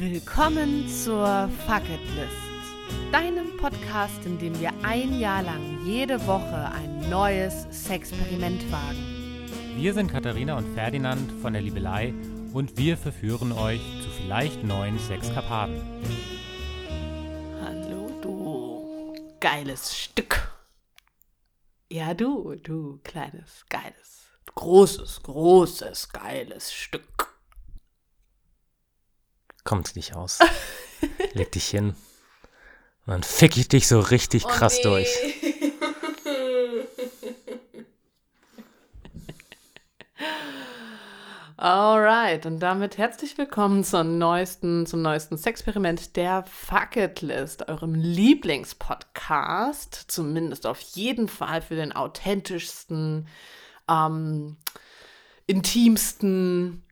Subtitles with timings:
[0.00, 6.70] Willkommen zur Fuck It List, deinem Podcast, in dem wir ein Jahr lang jede Woche
[6.70, 9.48] ein neues Sexperiment wagen.
[9.74, 12.14] Wir sind Katharina und Ferdinand von der Liebelei
[12.52, 15.82] und wir verführen euch zu vielleicht neuen Sexkarpaten.
[17.64, 20.48] Hallo, du geiles Stück.
[21.90, 27.17] Ja, du, du kleines, geiles, großes, großes, geiles Stück.
[29.68, 30.38] Kommt nicht aus.
[31.34, 31.94] Leg dich hin.
[33.04, 35.10] Und dann fick ich dich so richtig Oh krass durch.
[41.58, 47.94] Alright, und damit herzlich willkommen zum neuesten, zum neuesten Sexperiment der Fuck It List, eurem
[47.94, 53.28] Lieblingspodcast, zumindest auf jeden Fall für den authentischsten,
[53.86, 54.56] ähm,
[55.46, 56.87] intimsten,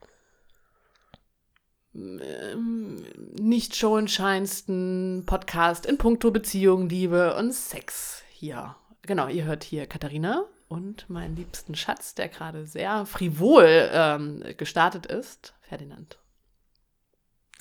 [2.21, 3.05] ähm,
[3.41, 8.77] nicht showentscheinsten Podcast in puncto Beziehung, Liebe und Sex hier.
[9.03, 15.07] Genau, ihr hört hier Katharina und meinen liebsten Schatz, der gerade sehr frivol ähm, gestartet
[15.07, 16.19] ist, Ferdinand.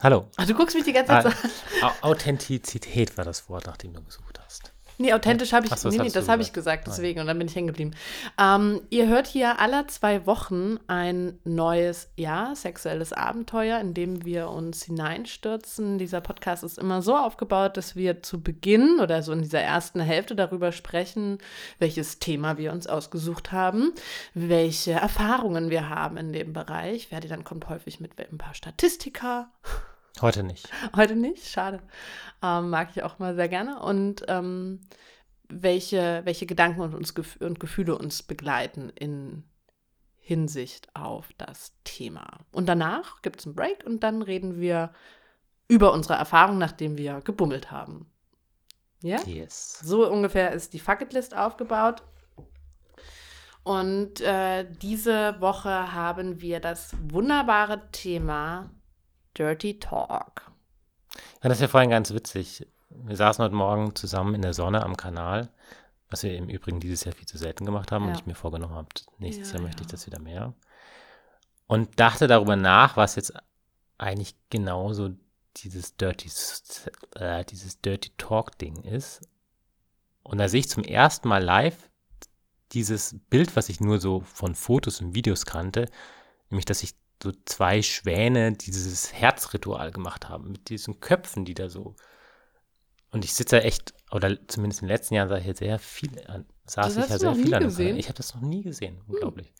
[0.02, 0.28] Hallo.
[0.36, 1.36] Ach, du guckst mich die ganze Zeit
[1.81, 1.88] Ah.
[2.02, 4.73] Au- Authentizität war das Wort, nach dem du gesucht hast.
[4.97, 6.88] Nee, authentisch habe ich, Ach so, das nee, nee, das habe ich gesagt.
[6.88, 7.91] deswegen, und dann bin ich hängen geblieben.
[8.39, 14.49] Ähm, ihr hört hier alle zwei Wochen ein neues, ja, sexuelles Abenteuer, in dem wir
[14.49, 15.97] uns hineinstürzen.
[15.97, 19.99] Dieser Podcast ist immer so aufgebaut, dass wir zu Beginn oder so in dieser ersten
[19.99, 21.39] Hälfte darüber sprechen,
[21.79, 23.93] welches Thema wir uns ausgesucht haben,
[24.33, 27.07] welche Erfahrungen wir haben in dem Bereich.
[27.07, 29.49] Ferdinand kommt häufig mit ein paar Statistika,
[30.21, 30.69] Heute nicht.
[30.95, 31.81] Heute nicht, schade.
[32.41, 33.80] Ähm, mag ich auch mal sehr gerne.
[33.81, 34.81] Und ähm,
[35.49, 39.44] welche, welche Gedanken und, uns und Gefühle uns begleiten in
[40.17, 42.39] Hinsicht auf das Thema.
[42.52, 44.91] Und danach gibt es einen Break und dann reden wir
[45.67, 48.07] über unsere Erfahrung, nachdem wir gebummelt haben.
[49.01, 49.22] Ja?
[49.25, 49.79] Yes.
[49.84, 52.01] So ungefähr ist die Fuck It List aufgebaut.
[53.63, 58.69] Und äh, diese Woche haben wir das wunderbare Thema
[59.38, 60.51] Dirty Talk.
[61.41, 62.68] Ja, das ist ja vorhin ganz witzig.
[62.90, 65.50] Wir saßen heute Morgen zusammen in der Sonne am Kanal,
[66.09, 68.16] was wir im Übrigen dieses Jahr viel zu selten gemacht haben und Ja.
[68.19, 68.88] ich mir vorgenommen habe,
[69.18, 70.53] nächstes Ja, Jahr möchte ich das wieder mehr.
[71.68, 73.34] Und dachte darüber nach, was jetzt
[73.97, 75.09] eigentlich genauso
[75.57, 76.29] dieses Dirty,
[77.16, 79.22] äh, dieses Dirty Talk-Ding ist.
[80.23, 81.90] Und da sehe ich zum ersten Mal live
[82.72, 85.85] dieses Bild, was ich nur so von Fotos und Videos kannte,
[86.50, 91.70] nämlich dass sich so zwei Schwäne dieses Herzritual gemacht haben, mit diesen Köpfen, die da
[91.70, 91.96] so.
[93.12, 95.80] Und ich sitze da echt, oder zumindest in den letzten Jahren sah ich jetzt sehr
[95.80, 97.92] viel an, saß Das ich ja du sehr viel an gesehen?
[97.92, 97.98] Hm.
[97.98, 99.53] Ich habe das noch nie gesehen, unglaublich.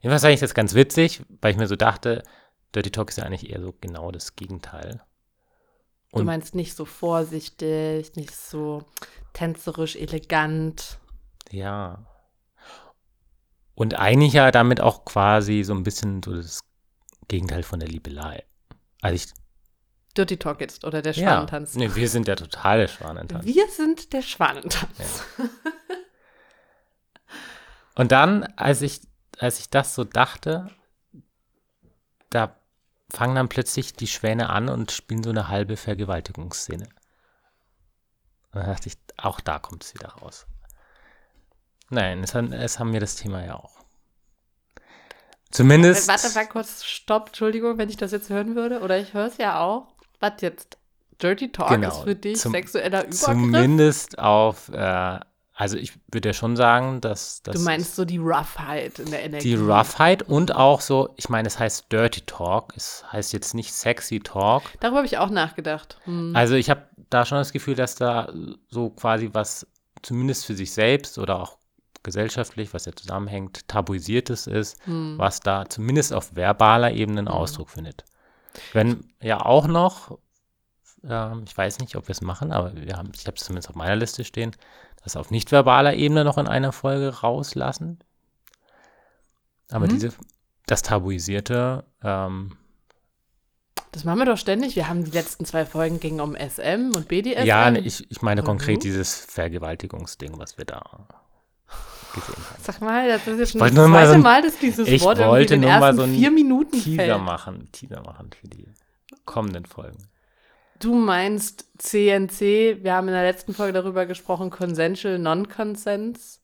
[0.00, 2.22] Jedenfalls fand ich das ganz witzig, weil ich mir so dachte,
[2.74, 5.02] Dirty Talk ist ja eigentlich eher so genau das Gegenteil.
[6.12, 8.84] Du Und- meinst nicht so vorsichtig, nicht so
[9.32, 10.98] tänzerisch, elegant.
[11.50, 12.06] Ja.
[13.74, 16.60] Und eigentlich ja damit auch quasi so ein bisschen so das
[17.28, 18.44] Gegenteil von der Liebelei.
[19.00, 19.26] Also ich,
[20.16, 21.74] Dirty Talk jetzt oder der ja, Schwanentanz.
[21.74, 23.44] nee, wir sind der totale Schwanentanz.
[23.44, 25.24] Wir sind der Schwanentanz.
[27.96, 29.00] Und dann, als ich,
[29.38, 30.70] als ich das so dachte,
[32.30, 32.56] da
[33.10, 36.84] fangen dann plötzlich die Schwäne an und spielen so eine halbe Vergewaltigungsszene.
[38.52, 40.46] Und dann dachte ich, auch da kommt es wieder raus.
[41.90, 43.83] Nein, es, es haben wir das Thema ja auch.
[45.54, 46.08] Zumindest.
[46.08, 48.80] Warte mal kurz, stopp, Entschuldigung, wenn ich das jetzt hören würde.
[48.80, 49.86] Oder ich höre es ja auch.
[50.20, 50.78] Was jetzt?
[51.22, 53.20] Dirty Talk Genau, ist für dich zum- sexueller Übergriff?
[53.20, 55.20] Zumindest auf, äh,
[55.54, 59.22] also ich würde ja schon sagen, dass, dass Du meinst so die Roughheit in der
[59.22, 59.50] Energie.
[59.50, 63.72] die Roughheit und auch so, ich meine, es heißt Dirty Talk, es heißt jetzt nicht
[63.72, 64.64] Sexy Talk.
[64.80, 65.98] Darüber habe ich auch nachgedacht.
[66.04, 66.34] Hm.
[66.34, 68.32] Also ich habe da schon das Gefühl, dass da
[68.68, 69.68] so quasi was
[70.02, 71.58] zumindest für sich selbst oder auch
[72.04, 75.18] gesellschaftlich, was ja zusammenhängt, tabuisiertes ist, Hm.
[75.18, 78.04] was da zumindest auf verbaler Ebene einen Ausdruck findet.
[78.72, 80.18] Wenn ja auch noch,
[81.02, 83.68] ähm, ich weiß nicht, ob wir es machen, aber wir haben, ich habe es zumindest
[83.70, 84.52] auf meiner Liste stehen,
[85.02, 87.98] das auf nicht verbaler Ebene noch in einer Folge rauslassen.
[89.70, 89.90] Aber Mhm.
[89.90, 90.10] diese,
[90.66, 92.56] das Tabuisierte, ähm,
[93.92, 94.74] Das machen wir doch ständig.
[94.74, 97.46] Wir haben die letzten zwei Folgen ging um SM und BDSM.
[97.46, 101.06] ja, ne, ich, ich meine Und konkret dieses Vergewaltigungsding, was wir da
[102.14, 102.34] gesehen.
[102.62, 104.88] Sag mal, das ist jetzt schon das nur mal zweite so ein- Mal, dass dieses
[104.88, 107.22] Ich Wort wollte in den nur mal ersten so einen vier Minuten Teaser fällt.
[107.22, 108.66] machen, Teaser machen für die
[109.24, 109.98] kommenden Folgen.
[110.80, 116.40] Du meinst CNC, wir haben in der letzten Folge darüber gesprochen, Consensual Non-Consents.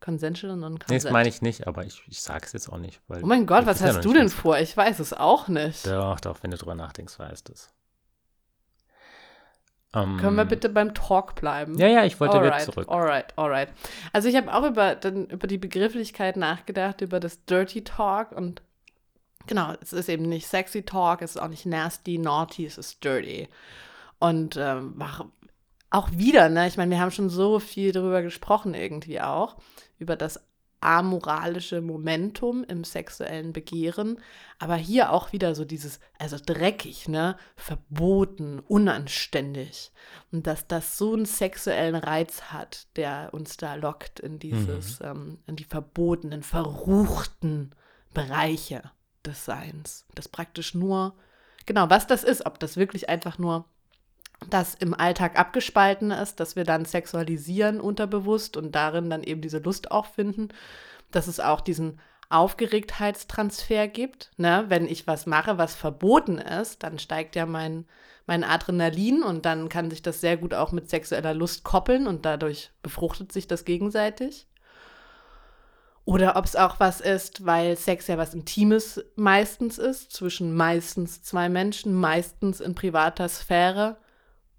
[0.00, 1.04] Consensual und Nee, Non-Consent.
[1.04, 3.00] das meine ich nicht, aber ich, ich sage es jetzt auch nicht.
[3.08, 4.58] Weil oh mein Gott, was ja hast noch du denn vor?
[4.58, 5.86] Ich weiß es auch nicht.
[5.86, 7.70] Doch, doch, wenn du drüber nachdenkst, weißt du es.
[9.94, 11.78] Ähm, Können wir bitte beim Talk bleiben?
[11.78, 12.88] Ja, ja, ich wollte alright, wieder zurück.
[12.88, 13.68] Alright, alright.
[14.12, 18.62] Also ich habe auch über, dann, über die Begrifflichkeit nachgedacht, über das Dirty Talk und
[19.46, 23.04] genau, es ist eben nicht sexy Talk, es ist auch nicht nasty, naughty, es ist
[23.04, 23.48] dirty.
[24.18, 25.02] Und ähm,
[25.90, 29.56] auch wieder, ne, ich meine, wir haben schon so viel darüber gesprochen irgendwie auch,
[29.98, 30.44] über das
[30.84, 34.20] amoralische Momentum im sexuellen Begehren,
[34.58, 39.92] aber hier auch wieder so dieses, also dreckig, ne, verboten, unanständig.
[40.30, 45.06] Und dass das so einen sexuellen Reiz hat, der uns da lockt in dieses, mhm.
[45.06, 47.74] ähm, in die verbotenen, verruchten
[48.12, 48.90] Bereiche
[49.24, 51.16] des Seins, das praktisch nur,
[51.66, 53.64] genau, was das ist, ob das wirklich einfach nur
[54.50, 59.58] das im Alltag abgespalten ist, dass wir dann sexualisieren unterbewusst und darin dann eben diese
[59.58, 60.48] Lust auch finden,
[61.10, 62.00] dass es auch diesen
[62.30, 64.30] Aufgeregtheitstransfer gibt.
[64.36, 64.64] Ne?
[64.68, 67.86] Wenn ich was mache, was verboten ist, dann steigt ja mein,
[68.26, 72.24] mein Adrenalin und dann kann sich das sehr gut auch mit sexueller Lust koppeln und
[72.24, 74.46] dadurch befruchtet sich das gegenseitig.
[76.06, 81.22] Oder ob es auch was ist, weil Sex ja was Intimes meistens ist, zwischen meistens
[81.22, 83.96] zwei Menschen, meistens in privater Sphäre.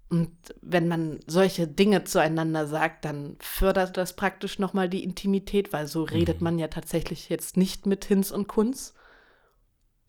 [0.08, 0.30] Und
[0.62, 6.04] wenn man solche Dinge zueinander sagt, dann fördert das praktisch nochmal die Intimität, weil so
[6.04, 6.44] redet mhm.
[6.44, 8.94] man ja tatsächlich jetzt nicht mit Hinz und Kunz.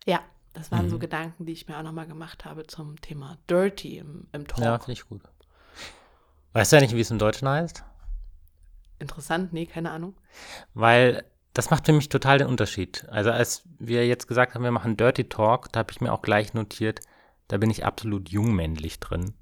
[0.06, 0.20] Ja,
[0.54, 0.92] das waren mhm.
[0.92, 4.64] so Gedanken, die ich mir auch nochmal gemacht habe zum Thema Dirty im, im Talk.
[4.64, 5.22] Ja, finde ich gut.
[6.54, 7.84] Weißt du ja nicht, wie es im Deutschen heißt?
[9.00, 10.16] Interessant, nee, keine Ahnung.
[10.76, 13.08] Weil das macht für mich total den Unterschied.
[13.10, 16.22] Also als wir jetzt gesagt haben, wir machen Dirty Talk, da habe ich mir auch
[16.22, 17.00] gleich notiert,
[17.48, 19.34] da bin ich absolut jungmännlich drin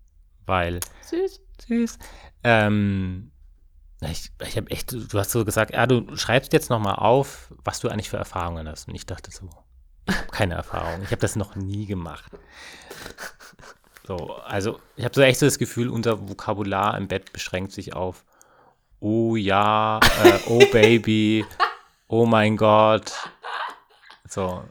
[0.45, 0.79] weil.
[1.01, 1.41] Süß.
[1.67, 1.99] Süß.
[2.43, 3.31] Ähm,
[4.01, 7.79] ich, ich habe echt, du hast so gesagt, ja, du schreibst jetzt nochmal auf, was
[7.79, 8.87] du eigentlich für Erfahrungen hast.
[8.87, 9.49] Und ich dachte so,
[10.07, 11.01] ich habe keine Erfahrung.
[11.03, 12.31] Ich habe das noch nie gemacht.
[14.07, 17.93] So, also ich habe so echt so das Gefühl, unser Vokabular im Bett beschränkt sich
[17.95, 18.23] auf
[18.99, 21.45] Oh ja, äh, oh Baby,
[22.07, 23.11] oh mein Gott.
[24.27, 24.63] So.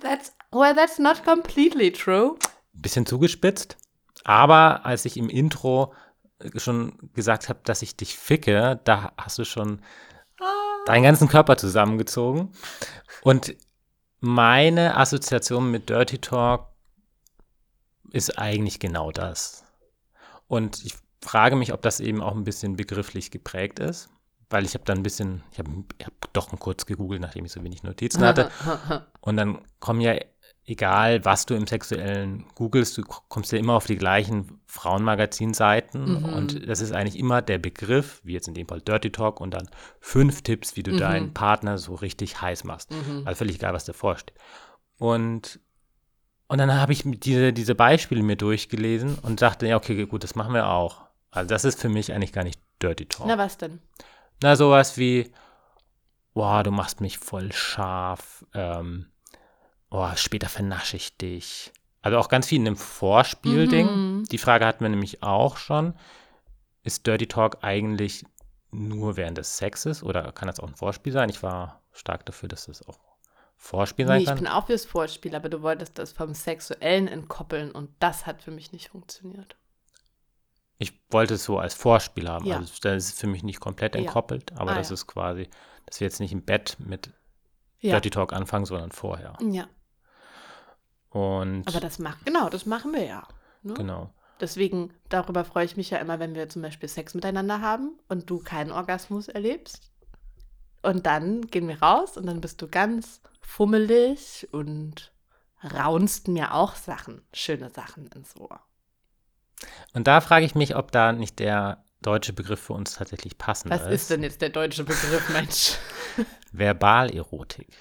[0.00, 2.36] That's, well, that's not completely true.
[2.72, 3.76] Bisschen zugespitzt.
[4.24, 5.94] Aber als ich im Intro
[6.56, 9.80] schon gesagt habe, dass ich dich ficke, da hast du schon
[10.40, 10.44] ah.
[10.86, 12.52] deinen ganzen Körper zusammengezogen.
[13.22, 13.54] Und
[14.20, 16.68] meine Assoziation mit Dirty Talk
[18.10, 19.64] ist eigentlich genau das.
[20.48, 24.08] Und ich frage mich, ob das eben auch ein bisschen begrifflich geprägt ist,
[24.50, 25.70] weil ich habe dann ein bisschen, ich habe
[26.02, 28.50] hab doch kurz gegoogelt, nachdem ich so wenig Notizen hatte.
[29.20, 30.14] Und dann kommen ja
[30.66, 36.24] egal was du im Sexuellen googelst, du kommst ja immer auf die gleichen Frauenmagazinseiten mhm.
[36.24, 39.52] und das ist eigentlich immer der Begriff, wie jetzt in dem Fall Dirty Talk und
[39.52, 39.68] dann
[40.00, 40.98] fünf Tipps, wie du mhm.
[40.98, 42.90] deinen Partner so richtig heiß machst.
[42.90, 43.22] Mhm.
[43.24, 44.34] Also völlig egal, was davor steht.
[44.98, 45.60] Und,
[46.48, 50.34] und dann habe ich diese, diese Beispiele mir durchgelesen und dachte, ja, okay, gut, das
[50.34, 51.02] machen wir auch.
[51.30, 53.26] Also das ist für mich eigentlich gar nicht Dirty Talk.
[53.26, 53.80] Na, was denn?
[54.42, 55.30] Na, sowas wie,
[56.32, 59.06] boah, du machst mich voll scharf, ähm,
[59.94, 61.72] oh, später vernasche ich dich.
[62.02, 63.86] Also auch ganz viel in dem Vorspielding.
[63.86, 64.24] Mhm.
[64.24, 65.94] Die Frage hatten wir nämlich auch schon.
[66.82, 68.24] Ist Dirty Talk eigentlich
[68.72, 71.30] nur während des Sexes oder kann das auch ein Vorspiel sein?
[71.30, 72.98] Ich war stark dafür, dass das auch
[73.56, 74.36] Vorspiel sein nee, kann.
[74.36, 78.42] Ich bin auch fürs Vorspiel, aber du wolltest das vom Sexuellen entkoppeln und das hat
[78.42, 79.56] für mich nicht funktioniert.
[80.76, 82.44] Ich wollte es so als Vorspiel haben.
[82.44, 82.56] Ja.
[82.56, 84.58] Also das ist für mich nicht komplett entkoppelt, ja.
[84.58, 84.94] aber ah, das ja.
[84.94, 85.48] ist quasi,
[85.86, 87.10] dass wir jetzt nicht im Bett mit
[87.80, 89.38] Dirty Talk anfangen, sondern vorher.
[89.40, 89.68] Ja.
[91.14, 93.22] Und Aber das macht, genau, das machen wir ja.
[93.62, 93.74] Ne?
[93.74, 94.10] Genau.
[94.40, 98.28] Deswegen, darüber freue ich mich ja immer, wenn wir zum Beispiel Sex miteinander haben und
[98.28, 99.92] du keinen Orgasmus erlebst.
[100.82, 105.12] Und dann gehen wir raus und dann bist du ganz fummelig und
[105.62, 108.58] raunst mir auch Sachen, schöne Sachen ins Ohr.
[109.92, 113.72] Und da frage ich mich, ob da nicht der deutsche Begriff für uns tatsächlich passend
[113.72, 113.84] ist.
[113.84, 115.78] Was ist denn jetzt der deutsche Begriff, Mensch?
[116.52, 117.72] Verbalerotik.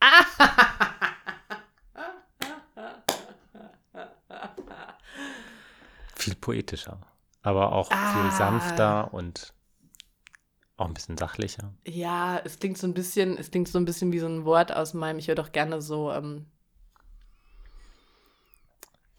[6.22, 7.00] viel poetischer,
[7.42, 8.12] aber auch ah.
[8.12, 9.52] viel sanfter und
[10.76, 11.72] auch ein bisschen sachlicher.
[11.86, 14.72] Ja, es klingt so ein bisschen, es klingt so ein bisschen wie so ein Wort
[14.72, 16.46] aus meinem, ich höre doch gerne so ähm,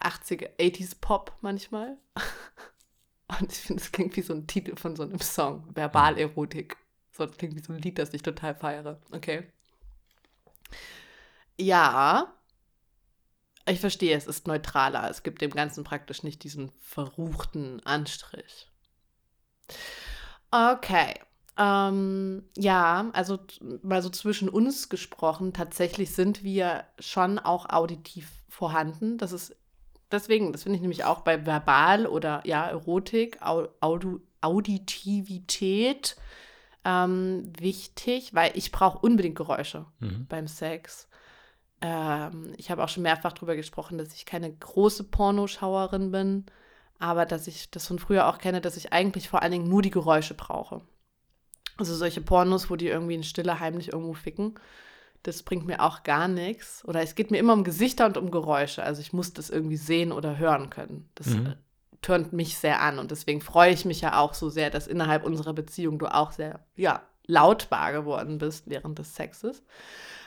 [0.02, 1.98] 80er, 80s Pop manchmal.
[3.40, 6.78] Und ich finde, es klingt wie so ein Titel von so einem Song, Verbalerotik.
[7.12, 9.00] So, das klingt wie so ein Lied, das ich total feiere.
[9.12, 9.48] Okay.
[11.58, 12.34] Ja,
[13.66, 15.10] ich verstehe, es ist neutraler.
[15.10, 18.70] Es gibt dem Ganzen praktisch nicht diesen verruchten Anstrich.
[20.52, 21.14] Okay.
[21.58, 23.40] Ähm, ja, also
[23.84, 29.18] mal so zwischen uns gesprochen, tatsächlich sind wir schon auch auditiv vorhanden.
[29.18, 29.56] Das ist
[30.12, 36.16] deswegen, das finde ich nämlich auch bei Verbal oder ja, Erotik, Au Audio, Auditivität
[36.86, 40.26] ähm, wichtig, weil ich brauche unbedingt Geräusche Mhm.
[40.28, 41.08] beim Sex.
[41.84, 46.46] Ähm, ich habe auch schon mehrfach darüber gesprochen, dass ich keine große Pornoschauerin bin,
[46.98, 49.82] aber dass ich das von früher auch kenne, dass ich eigentlich vor allen Dingen nur
[49.82, 50.82] die Geräusche brauche.
[51.78, 54.56] Also solche Pornos, wo die irgendwie in Stille heimlich irgendwo ficken,
[55.24, 56.86] das bringt mir auch gar nichts.
[56.86, 58.84] Oder es geht mir immer um Gesichter und um Geräusche.
[58.84, 61.10] Also ich muss das irgendwie sehen oder hören können.
[61.16, 61.48] Das Mhm.
[61.48, 61.56] äh,
[62.02, 65.26] turnt mich sehr an und deswegen freue ich mich ja auch so sehr, dass innerhalb
[65.26, 69.64] unserer Beziehung du auch sehr, ja, lautbar geworden bist während des Sexes.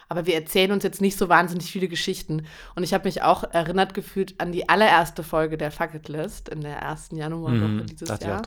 [0.08, 2.46] Aber wir erzählen uns jetzt nicht so wahnsinnig viele Geschichten.
[2.76, 6.48] Und ich habe mich auch erinnert gefühlt an die allererste Folge der Fuck It List
[6.48, 7.86] in der ersten Januarwoche Mhm.
[7.86, 8.42] dieses Jahr.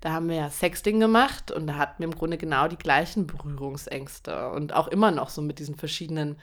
[0.00, 3.26] Da haben wir ja Sexting gemacht und da hatten wir im Grunde genau die gleichen
[3.26, 6.38] Berührungsängste und auch immer noch so mit diesen verschiedenen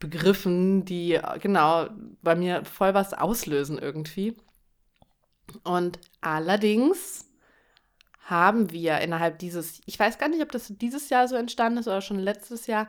[0.00, 1.88] Begriffen, die genau
[2.22, 4.36] bei mir voll was auslösen irgendwie.
[5.62, 7.26] Und allerdings
[8.26, 11.86] haben wir innerhalb dieses, ich weiß gar nicht, ob das dieses Jahr so entstanden ist
[11.86, 12.88] oder schon letztes Jahr,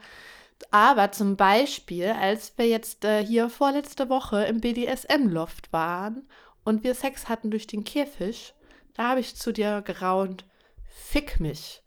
[0.72, 6.27] aber zum Beispiel, als wir jetzt äh, hier vorletzte Woche im BDSM-Loft waren
[6.63, 8.53] und wir Sex hatten durch den Käfig,
[8.93, 10.45] da habe ich zu dir geraunt,
[10.88, 11.81] fick mich.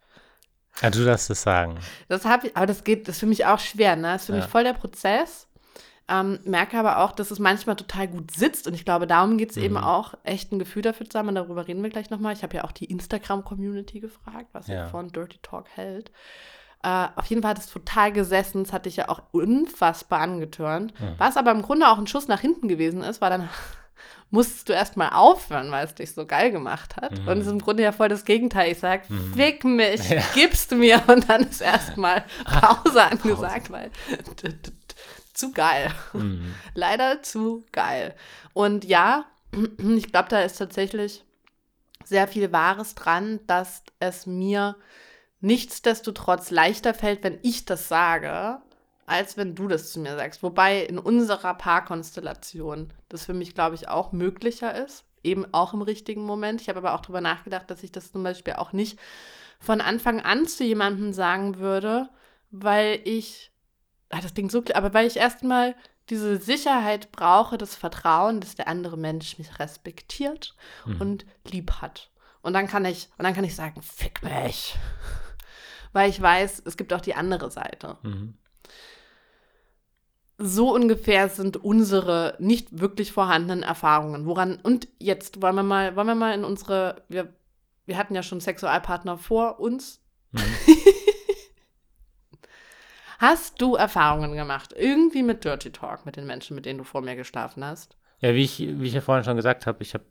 [0.81, 1.77] Ja, du darfst es sagen.
[2.07, 4.13] Das habe ich, aber das geht, das ist für mich auch schwer, ne?
[4.13, 4.39] Das ist für Ja.
[4.39, 5.47] mich voll der Prozess.
[6.07, 9.51] Ähm, merke aber auch, dass es manchmal total gut sitzt und ich glaube, darum geht
[9.51, 9.83] es eben Mhm.
[9.83, 12.33] auch, echt ein Gefühl dafür zu haben und darüber reden wir gleich nochmal.
[12.33, 14.87] Ich habe ja auch die Instagram-Community gefragt, was sie Ja.
[14.87, 16.11] von Dirty Talk hält.
[16.83, 20.97] Äh, auf jeden Fall hat es total gesessen, das hatte ich ja auch unfassbar angetörnt.
[20.99, 21.15] Mhm.
[21.17, 23.49] Was aber im Grunde auch ein Schuss nach hinten gewesen ist, war dann
[24.31, 27.19] musstest du erstmal aufhören, weil es dich so geil gemacht hat.
[27.19, 27.27] Mhm.
[27.27, 28.71] Und es ist im Grunde ja voll das Gegenteil.
[28.71, 29.33] Ich sag, Mhm.
[29.33, 30.21] fick mich, Ja.
[30.33, 33.89] gibst du mir und dann ist erstmal Pause angesagt, weil
[34.37, 34.71] t- t-
[35.33, 35.91] zu geil.
[36.13, 36.53] Mhm.
[36.75, 38.15] Leider zu geil.
[38.53, 39.25] Und ja,
[39.97, 41.23] ich glaube, da ist tatsächlich
[42.05, 44.75] sehr viel Wahres dran, dass es mir
[45.41, 48.61] nichtsdestotrotz leichter fällt, wenn ich das sage,
[49.05, 50.43] als wenn du das zu mir sagst.
[50.43, 55.05] Wobei in unserer Paarkonstellation das für mich, glaube ich, auch möglicher ist.
[55.23, 56.61] Eben auch im richtigen Moment.
[56.61, 58.99] Ich habe aber auch darüber nachgedacht, dass ich das zum Beispiel auch nicht
[59.59, 62.07] von Anfang an zu jemandem sagen würde,
[62.51, 63.51] weil ich,
[64.09, 65.75] ah, das klingt so, klar, aber weil ich erstmal
[66.09, 70.55] diese Sicherheit brauche, das Vertrauen, dass der andere Mensch mich respektiert
[70.85, 71.01] Mhm.
[71.01, 72.09] und lieb hat.
[72.41, 74.75] Und dann kann ich, und dann kann ich sagen, fick mich.
[75.93, 77.97] Weil ich weiß, es gibt auch die andere Seite.
[78.03, 78.35] Mhm.
[80.37, 84.25] So ungefähr sind unsere nicht wirklich vorhandenen Erfahrungen.
[84.25, 87.33] Woran, und jetzt wollen wir mal, wollen wir mal in unsere, wir,
[87.85, 90.01] wir hatten ja schon Sexualpartner vor uns.
[90.31, 90.39] Mhm.
[93.19, 94.73] Hast du Erfahrungen gemacht?
[94.77, 97.97] Irgendwie mit Dirty Talk, mit den Menschen, mit denen du vor mir geschlafen hast?
[98.19, 100.05] Ja, wie ich, wie ich ja vorhin schon gesagt habe, ich habe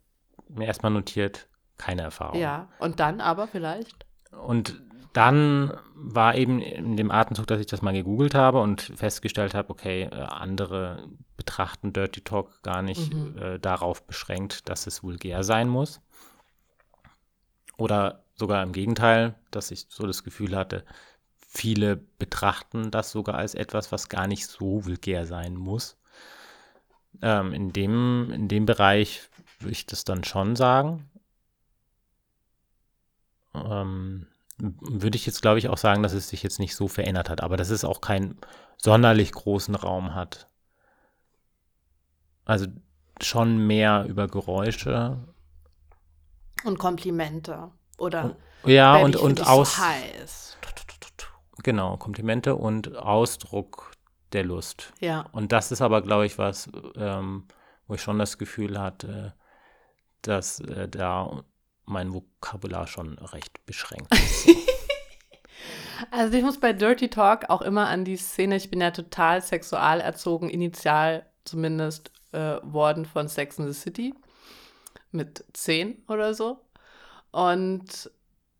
[0.49, 2.39] mir erstmal notiert, keine Erfahrung.
[2.39, 2.69] Ja.
[2.79, 4.05] Und dann aber vielleicht?
[4.31, 4.83] Und
[5.19, 9.71] dann war eben in dem Atemzug, dass ich das mal gegoogelt habe und festgestellt habe,
[9.71, 13.37] okay, äh, andere betrachten Dirty Talk gar nicht Mhm.
[13.37, 16.01] äh, darauf beschränkt, dass es vulgär sein muss.
[17.77, 20.85] Oder sogar im Gegenteil, dass ich so das Gefühl hatte,
[21.37, 25.97] viele betrachten das sogar als etwas, was gar nicht so vulgär sein muss.
[27.23, 31.11] Ähm, in, dem, in dem Bereich würde ich das dann schon sagen.
[33.53, 37.31] Ähm, würde ich jetzt, glaube ich, auch sagen, dass es sich jetzt nicht so verändert
[37.31, 38.39] hat, aber dass es auch keinen
[38.77, 40.49] sonderlich großen Raum hat.
[42.45, 42.67] Also
[43.21, 45.19] schon mehr über Geräusche.
[46.65, 47.71] Und Komplimente.
[47.99, 49.77] Oder Ja, und, find und dich aus.
[49.77, 50.57] So heiß.
[51.63, 53.93] Genau, Komplimente und Ausdruck
[54.33, 54.93] der Lust.
[55.01, 55.27] Ja.
[55.33, 57.45] Und das ist aber, glaube ich, was, ähm,
[57.87, 59.35] wo ich schon das Gefühl hatte,
[60.23, 61.45] dass äh, da
[61.89, 64.09] mein Vokabular schon recht beschränkt.
[66.13, 69.43] Also ich muss bei Dirty Talk auch immer an die Szene, ich bin ja total
[69.43, 74.15] sexual erzogen, initial zumindest äh, worden von Sex in the City
[75.11, 76.61] mit zehn oder so.
[77.31, 78.11] Und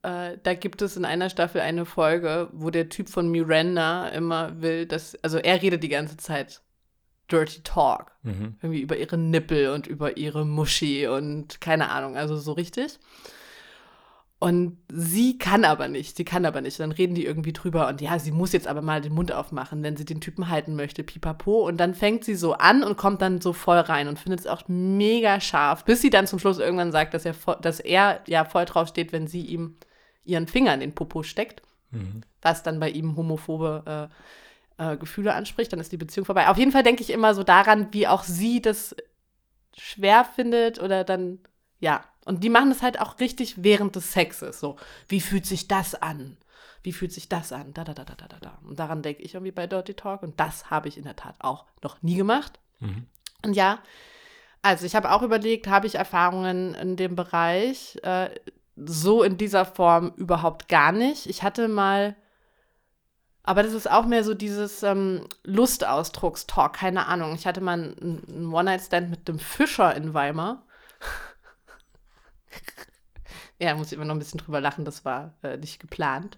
[0.03, 4.61] äh, da gibt es in einer Staffel eine Folge, wo der Typ von Miranda immer
[4.61, 6.63] will, dass, also er redet die ganze Zeit
[7.31, 8.13] Dirty Talk.
[8.23, 8.57] mhm.
[8.63, 12.99] Irgendwie über ihre Nippel und über ihre Muschi und keine Ahnung, also so richtig.
[14.41, 16.79] Und sie kann aber nicht, sie kann aber nicht.
[16.79, 19.83] Dann reden die irgendwie drüber und ja, sie muss jetzt aber mal den Mund aufmachen,
[19.83, 21.67] wenn sie den Typen halten möchte, pipapo.
[21.67, 24.47] Und dann fängt sie so an und kommt dann so voll rein und findet es
[24.47, 28.45] auch mega scharf, bis sie dann zum Schluss irgendwann sagt, dass er, dass er ja
[28.45, 29.77] voll drauf steht, wenn sie ihm
[30.25, 32.21] ihren Finger in den Popo steckt, Mhm.
[32.43, 34.15] was dann bei ihm homophobe äh,
[34.79, 36.49] äh, Gefühle anspricht, dann ist die Beziehung vorbei.
[36.49, 38.97] Auf jeden Fall denke ich immer so daran, wie auch sie das
[39.77, 41.41] schwer findet oder dann,
[41.81, 42.05] ja.
[42.25, 44.61] Und die machen es halt auch richtig während des Sexes.
[44.61, 44.77] So,
[45.09, 46.37] wie fühlt sich das an?
[46.83, 47.73] Wie fühlt sich das an?
[47.75, 48.59] Da, da, da, da, da, da, da.
[48.65, 50.23] Und daran denke ich irgendwie bei Dirty Talk.
[50.23, 52.59] Und das habe ich in der Tat auch noch nie gemacht.
[52.81, 53.07] Mhm.
[53.45, 53.79] Und ja,
[54.63, 57.99] also ich habe auch überlegt, habe ich Erfahrungen in dem Bereich?
[58.03, 58.31] Äh,
[58.77, 61.27] so in dieser Form überhaupt gar nicht.
[61.27, 62.15] Ich hatte mal,
[63.49, 67.35] aber das ist auch mehr so dieses ähm, Lustausdruckstalk, keine Ahnung.
[67.35, 70.67] Ich hatte mal einen, einen One-Night-Stand mit dem Fischer in Weimar.
[73.59, 76.37] ja, muss ich immer noch ein bisschen drüber lachen, das war äh, nicht geplant.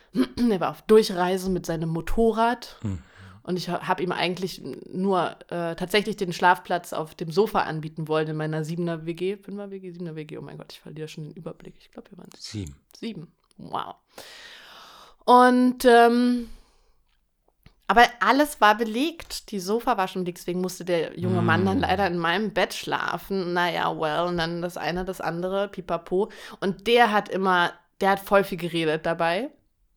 [0.12, 2.76] er war auf Durchreise mit seinem Motorrad.
[2.82, 2.98] Mhm.
[3.42, 4.60] Und ich habe ihm eigentlich
[4.92, 9.38] nur äh, tatsächlich den Schlafplatz auf dem Sofa anbieten wollen in meiner siebener WG.
[9.38, 10.36] Fünfer WG, siebener WG.
[10.36, 11.76] Oh mein Gott, ich verliere schon den Überblick.
[11.78, 12.76] Ich glaube, wir waren Sieben.
[12.94, 13.32] sieben.
[13.56, 13.94] Wow.
[15.24, 16.50] Und ähm,
[17.86, 19.50] aber alles war belegt.
[19.50, 21.82] Die Sofa war schon belegt, deswegen musste der junge Mann dann Mm.
[21.82, 23.52] leider in meinem Bett schlafen.
[23.52, 26.30] Naja, well, und dann das eine, das andere, pipapo.
[26.60, 29.50] Und der hat immer, der hat voll viel geredet dabei.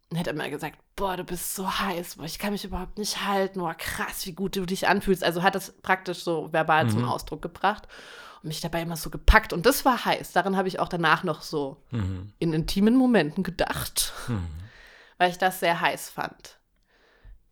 [0.09, 3.25] Und hat immer gesagt, boah, du bist so heiß, boah, ich kann mich überhaupt nicht
[3.25, 5.23] halten, boah, krass, wie gut du dich anfühlst.
[5.23, 7.09] Also hat das praktisch so verbal zum Mhm.
[7.09, 7.87] Ausdruck gebracht
[8.41, 9.51] und mich dabei immer so gepackt.
[9.53, 10.31] Und das war heiß.
[10.33, 12.31] Daran habe ich auch danach noch so Mhm.
[12.39, 14.47] in intimen Momenten gedacht, Mhm.
[15.17, 16.59] Weil ich das sehr heiß fand.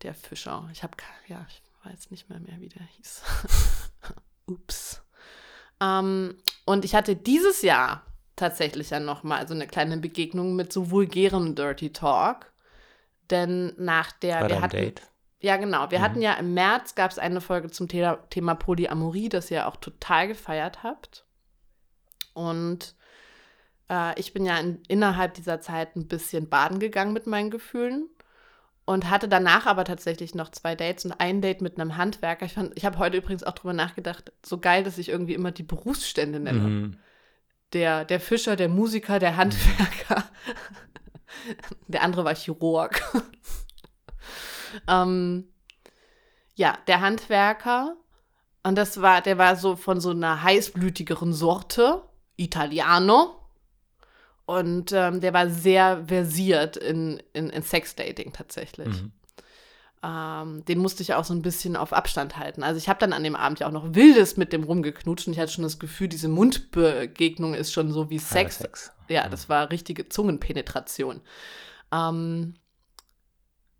[0.02, 0.68] Der Fischer.
[0.72, 0.96] Ich habe,
[1.26, 3.22] ja, ich weiß nicht mehr mehr, wie der hieß.
[4.46, 5.02] Ups.
[5.80, 8.02] Ähm, und ich hatte dieses Jahr
[8.36, 12.52] tatsächlich ja noch mal so eine kleine Begegnung mit so vulgärem Dirty Talk.
[13.30, 15.02] Denn nach der, Bei wir hatten, Date.
[15.40, 15.90] ja, genau.
[15.90, 16.02] Wir Mhm.
[16.02, 19.76] hatten ja im März gab es eine Folge zum Thema, Thema Polyamorie, das ihr auch
[19.76, 21.24] total gefeiert habt.
[22.34, 22.94] Und
[23.90, 28.08] äh, ich bin ja in, innerhalb dieser Zeit ein bisschen baden gegangen mit meinen Gefühlen
[28.84, 32.46] und hatte danach aber tatsächlich noch zwei Dates und ein Date mit einem Handwerker.
[32.46, 35.50] Ich, fand- ich habe heute übrigens auch drüber nachgedacht, so geil, dass ich irgendwie immer
[35.50, 36.58] die Berufsstände nenne.
[36.60, 36.96] Mhm.
[37.72, 40.24] Der, der Fischer, der Musiker, der Handwerker.
[41.88, 43.02] der andere war Chirurg.
[44.88, 45.48] ähm,
[46.54, 47.96] ja, der Handwerker.
[48.62, 52.02] Und das war, der war so von so einer heißblütigeren Sorte,
[52.36, 53.45] Italiano.
[54.46, 59.02] Und ähm, der war sehr versiert in, in, in Sexdating tatsächlich.
[59.02, 59.12] Mhm.
[60.04, 62.62] Ähm, den musste ich auch so ein bisschen auf Abstand halten.
[62.62, 65.32] Also ich habe dann an dem Abend ja auch noch Wildes mit dem rumgeknutscht und
[65.32, 68.58] ich hatte schon das Gefühl, diese Mundbegegnung ist schon so wie Sex.
[68.58, 68.92] Sex.
[69.08, 71.22] Ja, das war richtige Zungenpenetration.
[71.90, 72.54] Ähm,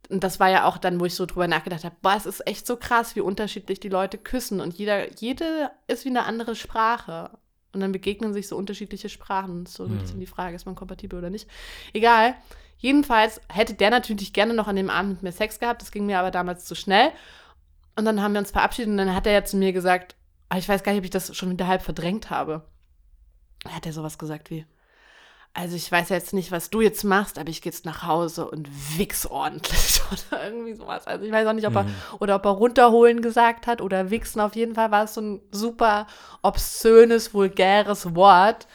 [0.08, 2.46] und das war ja auch dann, wo ich so drüber nachgedacht habe, boah, es ist
[2.46, 6.56] echt so krass, wie unterschiedlich die Leute küssen und jeder, jede ist wie eine andere
[6.56, 7.30] Sprache.
[7.72, 9.66] Und dann begegnen sich so unterschiedliche Sprachen.
[9.66, 9.98] So ein Mhm.
[9.98, 11.48] bisschen die Frage, ist man kompatibel oder nicht.
[11.92, 12.34] Egal.
[12.78, 15.82] Jedenfalls hätte der natürlich gerne noch an dem Abend mit mir Sex gehabt.
[15.82, 17.10] Das ging mir aber damals zu schnell.
[17.96, 20.14] Und dann haben wir uns verabschiedet und dann hat er ja zu mir gesagt,
[20.50, 22.66] ah, ich weiß gar nicht, ob ich das schon wieder halb verdrängt habe.
[23.64, 24.66] Da hat er sowas gesagt wie,
[25.58, 28.46] also ich weiß jetzt nicht, was du jetzt machst, aber ich gehe jetzt nach Hause
[28.48, 31.06] und wichs ordentlich oder irgendwie sowas.
[31.06, 31.94] Also ich weiß auch nicht, ob er Mhm.
[32.20, 34.40] oder ob er runterholen gesagt hat oder wichsen.
[34.40, 36.06] Auf jeden Fall war es so ein super
[36.42, 38.66] obszönes, vulgäres Wort.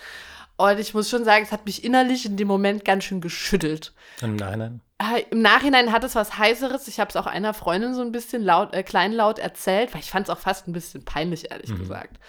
[0.57, 3.93] Und ich muss schon sagen, es hat mich innerlich in dem Moment ganz schön geschüttelt.
[4.21, 4.81] Im Nachhinein.
[4.99, 6.87] Äh, Im Nachhinein hat es was Heißeres.
[6.87, 10.11] Ich habe es auch einer Freundin so ein bisschen laut, äh, kleinlaut erzählt, weil ich
[10.11, 11.79] fand es auch fast ein bisschen peinlich, ehrlich Mhm.
[11.79, 12.19] gesagt.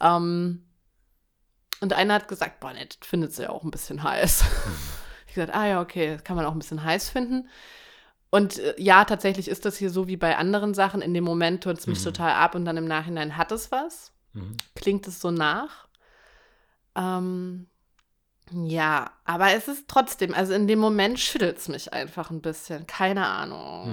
[0.00, 0.64] Ähm,
[1.82, 4.44] und einer hat gesagt, boah, ne, das findet sie ja auch ein bisschen heiß.
[5.28, 7.48] Ich gesagt, ah ja, okay, das kann man auch ein bisschen heiß finden.
[8.28, 11.00] Und äh, ja, tatsächlich ist das hier so wie bei anderen Sachen.
[11.00, 12.04] In dem Moment tut es mich Mhm.
[12.04, 14.12] total ab und dann im Nachhinein hat es was.
[14.34, 14.58] Mhm.
[14.74, 15.88] Klingt es so nach.
[16.94, 17.66] Ähm,
[18.50, 22.86] ja, aber es ist trotzdem, also in dem Moment schüttelt es mich einfach ein bisschen.
[22.86, 23.88] Keine Ahnung.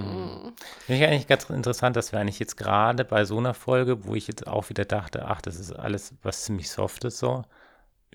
[0.47, 0.53] Mhm.
[0.85, 4.15] Finde ich eigentlich ganz interessant, dass wir eigentlich jetzt gerade bei so einer Folge, wo
[4.15, 7.43] ich jetzt auch wieder dachte, ach, das ist alles was ziemlich Softes so,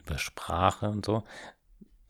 [0.04, 1.24] über Sprache und so,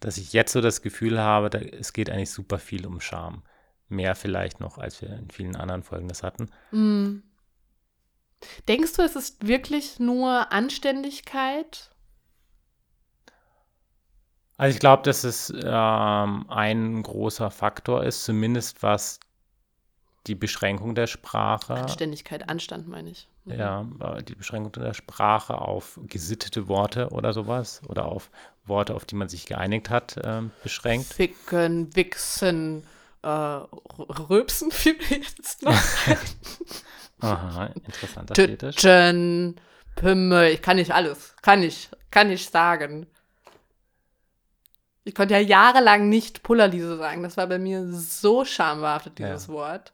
[0.01, 3.43] dass ich jetzt so das Gefühl habe, da, es geht eigentlich super viel um Charme.
[3.89, 6.51] Mehr vielleicht noch, als wir in vielen anderen Folgen das hatten.
[6.71, 7.23] Mhm.
[8.69, 11.91] Denkst du, es ist wirklich nur Anständigkeit?
[14.57, 19.21] Also ich glaube, dass es ähm, ein großer Faktor ist, zumindest was
[20.27, 21.75] die Beschränkung der Sprache.
[21.75, 23.29] Anständigkeit, Anstand meine ich.
[23.45, 23.53] Mhm.
[23.53, 28.31] Ja, äh, die Beschränkung der Sprache auf gesittete Worte oder sowas oder auf
[28.65, 31.13] Worte, auf die man sich geeinigt hat, ähm, beschränkt.
[31.13, 32.85] Ficken, Wichsen,
[33.23, 35.75] äh, R- Röpsen fiel mir jetzt noch.
[37.21, 38.77] Aha, interessanter Fetisch.
[38.77, 39.61] Tütchen,
[39.97, 41.35] Pimmel, ich kann nicht alles.
[41.43, 43.07] Kann ich, kann ich sagen.
[45.05, 47.23] Ich konnte ja jahrelang nicht Pullerliese sagen.
[47.23, 49.53] Das war bei mir so schambehaftet, dieses Ja.
[49.53, 49.93] Wort.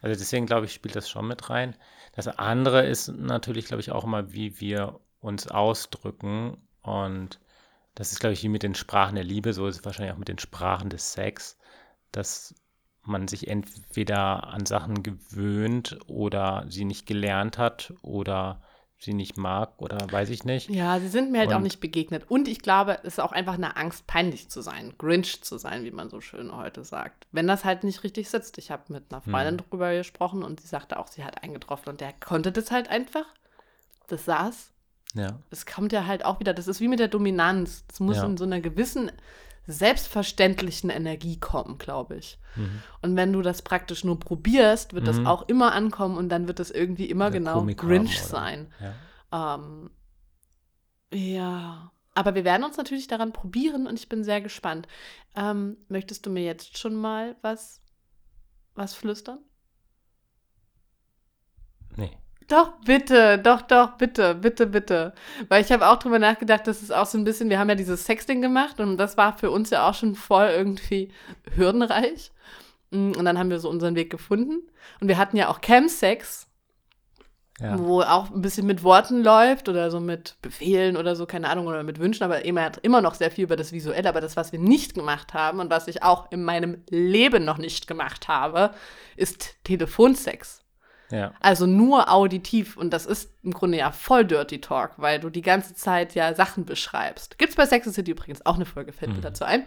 [0.00, 1.76] Also deswegen glaube ich, spielt das schon mit rein.
[2.14, 6.56] Das andere ist natürlich, glaube ich, auch immer, wie wir uns ausdrücken.
[6.82, 7.40] Und
[7.94, 10.18] das ist, glaube ich, wie mit den Sprachen der Liebe, so ist es wahrscheinlich auch
[10.18, 11.58] mit den Sprachen des Sex,
[12.12, 12.54] dass
[13.02, 18.62] man sich entweder an Sachen gewöhnt oder sie nicht gelernt hat oder
[19.00, 20.68] sie nicht mag oder weiß ich nicht.
[20.70, 22.28] Ja, sie sind mir halt Und- auch nicht begegnet.
[22.28, 25.84] Und ich glaube, es ist auch einfach eine Angst, peinlich zu sein, Grinch zu sein,
[25.84, 27.26] wie man so schön heute sagt.
[27.30, 28.58] Wenn das halt nicht richtig sitzt.
[28.58, 31.90] Ich habe mit einer Freundin drüber gesprochen und sie sagte auch, sie hat einen getroffen
[31.90, 33.26] und der konnte das halt einfach.
[34.08, 34.70] Das saß.
[35.14, 35.38] Ja.
[35.50, 37.84] Es kommt ja halt auch wieder, das ist wie mit der Dominanz.
[37.90, 38.24] Es muss Ja.
[38.26, 39.10] in so einer gewissen
[39.68, 42.38] selbstverständlichen Energie kommen, glaube ich.
[42.56, 42.82] Mhm.
[43.02, 45.26] Und wenn du das praktisch nur probierst, wird das Mhm.
[45.26, 48.72] auch immer ankommen und dann wird es irgendwie immer Oder genau Komik Grinch sein.
[49.30, 49.54] Ja.
[49.54, 49.90] Ähm,
[51.12, 54.88] ja, aber wir werden uns natürlich daran probieren und ich bin sehr gespannt.
[55.36, 57.82] Ähm, möchtest du mir jetzt schon mal was,
[58.74, 59.38] was flüstern?
[61.96, 62.16] Nee.
[62.48, 65.12] Doch, bitte, doch, doch, bitte, bitte, bitte.
[65.48, 67.74] Weil ich habe auch drüber nachgedacht, das ist auch so ein bisschen, wir haben ja
[67.74, 71.12] dieses Sexting gemacht und das war für uns ja auch schon voll irgendwie
[71.54, 72.32] hürdenreich.
[72.90, 74.62] Mm, Und dann haben wir so unseren Weg gefunden.
[75.00, 76.46] Und wir hatten ja auch Chemsex,
[77.60, 77.78] Ja.
[77.78, 81.66] wo auch ein bisschen mit Worten läuft oder so mit Befehlen oder so, keine Ahnung,
[81.66, 84.08] oder mit Wünschen, aber immer, immer noch sehr viel über das Visuelle.
[84.08, 87.58] Aber das, was wir nicht gemacht haben und was ich auch in meinem Leben noch
[87.58, 88.70] nicht gemacht habe,
[89.16, 90.64] ist Telefonsex.
[91.10, 91.32] Ja.
[91.40, 95.42] Also nur auditiv und das ist im Grunde ja voll Dirty Talk, weil du die
[95.42, 97.38] ganze Zeit ja Sachen beschreibst.
[97.38, 99.22] Gibt's bei Sex and City übrigens auch eine Folge, fällt mir Mhm.
[99.22, 99.64] dazu ein.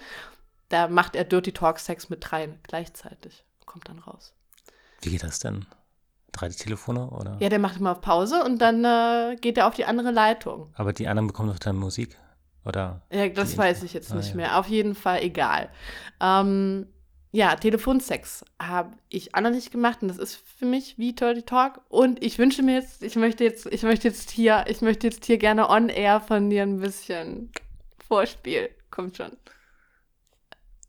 [0.70, 3.44] Da macht er Dirty Talk Sex mit dreien gleichzeitig.
[3.66, 4.34] Kommt dann raus.
[5.02, 5.66] Wie geht das denn?
[6.32, 7.38] Drei Telefone oder?
[7.42, 10.72] Ja, der macht immer auf Pause und dann äh, geht er auf die andere Leitung.
[10.76, 12.18] Aber die anderen bekommen doch dann Musik.
[12.64, 13.02] Oder?
[13.12, 14.36] Ja, das weiß ich jetzt Ah, nicht ja.
[14.36, 14.60] mehr.
[14.60, 15.70] Auf jeden Fall egal.
[16.22, 16.88] Ähm,
[17.34, 21.44] ja, Telefonsex habe ich auch noch nicht gemacht und das ist für mich wie Dirty
[21.44, 21.80] Talk.
[21.88, 25.24] Und ich wünsche mir jetzt, ich möchte jetzt, ich möchte jetzt hier, ich möchte jetzt
[25.26, 27.52] hier gerne on air von dir ein bisschen
[28.06, 28.70] Vorspiel.
[28.90, 29.32] Kommt schon.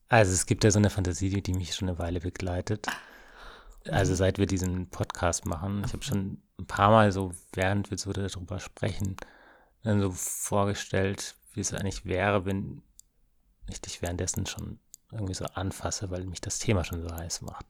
[0.09, 2.88] Also es gibt ja so eine Fantasie, die, mich schon eine Weile begleitet.
[3.88, 5.85] Also seit wir diesen Podcast machen.
[5.87, 9.16] Ich habe schon ein paar Mal so, während wir so darüber sprechen,
[9.85, 12.83] dann so vorgestellt, wie es eigentlich wäre, wenn
[13.68, 14.81] ich dich währenddessen schon
[15.12, 17.66] irgendwie so anfasse, weil mich das Thema schon so heiß macht.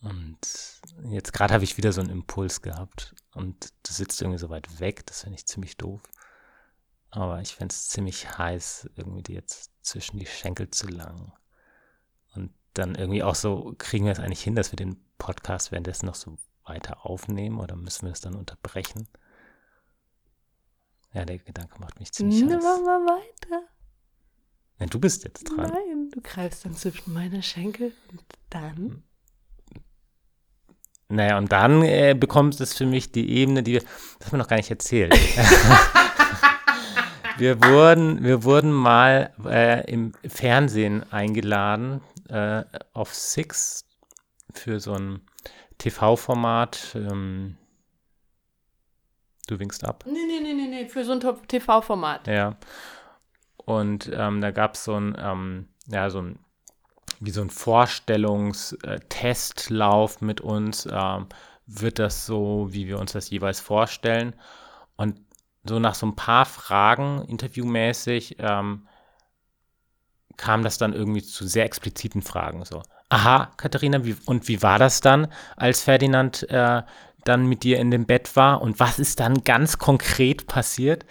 [0.00, 0.38] Und
[1.04, 4.78] jetzt gerade habe ich wieder so einen Impuls gehabt und du sitzt irgendwie so weit
[4.80, 6.02] weg, das finde ich ziemlich doof.
[7.10, 11.32] Aber ich fände es ziemlich heiß, irgendwie dir jetzt zwischen die Schenkel zu langen.
[12.34, 16.06] Und dann irgendwie auch so, kriegen wir es eigentlich hin, dass wir den Podcast währenddessen
[16.06, 19.08] noch so weiter aufnehmen oder müssen wir es dann unterbrechen?
[21.12, 22.62] Ja, der Gedanke macht mich ziemlich Ne, heiß.
[22.62, 23.62] wir weiter.
[24.78, 25.70] Ja, du bist jetzt dran.
[25.70, 29.04] Nein, du greifst dann zwischen meine Schenkel und dann.
[31.08, 33.82] Naja, und dann äh, bekommt es für mich die Ebene, die wir,
[34.18, 35.14] das haben wir noch gar nicht erzählt.
[37.38, 43.86] wir, wurden, wir wurden mal äh, im Fernsehen eingeladen äh, auf Six
[44.52, 45.20] für so ein
[45.78, 46.96] TV-Format.
[46.96, 47.56] Ähm,
[49.46, 50.04] du winkst ab.
[50.06, 52.26] Nee, nee, nee, nee, nee, für so ein TV-Format.
[52.26, 52.56] Ja.
[53.64, 56.38] Und ähm, da gab es so ein, ähm, ja, so ein,
[57.20, 60.88] wie so ein Vorstellungstestlauf mit uns.
[60.90, 61.28] Ähm,
[61.66, 64.34] wird das so, wie wir uns das jeweils vorstellen?
[64.96, 65.20] Und
[65.66, 68.86] so nach so ein paar Fragen, interviewmäßig, ähm,
[70.36, 72.64] kam das dann irgendwie zu sehr expliziten Fragen.
[72.64, 76.82] So, aha, Katharina, wie, und wie war das dann, als Ferdinand äh,
[77.24, 78.60] dann mit dir in dem Bett war?
[78.60, 81.06] Und was ist dann ganz konkret passiert?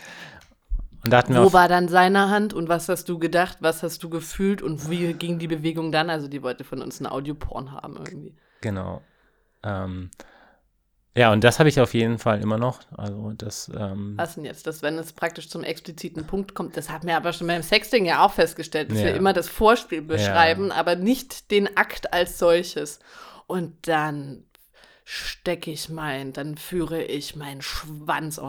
[1.04, 3.84] Und da hatten wir Wo war dann seine Hand und was hast du gedacht, was
[3.84, 6.10] hast du gefühlt und wie ging die Bewegung dann?
[6.10, 8.34] Also die wollte von uns einen Audioporn haben irgendwie.
[8.62, 9.02] Genau.
[9.64, 10.10] Ähm,
[11.16, 12.80] ja, und das habe ich auf jeden Fall immer noch.
[12.98, 14.66] Also das, ähm, Was denn jetzt?
[14.66, 18.06] Das, wenn es praktisch zum expliziten Punkt kommt, das haben wir aber schon beim Sexting
[18.06, 19.06] ja auch festgestellt, dass Ja.
[19.06, 23.00] wir immer das Vorspiel beschreiben, aber nicht den Akt als solches.
[23.46, 24.46] Und dann
[25.06, 28.40] stecke ich mein, dann führe ich meinen Schwanz,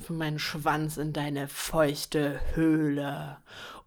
[0.00, 3.38] ich meinen Schwanz in deine feuchte Höhle.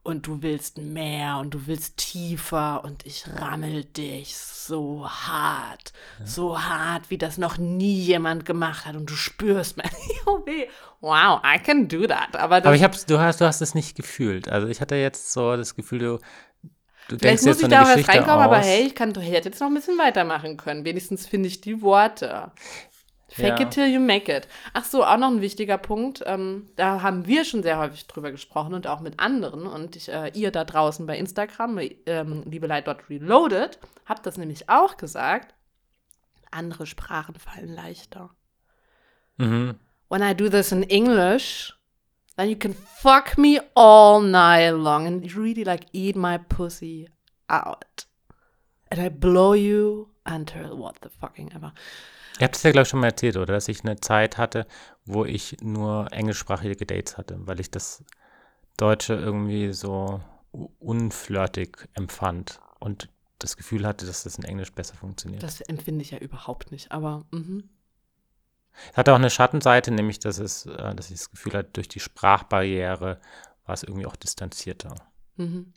[0.03, 5.91] Und du willst mehr und du willst tiefer und ich rammel dich so hart,
[6.23, 9.89] so hart, wie das noch nie jemand gemacht hat und du spürst mein
[10.25, 10.67] oh weh.
[11.01, 12.37] Wow, I can do that.
[12.37, 14.47] Aber, das, aber ich hab's, du hast, du hast es nicht gefühlt.
[14.47, 16.19] Also ich hatte jetzt so das Gefühl, du,
[17.09, 18.65] du denkst vielleicht muss ich da auch erst reinkommen, aber aus.
[18.65, 20.85] hey, ich kann doch hätte jetzt noch ein bisschen weitermachen können.
[20.85, 22.51] Wenigstens finde ich die Worte.
[23.29, 23.65] Fake Ja.
[23.67, 24.47] it till you make it.
[24.73, 26.23] Ach so, auch noch ein wichtiger Punkt.
[26.25, 29.67] Ähm, da haben wir schon sehr häufig drüber gesprochen und auch mit anderen.
[29.67, 35.53] Und ich, äh, ihr da draußen bei Instagram, ähm, liebelei.reloaded, habt das nämlich auch gesagt.
[36.49, 38.29] andere Sprachen fallen leichter.
[39.35, 39.75] Mhm.
[40.09, 41.76] When I do this in English,
[42.37, 47.09] then you can fuck me all night long and really like eat my pussy
[47.49, 48.05] out.
[48.89, 51.73] And I blow you until what the fucking ever.
[52.39, 53.53] Ihr habt es ja, glaube ich, schon mal erzählt, oder?
[53.53, 54.67] Dass ich eine Zeit hatte,
[55.05, 58.03] wo ich nur englischsprachige Dates hatte, weil ich das
[58.77, 60.21] Deutsche irgendwie so
[60.79, 65.41] unflirtig empfand und das Gefühl hatte, dass das in Englisch besser funktioniert.
[65.41, 67.69] Das empfinde ich ja überhaupt nicht, aber mhm.
[68.93, 71.99] Hat auch eine Schattenseite, nämlich, dass es, äh, dass ich das Gefühl hatte, durch die
[71.99, 73.19] Sprachbarriere
[73.65, 74.95] war es irgendwie auch distanzierter.
[75.35, 75.73] Mhm.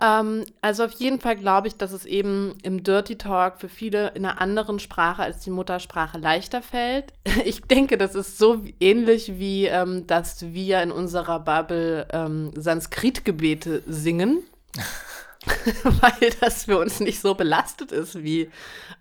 [0.00, 4.08] Ähm, also auf jeden Fall glaube ich, dass es eben im Dirty Talk für viele
[4.08, 7.12] in einer anderen Sprache als die Muttersprache leichter fällt.
[7.44, 13.82] Ich denke, das ist so ähnlich wie, ähm, dass wir in unserer Bubble ähm, Sanskrit-Gebete
[13.86, 14.42] singen.
[15.84, 18.50] Weil das für uns nicht so belastet ist wie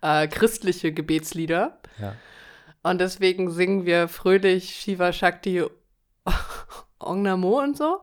[0.01, 1.79] äh, christliche Gebetslieder.
[1.99, 2.15] Ja.
[2.83, 5.63] Und deswegen singen wir fröhlich Shiva Shakti
[6.99, 8.01] Ong Namo und so,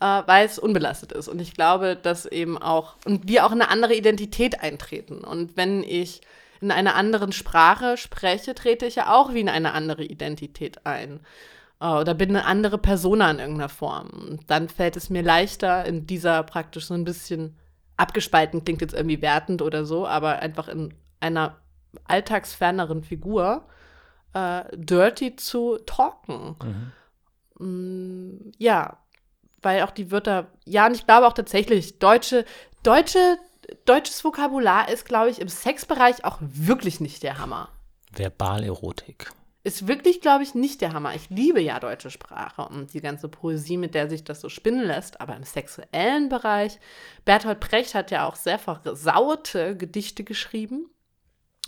[0.00, 1.28] äh, weil es unbelastet ist.
[1.28, 5.24] Und ich glaube, dass eben auch, und wir auch eine andere Identität eintreten.
[5.24, 6.20] Und wenn ich
[6.60, 11.20] in einer anderen Sprache spreche, trete ich ja auch wie in eine andere Identität ein.
[11.80, 14.08] Äh, oder bin eine andere Persona in irgendeiner Form.
[14.08, 17.56] Und dann fällt es mir leichter, in dieser praktisch so ein bisschen
[17.98, 21.58] abgespalten, klingt jetzt irgendwie wertend oder so, aber einfach in einer
[22.04, 23.66] alltagsferneren Figur
[24.32, 26.56] äh, dirty zu talken.
[26.62, 26.92] Mhm.
[27.58, 28.98] Mm, ja,
[29.60, 32.44] weil auch die Wörter, ja, und ich glaube auch tatsächlich, deutsche,
[32.82, 33.38] deutsche,
[33.84, 37.68] deutsches Vokabular ist, glaube ich, im Sexbereich auch wirklich nicht der Hammer.
[38.12, 39.32] Verbalerotik.
[39.64, 41.14] Ist wirklich, glaube ich, nicht der Hammer.
[41.14, 44.86] Ich liebe ja deutsche Sprache und die ganze Poesie, mit der sich das so spinnen
[44.86, 45.20] lässt.
[45.20, 46.78] Aber im sexuellen Bereich,
[47.24, 50.90] Bertolt Brecht hat ja auch sehr versaute Gedichte geschrieben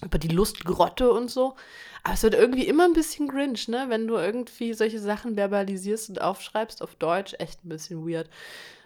[0.05, 1.57] über die Lustgrotte und so.
[2.03, 3.87] Aber es wird irgendwie immer ein bisschen Grinch, ne?
[3.88, 8.31] Wenn du irgendwie solche Sachen verbalisierst und aufschreibst auf Deutsch, echt ein bisschen weird.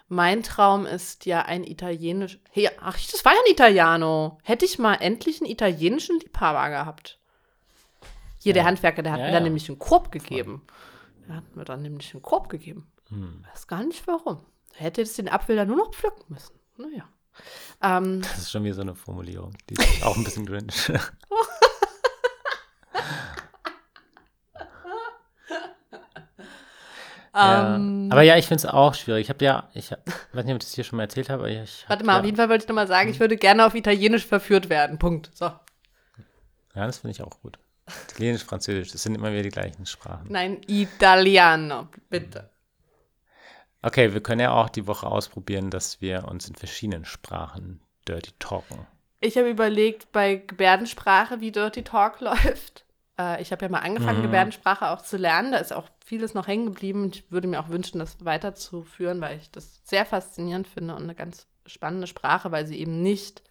[0.07, 2.39] Mein Traum ist ja ein italienisch.
[2.51, 4.37] Hey, ach, das war ja ein Italiano.
[4.43, 7.19] Hätte ich mal endlich einen italienischen Liebhaber gehabt.
[8.45, 8.67] Hier, der Ja.
[8.69, 10.61] Handwerker, der hat Ja, mir dann nämlich einen Korb gegeben.
[11.27, 12.85] Der hat mir dann nämlich einen Korb gegeben.
[13.09, 13.43] Hm.
[13.51, 14.45] Weiß gar nicht warum.
[14.77, 16.53] Er hätte jetzt den Apfel dann nur noch pflücken müssen.
[16.77, 17.09] Naja.
[17.81, 19.53] Ähm, Das ist schon wieder so eine Formulierung.
[19.67, 20.67] Die ist auch ein bisschen cringe.
[27.33, 27.75] Ja.
[27.75, 29.23] ähm, Aber ja, ich finde es auch schwierig.
[29.23, 29.99] Ich habe ja, ich hab,
[30.33, 32.19] weiß nicht, ob ich das hier schon mal erzählt habe, aber ich Warte mal, ja,
[32.19, 34.99] auf jeden Fall wollte ich nochmal sagen, ich würde gerne auf Italienisch verführt werden.
[34.99, 35.31] Punkt.
[35.33, 35.45] So.
[35.45, 37.59] Ja, das finde ich auch gut.
[38.09, 40.27] Italienisch, Französisch, das sind immer wieder die gleichen Sprachen.
[40.29, 42.49] Nein, Italiano, bitte.
[43.81, 48.31] Okay, wir können ja auch die Woche ausprobieren, dass wir uns in verschiedenen Sprachen dirty
[48.39, 48.87] talken.
[49.19, 52.85] Ich habe überlegt, bei Gebärdensprache, wie Dirty Talk läuft.
[53.19, 54.23] Äh, ich habe ja mal angefangen, Mhm.
[54.23, 55.51] Gebärdensprache auch zu lernen.
[55.51, 57.11] Da ist auch vieles noch hängen geblieben.
[57.13, 61.15] Ich würde mir auch wünschen, das weiterzuführen, weil ich das sehr faszinierend finde und eine
[61.15, 63.43] ganz spannende Sprache, weil sie eben nicht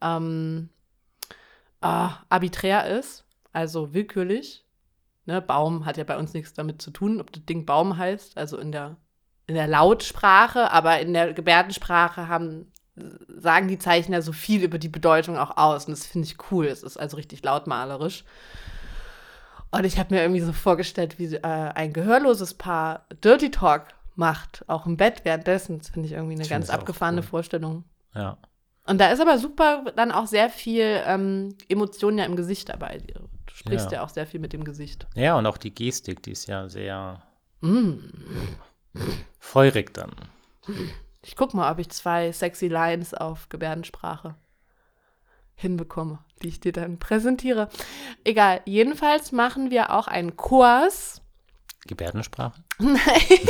[0.00, 0.68] ähm,
[1.80, 4.64] äh, arbiträr ist, also willkürlich.
[5.24, 8.36] Ne, Baum hat ja bei uns nichts damit zu tun, ob das Ding Baum heißt,
[8.36, 8.96] also in der,
[9.46, 12.72] in der Lautsprache, aber in der Gebärdensprache haben
[13.28, 15.86] sagen die Zeichen ja so viel über die Bedeutung auch aus.
[15.86, 16.66] Und das finde ich cool.
[16.66, 18.24] Es ist also richtig lautmalerisch.
[19.70, 24.64] Und ich habe mir irgendwie so vorgestellt, wie äh, ein gehörloses Paar Dirty Talk macht,
[24.68, 25.78] auch im Bett währenddessen.
[25.78, 27.26] Das finde ich irgendwie eine Ich ganz abgefahrene cool.
[27.26, 27.84] Vorstellung.
[28.14, 28.36] Ja.
[28.84, 33.00] Und da ist aber super dann auch sehr viel ähm, Emotionen ja im Gesicht dabei.
[33.52, 33.98] Du sprichst ja.
[33.98, 34.04] Ja.
[34.04, 35.06] auch sehr viel mit dem Gesicht.
[35.14, 37.22] Ja, und auch die Gestik, die ist ja sehr
[37.60, 37.98] Mm.
[39.38, 40.10] feurig dann.
[41.22, 44.34] Ich guck mal, ob ich zwei sexy Lines auf Gebärdensprache
[45.54, 47.68] hinbekomme, die ich dir dann präsentiere.
[48.24, 51.20] Egal, jedenfalls machen wir auch einen Kurs.
[51.86, 52.60] Gebärdensprache?
[52.78, 52.98] Nein.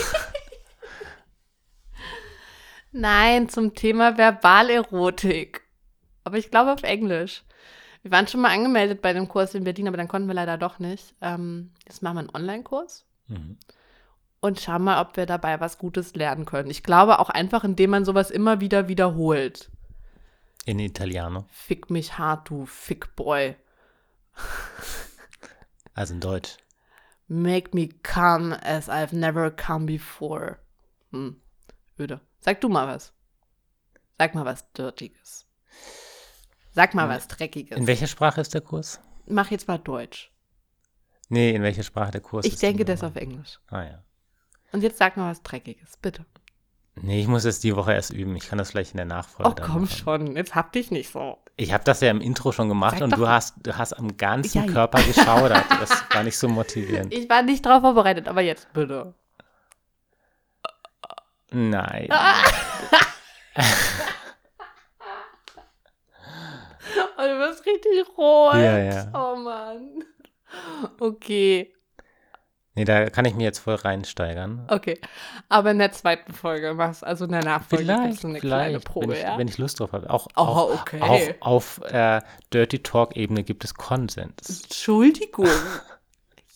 [2.93, 5.63] Nein, zum Thema Verbalerotik.
[6.25, 7.43] Aber ich glaube auf Englisch.
[8.03, 10.59] Wir waren schon mal angemeldet bei dem Kurs in Berlin, aber dann konnten wir leider
[10.59, 11.15] doch nicht.
[11.21, 13.57] Ähm, jetzt machen wir einen Online-Kurs Mhm.
[14.41, 16.71] und schauen mal, ob wir dabei was Gutes lernen können.
[16.71, 19.71] Ich glaube auch einfach, indem man sowas immer wieder wiederholt.
[20.65, 23.55] In Italiano, Fick mich hart, du Fickboy.
[25.95, 26.57] also in Deutsch.
[27.29, 30.59] Make me come as I've never come before.
[31.13, 31.41] Hm,
[31.99, 32.21] öde.
[32.41, 33.13] Sag du mal was.
[34.19, 35.42] Sag mal was Dirtiges.
[36.73, 37.77] Sag mal was Dreckiges.
[37.79, 39.01] In welcher Sprache ist der Kurs?
[39.27, 40.31] Mach jetzt mal Deutsch.
[41.29, 42.63] Nee, in welcher Sprache der Kurs Ich ist?
[42.63, 43.59] denke denn das auf Englisch.
[43.69, 44.03] Ah ja.
[44.73, 46.25] Und jetzt sag mal was Dreckiges, bitte.
[46.95, 48.37] Nee, ich muss es die Woche erst üben.
[48.37, 49.97] Ich kann das vielleicht in der Nachfolge Oh, komm machen.
[49.97, 51.39] schon, jetzt hab dich nicht so.
[51.57, 53.93] Ich habe das ja im Intro schon gemacht Sag und doch- du hast, du hast
[53.95, 54.73] am ganzen Ja, ja.
[54.73, 55.65] Körper geschaudert.
[55.81, 57.13] Das war nicht so motivierend.
[57.15, 59.15] Ich war nicht drauf vorbereitet, aber jetzt bitte.
[61.51, 62.09] Nein.
[67.23, 68.55] Oh, du wirst richtig rot.
[68.55, 69.11] Ja, ja.
[69.15, 70.05] Oh Mann.
[71.01, 71.73] Okay,
[72.75, 74.67] Nee, da kann ich mir jetzt voll reinsteigern.
[74.71, 74.99] okay.
[75.51, 79.09] Aber in der zweiten Folge machst also in der Nachfolge Vielleicht, so eine kleine Probe,
[79.09, 79.37] wenn, ich, ja?
[79.39, 80.09] wenn ich Lust drauf habe.
[80.09, 81.01] Auch, Oh, auch, okay.
[81.41, 84.63] auch auf äh, Dirty Talk-Ebene gibt es Konsens.
[84.63, 85.49] Entschuldigung.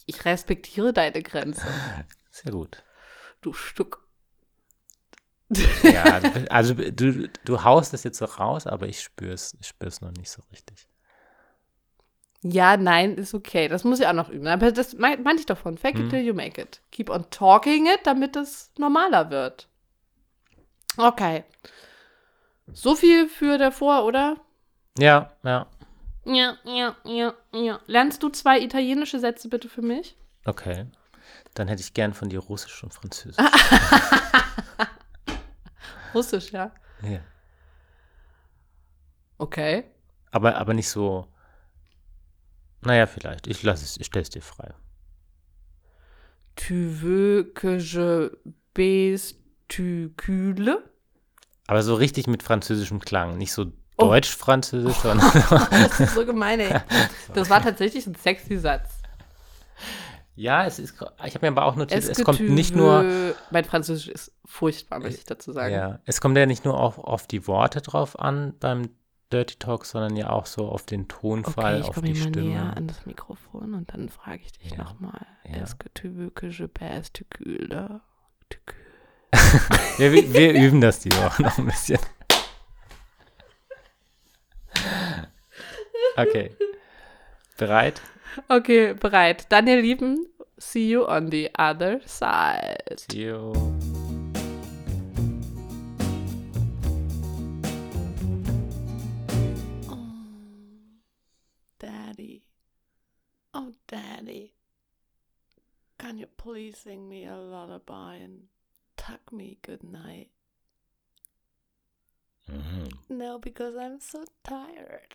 [0.07, 1.67] Ich respektiere deine Grenze,
[2.31, 2.83] Sehr gut.
[3.43, 4.06] du Stück.
[5.83, 10.01] Ja, also du, du haust es jetzt so raus, aber ich spüre es ich spür's
[10.01, 10.89] noch nicht so richtig.
[12.43, 13.69] Ja, nein, ist okay.
[13.69, 14.47] Das muss ich auch noch üben.
[14.49, 15.79] Aber das mein- meinte ich davon.
[15.79, 16.05] Fake Hm.
[16.07, 16.81] it till you make it.
[16.93, 19.69] Keep on talking it, damit es normaler wird.
[20.97, 21.45] Okay.
[22.73, 24.37] So viel für davor, oder?
[24.99, 25.67] Ja, ja.
[26.25, 27.81] Ja, ja, ja, ja.
[27.87, 30.17] Lernst du zwei italienische Sätze bitte für mich?
[30.45, 30.87] Okay.
[31.55, 33.37] Dann hätte ich gern von dir Russisch und Französisch.
[36.17, 36.71] Russisch, ja.
[37.03, 37.21] ja.
[39.39, 39.85] Okay.
[40.31, 41.29] aber, aber nicht so.
[42.83, 43.47] Naja, vielleicht.
[43.47, 44.73] Ich lasse es, ich stelle es dir frei.
[46.57, 48.31] Tu veux que je
[48.73, 50.79] besticule?
[51.67, 53.37] Aber so richtig mit französischem Klang.
[53.37, 54.09] Nicht so Oh.
[54.09, 55.31] deutsch-französisch, sondern.
[55.71, 56.81] Das ist so gemein, ey.
[57.33, 58.91] Das war tatsächlich ein sexy Satz.
[60.37, 60.95] Ja, es ist.
[61.25, 63.05] Ich habe mir aber auch notiert, es kommt tu nicht nur.
[63.51, 65.75] Mein Französisch ist furchtbar, möchte ich dazu sagen.
[65.75, 68.91] Ja, es kommt ja nicht nur auf, auf die Worte drauf an beim
[69.33, 72.31] Dirty Talk, sondern ja auch so auf den Tonfall, Okay, ich auf komme die hier
[72.31, 72.77] mal näher Stimme.
[72.77, 74.79] an das Mikrofon und dann frage ich dich Ja.
[74.85, 75.27] nochmal.
[75.45, 75.63] Ja.
[75.63, 78.01] Est-ce que tu veux que je besticule?
[79.99, 81.99] Wir, wir wir üben das die Woche noch ein bisschen.
[86.17, 86.57] Okay.
[87.57, 88.03] Bereit?
[88.49, 89.47] Okay, bereit.
[89.49, 90.27] Dann, ihr Lieben,
[90.59, 93.01] see you on the other side.
[93.01, 93.53] See you.
[99.89, 99.97] Oh,
[101.79, 102.43] Daddy.
[103.55, 104.53] Oh, Daddy.
[105.99, 108.49] Can you please sing me a lullaby and
[108.99, 110.29] tuck me good night?
[112.51, 112.93] Mhm.
[113.09, 115.09] No, because I'm so tired.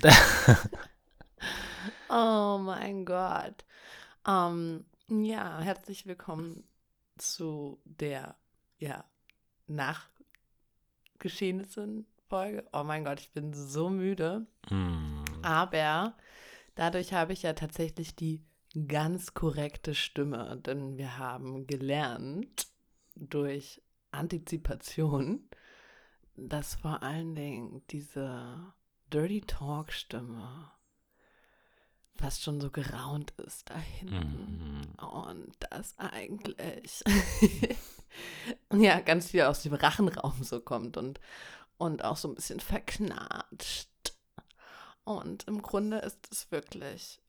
[2.08, 3.64] oh mein Gott.
[4.26, 6.64] Ähm, ja, herzlich willkommen
[7.18, 8.36] zu der
[8.78, 9.04] ja,
[9.66, 12.66] Nachgeschehnissen-Folge.
[12.72, 14.46] Oh mein Gott, ich bin so müde.
[14.70, 15.22] Mm.
[15.42, 16.16] Aber
[16.74, 18.42] dadurch habe ich ja tatsächlich die
[18.88, 22.68] ganz korrekte Stimme, denn wir haben gelernt
[23.14, 25.48] durch Antizipation,
[26.36, 28.72] dass vor allen Dingen diese
[29.12, 30.70] Dirty Talk Stimme
[32.16, 34.86] fast schon so geraunt ist da hinten.
[34.98, 35.04] Mhm.
[35.04, 37.02] Und das eigentlich
[38.72, 41.20] ja ganz viel aus dem Rachenraum so kommt und,
[41.76, 43.88] und auch so ein bisschen verknatscht.
[45.04, 47.20] Und im Grunde ist es wirklich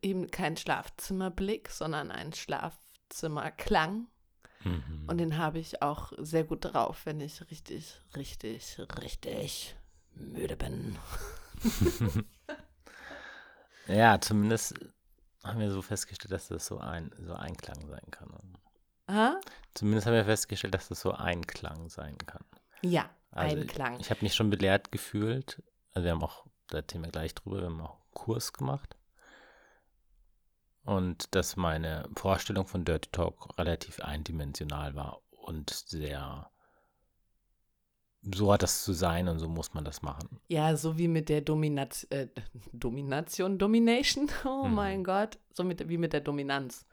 [0.00, 4.08] eben kein Schlafzimmerblick, sondern ein Schlafzimmerklang.
[4.64, 5.04] Mhm.
[5.08, 9.76] Und den habe ich auch sehr gut drauf, wenn ich richtig, richtig, richtig
[10.14, 10.98] müde bin.
[13.86, 14.74] Ja, zumindest
[15.44, 18.56] haben wir so festgestellt, dass das so ein so Einklang sein kann.
[19.06, 19.40] Aha.
[19.74, 22.44] Zumindest haben wir festgestellt, dass das so Einklang sein kann.
[22.82, 23.98] Ja, Also Einklang.
[24.00, 25.62] Ich habe mich schon belehrt gefühlt.
[25.92, 28.96] Also wir haben auch, da wir gleich drüber, wir haben auch einen Kurs gemacht.
[30.84, 36.50] Und dass meine Vorstellung von Dirty Talk relativ eindimensional war und sehr,
[38.34, 40.38] so hat das zu sein und so muss man das machen.
[40.48, 42.28] Ja, so wie mit der Dominaz äh,
[42.72, 44.74] Domination, Domination, oh Mhm.
[44.74, 46.86] mein Gott, so mit, wie mit der Dominanz.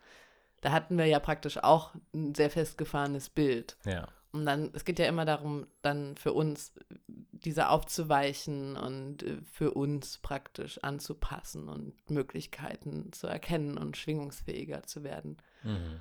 [0.62, 3.78] Da hatten wir ja praktisch auch ein sehr festgefahrenes Bild.
[3.86, 4.08] Ja.
[4.32, 6.74] Und dann, es geht ja immer darum, dann für uns
[7.08, 15.04] diese aufzuweichen und äh, für uns praktisch anzupassen und Möglichkeiten zu erkennen und schwingungsfähiger zu
[15.04, 15.38] werden.
[15.64, 16.00] Mhm.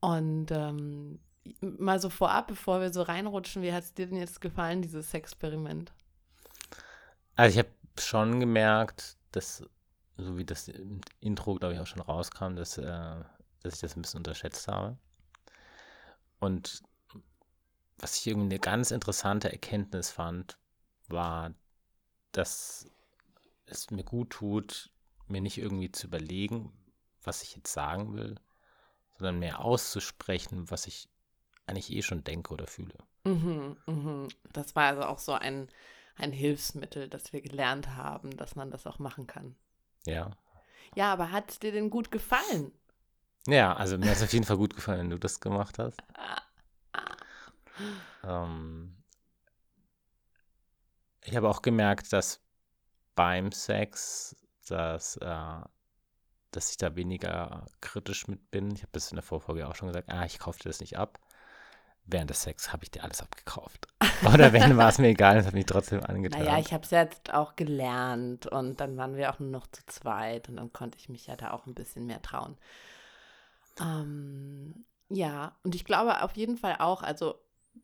[0.00, 1.20] Und ähm,
[1.60, 5.12] mal so vorab, bevor wir so reinrutschen, wie hat es dir denn jetzt gefallen, dieses
[5.14, 5.92] Experiment?
[7.36, 9.64] Also ich habe schon gemerkt, dass,
[10.16, 10.70] so wie das
[11.20, 12.84] Intro, glaube ich, auch schon rauskam, dass, äh,
[13.62, 14.96] dass ich das ein bisschen unterschätzt habe.
[16.38, 16.82] Und
[17.98, 20.58] was ich irgendwie eine ganz interessante Erkenntnis fand,
[21.08, 21.54] war,
[22.32, 22.86] dass
[23.66, 24.90] es mir gut tut,
[25.28, 26.72] mir nicht irgendwie zu überlegen,
[27.22, 28.34] was ich jetzt sagen will,
[29.16, 31.08] sondern mehr auszusprechen, was ich
[31.66, 32.96] eigentlich eh schon denke oder fühle.
[33.24, 34.28] Mhm, mhm.
[34.52, 35.68] Das war also auch so ein,
[36.16, 39.56] ein Hilfsmittel, das wir gelernt haben, dass man das auch machen kann.
[40.06, 40.30] Ja.
[40.94, 42.72] Ja, aber hat es dir denn gut gefallen?
[43.46, 46.02] Ja, also mir hat es auf jeden Fall gut gefallen, wenn du das gemacht hast.
[48.24, 49.02] Ähm,
[51.24, 52.40] ich habe auch gemerkt, dass
[53.14, 54.36] beim Sex,
[54.68, 55.60] dass, äh,
[56.50, 58.70] dass ich da weniger kritisch mit bin.
[58.72, 60.98] Ich habe das in der Vorfolge auch schon gesagt, ah, ich kaufe dir das nicht
[60.98, 61.18] ab.
[62.04, 63.86] Während des Sex habe ich dir alles abgekauft.
[64.34, 66.42] Oder wenn, war es mir egal, es hat mich trotzdem angetan.
[66.42, 69.84] Naja, ich habe es jetzt auch gelernt und dann waren wir auch nur noch zu
[69.86, 72.56] zweit und dann konnte ich mich ja da auch ein bisschen mehr trauen.
[73.80, 77.36] Ähm, ja, und ich glaube auf jeden Fall auch, also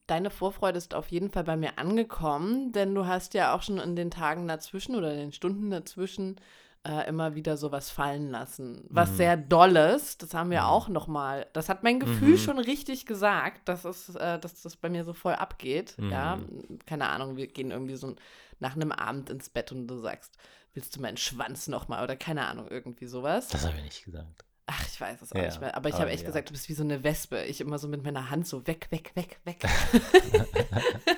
[0.06, 3.78] deine Vorfreude ist auf jeden Fall bei mir angekommen, denn du hast ja auch schon
[3.78, 6.40] in den Tagen dazwischen oder in den Stunden dazwischen
[6.88, 8.84] äh, immer wieder sowas fallen lassen.
[8.88, 9.16] Was Mhm.
[9.16, 10.66] sehr Dolles, das haben wir Mhm.
[10.66, 12.38] auch noch-mal, das hat mein Gefühl Mhm.
[12.38, 15.96] schon richtig gesagt, dass, es, äh, dass das bei mir so voll abgeht.
[16.10, 16.78] Ja, Mhm.
[16.86, 18.16] keine Ahnung, wir gehen irgendwie so
[18.58, 20.36] nach einem Abend ins Bett und du sagst,
[20.74, 23.48] willst du meinen Schwanz nochmal oder keine Ahnung, irgendwie sowas.
[23.48, 24.44] Das habe ich nicht gesagt.
[24.66, 25.74] Ach, ich weiß es auch Ja, nicht mehr.
[25.76, 26.28] Aber ich aber habe echt ja.
[26.28, 27.42] gesagt, du bist wie so eine Wespe.
[27.44, 29.58] Ich immer so mit meiner Hand so weg, weg, weg, weg.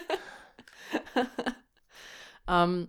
[2.48, 2.88] ähm,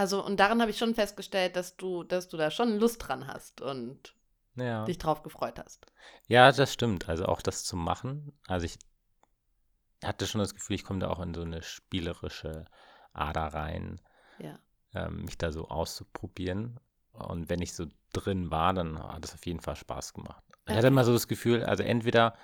[0.00, 3.26] also, und daran habe ich schon festgestellt, dass du, dass du da schon Lust dran
[3.26, 4.14] hast und
[4.56, 4.86] Ja.
[4.86, 5.84] dich drauf gefreut hast.
[6.26, 7.10] Ja, das stimmt.
[7.10, 8.32] Also auch das zu machen.
[8.46, 8.78] Also ich
[10.02, 12.64] hatte schon das Gefühl, ich komme da auch in so eine spielerische
[13.12, 14.00] Ader rein,
[14.38, 14.58] Ja.
[14.94, 16.80] ähm, mich da so auszuprobieren.
[17.12, 17.84] Und wenn ich so
[18.14, 20.42] drin war, dann hat es auf jeden Fall Spaß gemacht.
[20.66, 22.34] Ich hatte immer so das Gefühl, also entweder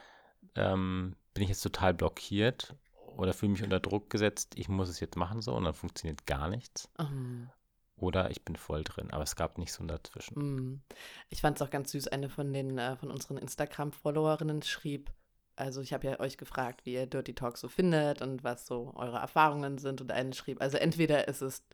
[0.56, 2.74] ähm, bin ich jetzt total blockiert
[3.16, 6.26] oder fühle mich unter Druck gesetzt, ich muss es jetzt machen so und dann funktioniert
[6.26, 6.88] gar nichts.
[6.98, 7.50] Ähm,
[7.96, 10.34] Oder ich bin voll drin, aber es gab nicht so Dazwischen.
[10.38, 10.82] mm.
[11.30, 12.08] ich fand es auch ganz süß.
[12.08, 15.10] Eine von den äh, von unseren Instagram-Followerinnen schrieb,
[15.56, 18.92] also ich habe ja euch gefragt, wie ihr Dirty Talk so findet und was so
[18.94, 20.00] eure Erfahrungen sind.
[20.02, 21.64] Und eine schrieb, also entweder ist es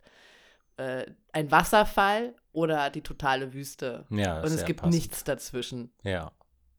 [0.76, 4.06] äh, ein Wasserfall oder die totale Wüste.
[4.10, 4.94] Ja, Und es gibt passend.
[4.94, 5.92] nichts dazwischen.
[6.04, 6.30] Ja,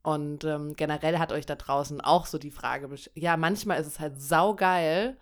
[0.03, 3.99] Und ähm, generell hat euch da draußen auch so die Frage, ja, manchmal ist es
[4.01, 5.17] halt saugeil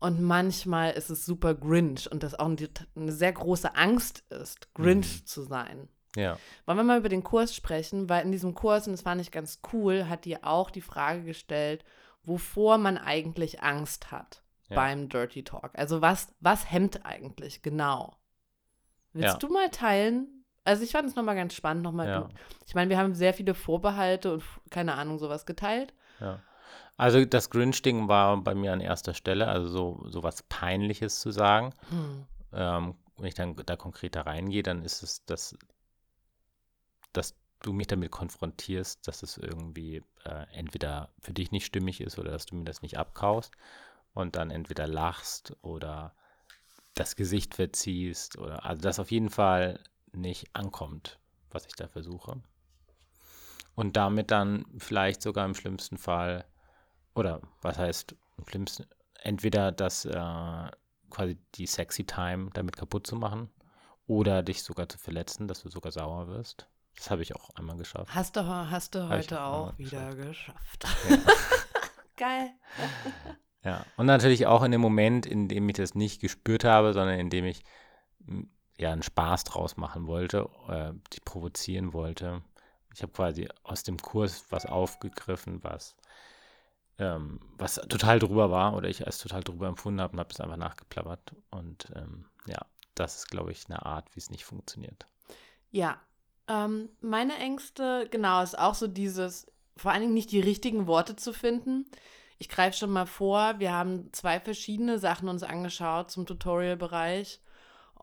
[0.00, 2.56] und manchmal ist es super Grinch und das auch eine,
[2.96, 5.26] eine sehr große Angst ist, Grinch Mhm.
[5.26, 5.88] zu sein.
[6.16, 6.36] ja.
[6.66, 9.30] Wollen wir mal über den Kurs sprechen, weil in diesem Kurs, und das fand ich
[9.30, 11.84] ganz cool, hat die auch die Frage gestellt,
[12.24, 14.76] wovor man eigentlich Angst hat Ja.
[14.76, 15.70] beim Dirty Talk.
[15.74, 18.16] Also was, was hemmt eigentlich genau?
[19.12, 19.38] Willst Ja.
[19.38, 20.43] du mal teilen?
[20.64, 22.28] Also ich fand es nochmal ganz spannend, nochmal Ja.
[22.66, 25.92] Ich meine, wir haben sehr viele Vorbehalte und keine Ahnung, sowas geteilt.
[26.20, 26.40] Ja.
[26.96, 31.30] Also das Grinch-Ding war bei mir an erster Stelle, also so, so was Peinliches zu
[31.32, 31.74] sagen.
[31.90, 32.26] Hm.
[32.52, 35.56] Ähm, wenn ich dann da konkreter reingehe, dann ist es, dass,
[37.12, 42.18] dass du mich damit konfrontierst, dass es irgendwie äh, entweder für dich nicht stimmig ist
[42.18, 43.52] oder dass du mir das nicht abkaust
[44.12, 46.14] und dann entweder lachst oder
[46.94, 49.80] das Gesicht verziehst oder also das auf jeden Fall
[50.16, 51.18] nicht ankommt,
[51.50, 52.40] was ich da versuche.
[53.74, 56.44] Und damit dann vielleicht sogar im schlimmsten Fall,
[57.14, 58.86] oder was heißt im schlimmsten,
[59.22, 60.70] entweder das äh,
[61.10, 63.50] quasi die sexy Time damit kaputt zu machen
[64.06, 66.68] oder dich sogar zu verletzen, dass du sogar sauer wirst.
[66.96, 68.14] Das habe ich auch einmal geschafft.
[68.14, 70.84] Hast du, hast du Hab heute auch auch wieder geschafft.
[71.08, 71.18] Ja.
[72.16, 72.50] Geil.
[73.64, 77.18] Ja, und natürlich auch in dem Moment, in dem ich das nicht gespürt habe, sondern
[77.18, 77.64] in dem ich
[78.78, 82.42] ja einen Spaß draus machen wollte, äh, die provozieren wollte.
[82.94, 85.96] Ich habe quasi aus dem Kurs was aufgegriffen, was,
[86.98, 90.40] ähm, was total drüber war oder ich als total drüber empfunden habe und habe es
[90.40, 91.34] einfach nachgeplappert.
[91.50, 92.64] Und ähm, ja,
[92.94, 95.06] das ist, glaube ich, eine Art, wie es nicht funktioniert.
[95.70, 96.00] Ja,
[96.48, 99.46] ähm, meine Ängste, genau, ist auch so dieses,
[99.76, 101.86] vor allen Dingen nicht die richtigen Worte zu finden.
[102.38, 107.40] Ich greife schon mal vor, wir haben zwei verschiedene Sachen uns angeschaut zum Tutorial-Bereich.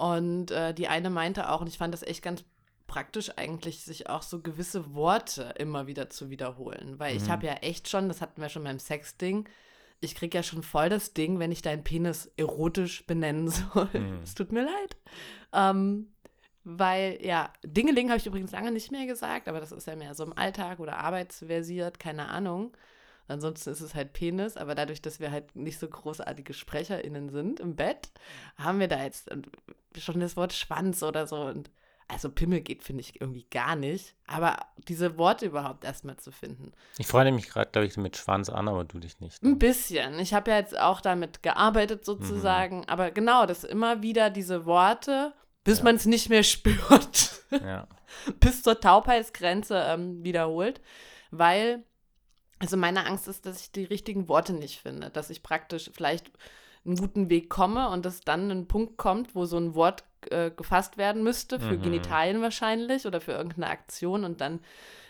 [0.02, 2.44] Und äh, die eine meinte auch, und ich fand das echt ganz
[2.88, 6.98] praktisch eigentlich, sich auch so gewisse Worte immer wieder zu wiederholen.
[6.98, 7.32] Weil ich Mhm.
[7.32, 9.48] habe ja echt schon, das hatten wir schon beim Sex-Ding,
[10.00, 13.90] ich kriege ja schon voll das Ding, wenn ich deinen Penis erotisch benennen soll.
[13.94, 14.20] Mhm.
[14.24, 14.98] Es tut mir leid.
[15.54, 16.08] Ähm,
[16.64, 20.16] weil, ja, Dingeling habe ich übrigens lange nicht mehr gesagt, aber das ist ja mehr
[20.16, 22.72] so im Alltag oder arbeitsversiert, keine Ahnung.
[23.28, 27.60] Ansonsten ist es halt Penis, aber dadurch, dass wir halt nicht so großartige SprecherInnen sind
[27.60, 28.10] im Bett,
[28.58, 29.30] haben wir da jetzt
[29.98, 31.38] schon das Wort Schwanz oder so.
[31.42, 31.70] Und
[32.08, 34.16] also Pimmel geht, finde ich, irgendwie gar nicht.
[34.28, 34.58] Aber
[34.90, 36.74] diese Worte überhaupt erstmal zu finden.
[36.98, 39.42] Ich freue mich gerade, glaube ich, mit Schwanz an, aber du dich nicht.
[39.44, 40.20] Ein bisschen.
[40.20, 42.84] Ich habe ja jetzt auch damit gearbeitet sozusagen.
[42.90, 45.32] Aber genau, das immer wieder diese Worte,
[45.64, 45.84] bis Ja.
[45.86, 47.30] man es nicht mehr spürt.
[47.52, 47.88] Ja.
[48.42, 50.82] bis zur Taubheitsgrenze ähm, wiederholt,
[51.32, 51.84] weil
[52.62, 56.32] Also meine Angst ist, dass ich die richtigen Worte nicht finde, dass ich praktisch vielleicht
[56.86, 60.52] einen guten Weg komme und dass dann ein Punkt kommt, wo so ein Wort äh,
[60.52, 61.82] gefasst werden müsste, für Mhm.
[61.82, 64.60] Genitalien wahrscheinlich oder für irgendeine Aktion und dann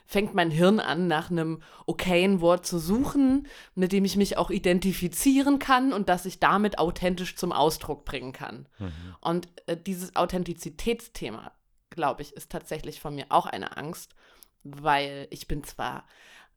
[0.06, 4.50] fängt mein Hirn an, nach einem okayen Wort zu suchen, mit dem ich mich auch
[4.50, 8.68] identifizieren kann und das ich damit authentisch zum Ausdruck bringen kann.
[8.80, 9.16] Mhm.
[9.22, 11.54] Und äh, dieses Authentizitätsthema,
[11.90, 14.16] glaube ich, ist tatsächlich von mir auch eine Angst,
[14.64, 16.06] weil ich bin zwar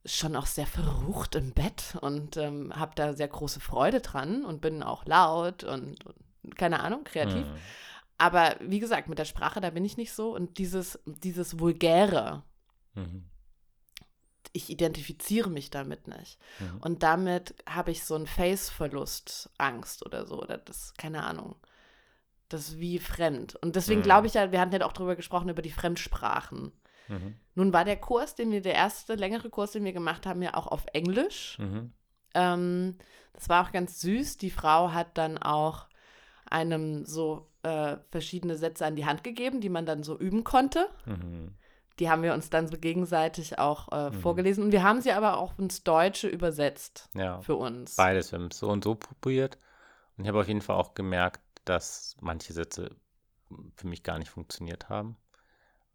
[0.05, 4.61] schon auch sehr verrucht im Bett und ähm, habe da sehr große Freude dran und
[4.61, 7.47] bin auch laut und, und keine Ahnung, kreativ.
[7.47, 7.55] Mhm.
[8.17, 10.33] Aber wie gesagt, mit der Sprache, da bin ich nicht so.
[10.33, 12.43] Und dieses, dieses Vulgäre,
[12.93, 13.25] Mhm.
[14.53, 16.39] ich identifiziere mich damit nicht.
[16.59, 16.77] Mhm.
[16.79, 20.41] Und damit habe ich so einen Face-Verlust, Angst oder so.
[20.41, 21.55] Oder das, keine Ahnung.
[22.47, 23.55] Das ist wie fremd.
[23.57, 24.05] Und deswegen Mhm.
[24.05, 26.71] glaube ich ja, wir hatten ja auch drüber gesprochen, über die Fremdsprachen.
[27.07, 27.35] Mhm.
[27.55, 30.53] Nun war der Kurs, den wir, der erste längere Kurs, den wir gemacht haben, ja
[30.55, 31.57] auch auf Englisch.
[31.59, 31.93] Mhm.
[32.33, 32.97] Ähm,
[33.33, 34.37] das war auch ganz süß.
[34.37, 35.87] Die Frau hat dann auch
[36.49, 40.87] einem so äh, verschiedene Sätze an die Hand gegeben, die man dann so üben konnte.
[41.05, 41.55] Mhm.
[41.99, 44.19] Die haben wir uns dann so gegenseitig auch äh, Mhm.
[44.21, 44.63] vorgelesen.
[44.65, 47.95] Und wir haben sie aber auch ins Deutsche übersetzt Ja, für uns.
[47.95, 48.31] beides.
[48.31, 49.57] Wir haben es so und so probiert.
[50.17, 52.95] Und ich habe auf jeden Fall auch gemerkt, dass manche Sätze
[53.75, 55.15] für mich gar nicht funktioniert haben.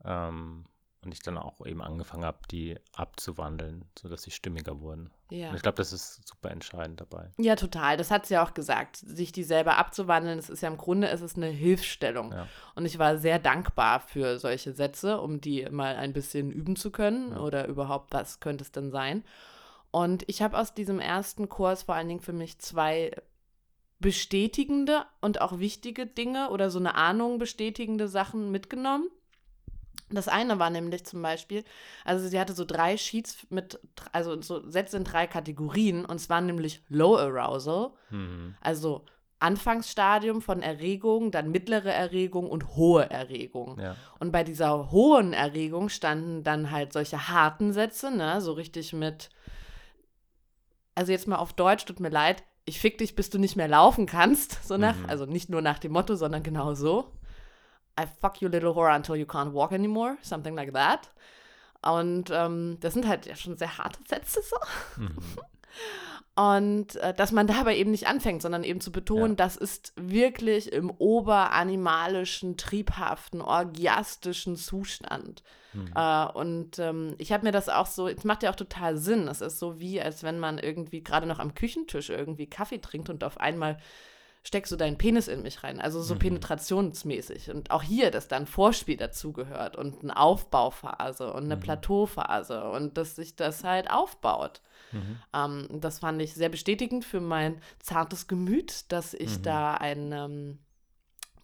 [0.04, 0.64] Ähm,
[1.02, 5.10] und ich dann auch eben angefangen habe, die abzuwandeln, sodass sie stimmiger wurden.
[5.30, 5.48] Ja.
[5.50, 7.30] Und ich glaube, das ist super entscheidend dabei.
[7.38, 7.96] ja, total.
[7.96, 8.96] Das hat sie ja auch gesagt.
[8.96, 12.32] Sich die selber abzuwandeln, das ist ja im Grunde, es ist eine Hilfsstellung.
[12.32, 12.48] Ja.
[12.74, 16.90] Und ich war sehr dankbar für solche Sätze, um die mal ein bisschen üben zu
[16.90, 17.40] können Ja.
[17.40, 19.24] oder überhaupt, was könnte es denn sein.
[19.92, 23.10] Und ich habe aus diesem ersten Kurs vor allen Dingen für mich zwei
[23.98, 29.08] bestätigende und auch wichtige Dinge oder so eine Ahnung bestätigende Sachen mitgenommen.
[30.12, 31.64] Das eine war nämlich zum Beispiel,
[32.04, 33.78] also sie hatte so drei Sheets mit,
[34.12, 38.54] also so Sätze in drei Kategorien und es waren nämlich Low Arousal, Mhm.
[38.60, 39.04] also
[39.38, 43.78] Anfangsstadium von Erregung, dann mittlere Erregung und hohe Erregung.
[43.80, 43.96] Ja.
[44.18, 49.30] Und bei dieser hohen Erregung standen dann halt solche harten Sätze, ne, so richtig mit,
[50.94, 53.68] also jetzt mal auf Deutsch, tut mir leid, ich fick dich, bis du nicht mehr
[53.68, 55.06] laufen kannst, so nach, Mhm.
[55.08, 57.10] also nicht nur nach dem Motto, sondern genau so.
[58.02, 61.10] I fuck you little whore until you can't walk anymore, something like that.
[61.82, 64.56] Und ähm, das sind halt ja schon sehr harte Sätze so.
[65.02, 65.16] Mhm.
[66.36, 69.36] Und äh, dass man dabei eben nicht anfängt, sondern eben zu betonen, Ja.
[69.36, 75.42] das ist wirklich im oberanimalischen, triebhaften, orgiastischen Zustand.
[75.74, 75.92] Mhm.
[75.94, 79.28] Äh, und ähm, ich habe mir das auch so, es macht ja auch total Sinn.
[79.28, 83.10] Es ist so wie, als wenn man irgendwie gerade noch am Küchentisch irgendwie Kaffee trinkt
[83.10, 83.76] und auf einmal
[84.42, 85.80] steckst du deinen Penis in mich rein.
[85.80, 86.20] Also so Mhm.
[86.20, 87.50] penetrationsmäßig.
[87.50, 91.60] Und auch hier, dass da ein Vorspiel dazugehört und eine Aufbauphase und eine Mhm.
[91.60, 94.62] Plateauphase und dass sich das halt aufbaut.
[94.92, 95.18] Mhm.
[95.34, 99.42] Ähm, das fand ich sehr bestätigend für mein zartes Gemüt, dass ich Mhm.
[99.42, 100.58] da ein, ähm,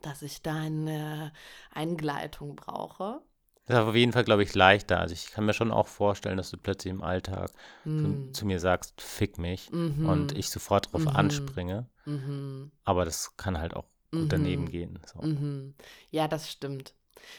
[0.03, 1.33] dass ich da eine
[1.73, 3.21] Eingleitung brauche.
[3.67, 5.01] Das ist auf jeden Fall, glaube ich, leichter.
[5.01, 7.51] Also ich kann mir schon auch vorstellen, dass du plötzlich im Alltag
[7.85, 8.33] zu, Mm.
[8.33, 10.09] zu mir sagst, fick mich Mhm.
[10.09, 11.17] und ich sofort darauf Mhm.
[11.17, 11.87] anspringe.
[12.07, 12.71] Mhm.
[12.85, 14.71] Aber das kann halt auch gut daneben Mhm.
[14.71, 14.99] gehen.
[15.07, 15.21] So.
[15.21, 15.75] Mhm.
[16.11, 16.95] Ja, das stimmt.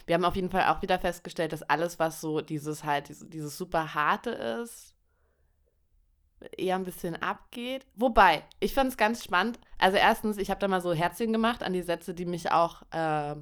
[0.05, 3.29] Wir haben auf jeden Fall auch wieder festgestellt, dass alles, was so dieses halt, dieses,
[3.29, 4.93] dieses super harte ist,
[6.57, 7.85] eher ein bisschen abgeht.
[7.95, 9.59] Wobei, ich fand es ganz spannend.
[9.77, 12.83] Also erstens, ich habe da mal so Herzchen gemacht an die Sätze, die mich auch
[12.91, 13.35] äh,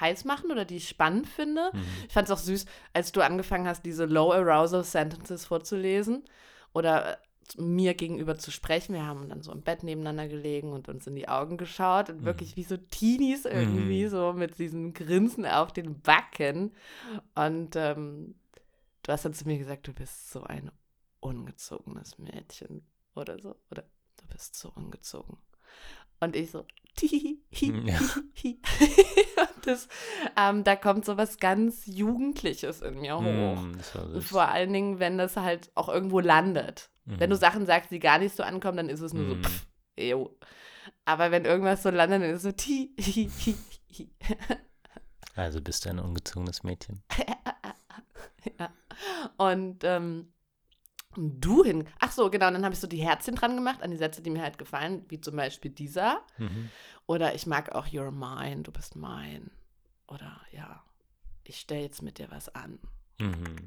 [0.00, 1.70] heiß machen oder die ich spannend finde.
[1.72, 1.82] Mhm.
[2.08, 6.24] Ich fand es auch süß, als du angefangen hast, diese Low Arousal Sentences vorzulesen
[6.72, 7.18] oder
[7.58, 8.94] mir gegenüber zu sprechen.
[8.94, 12.20] Wir haben dann so im Bett nebeneinander gelegen und uns in die Augen geschaut und
[12.22, 12.24] Mhm.
[12.24, 14.08] wirklich wie so Teenies irgendwie, Mhm.
[14.10, 16.72] so mit diesen Grinsen auf den Backen.
[17.34, 18.34] Und ähm,
[19.02, 20.70] du hast dann zu mir gesagt, du bist so ein
[21.20, 22.82] ungezogenes Mädchen
[23.14, 23.56] oder so.
[23.70, 23.84] Oder
[24.16, 25.38] du bist so ungezogen.
[26.20, 26.64] Und ich so,
[26.96, 27.98] tihi, hi, Ja.
[28.00, 28.58] hi, hi.
[29.56, 29.88] Und das,
[30.38, 33.60] ähm, da kommt so was ganz Jugendliches in mir hoch.
[33.62, 36.90] Mm, vor allen Dingen, wenn das halt auch irgendwo landet.
[37.06, 37.40] Wenn du Mhm.
[37.40, 39.42] Sachen sagst, die gar nicht so ankommen, dann ist es nur so, Mhm.
[39.44, 39.66] pff,
[39.98, 40.30] ew.
[41.04, 43.56] Aber wenn irgendwas so landet, dann ist es so, ti, hi, hi,
[43.92, 44.10] hi.
[45.36, 47.02] Also bist du ein ungezogenes Mädchen.
[48.58, 48.72] ja.
[49.36, 50.32] Und ähm,
[51.16, 51.88] du hin.
[52.00, 52.48] Ach so, genau.
[52.48, 54.58] Und dann habe ich so die Herzchen dran gemacht an die Sätze, die mir halt
[54.58, 56.20] gefallen, wie zum Beispiel dieser.
[56.38, 56.70] Mhm.
[57.06, 59.50] Oder ich mag auch You're mine, du bist mein.
[60.06, 60.82] Oder ja,
[61.44, 62.78] ich stelle jetzt mit dir was an.
[63.18, 63.66] Mhm.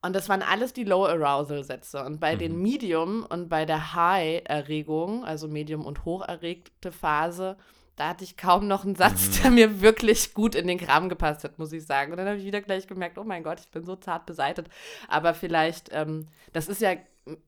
[0.00, 2.04] Und das waren alles die Low Arousal Sätze.
[2.04, 2.62] Und bei den Mhm.
[2.62, 7.56] Medium und bei der High Erregung, also Medium und hoch erregte Phase,
[7.96, 9.42] da hatte ich kaum noch einen Satz, Mhm.
[9.42, 12.12] der mir wirklich gut in den Kram gepasst hat, muss ich sagen.
[12.12, 14.68] Und dann habe ich wieder gleich gemerkt, oh mein Gott, ich bin so zart beseitet.
[15.08, 16.92] Aber vielleicht, ähm, das ist ja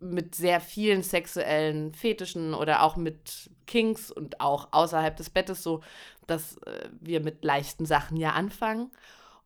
[0.01, 5.83] mit sehr vielen sexuellen Fetischen oder auch mit Kinks und auch außerhalb des Bettes so,
[6.27, 8.91] dass äh, wir mit leichten Sachen ja anfangen.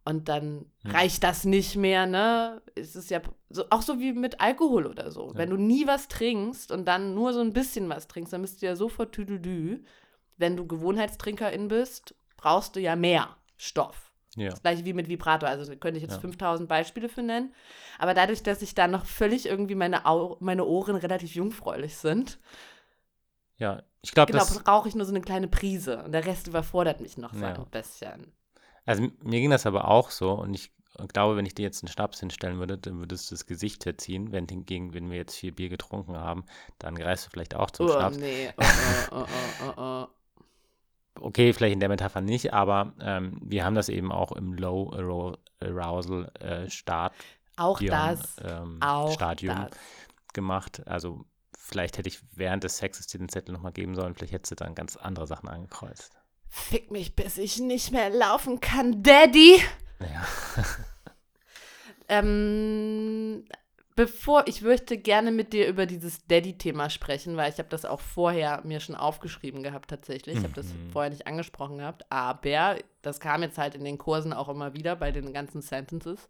[0.07, 0.91] Und dann Hm.
[0.91, 2.61] reicht das nicht mehr, ne?
[2.75, 5.29] Es ist ja so, auch so wie mit Alkohol oder so.
[5.29, 5.35] Ja.
[5.39, 8.61] Wenn du nie was trinkst und dann nur so ein bisschen was trinkst, dann bist
[8.61, 9.83] du ja sofort tüdelü.
[10.37, 14.13] Wenn du Gewohnheitstrinkerin bist, brauchst du ja mehr Stoff.
[14.37, 14.51] Ja.
[14.51, 15.49] Das gleiche wie mit Vibrator.
[15.49, 16.21] Also da könnte ich jetzt Ja.
[16.21, 17.55] 5000 Beispiele für nennen.
[17.99, 22.39] Aber dadurch, dass ich da noch völlig irgendwie meine, Au meine Ohren relativ jungfräulich sind,
[23.57, 24.59] Ja, ich glaube, genau, das.
[24.65, 26.03] brauche ich nur so eine kleine Prise.
[26.03, 27.55] Und der Rest überfordert mich noch so Ja.
[27.55, 28.33] ein bisschen.
[28.87, 30.73] Also mir ging das aber auch so und ich
[31.13, 34.31] glaube, wenn ich dir jetzt einen Schnaps hinstellen würde, dann würdest du das Gesicht verziehen.
[34.33, 36.45] Wenn hingegen, wenn wir jetzt vier Bier getrunken haben,
[36.79, 38.19] dann greifst du vielleicht auch zum Oh, Schnaps.
[38.19, 38.53] nee.
[38.59, 38.65] Oh,
[39.11, 39.27] oh,
[39.61, 40.07] oh, oh, oh.
[41.21, 44.91] Okay, vielleicht in der Metapher nicht, aber ähm, wir haben das eben auch im Low
[44.93, 47.15] Arou- Arousal äh, Start
[47.57, 48.37] Auch Dion, das.
[48.43, 49.79] ähm, Auch Stadium das.
[50.33, 50.83] gemacht.
[50.87, 51.25] Also
[51.57, 54.57] vielleicht hätte ich während des Sexes dir den Zettel nochmal geben sollen, vielleicht hättest du
[54.57, 56.19] dann ganz andere Sachen angekreuzt.
[56.57, 59.61] Fick mich, bis ich nicht mehr laufen kann, Daddy.
[60.01, 60.25] Ja.
[62.09, 63.45] Ähm,
[63.97, 68.01] bevor, ich möchte gerne mit dir über dieses Daddy-Thema sprechen, weil ich habe das auch
[68.01, 70.37] vorher mir schon aufgeschrieben gehabt tatsächlich.
[70.37, 70.91] Ich habe das Mhm.
[70.93, 74.97] vorher nicht angesprochen gehabt, aber das kam jetzt halt in den Kursen auch immer wieder
[74.97, 76.29] bei den ganzen Sentences,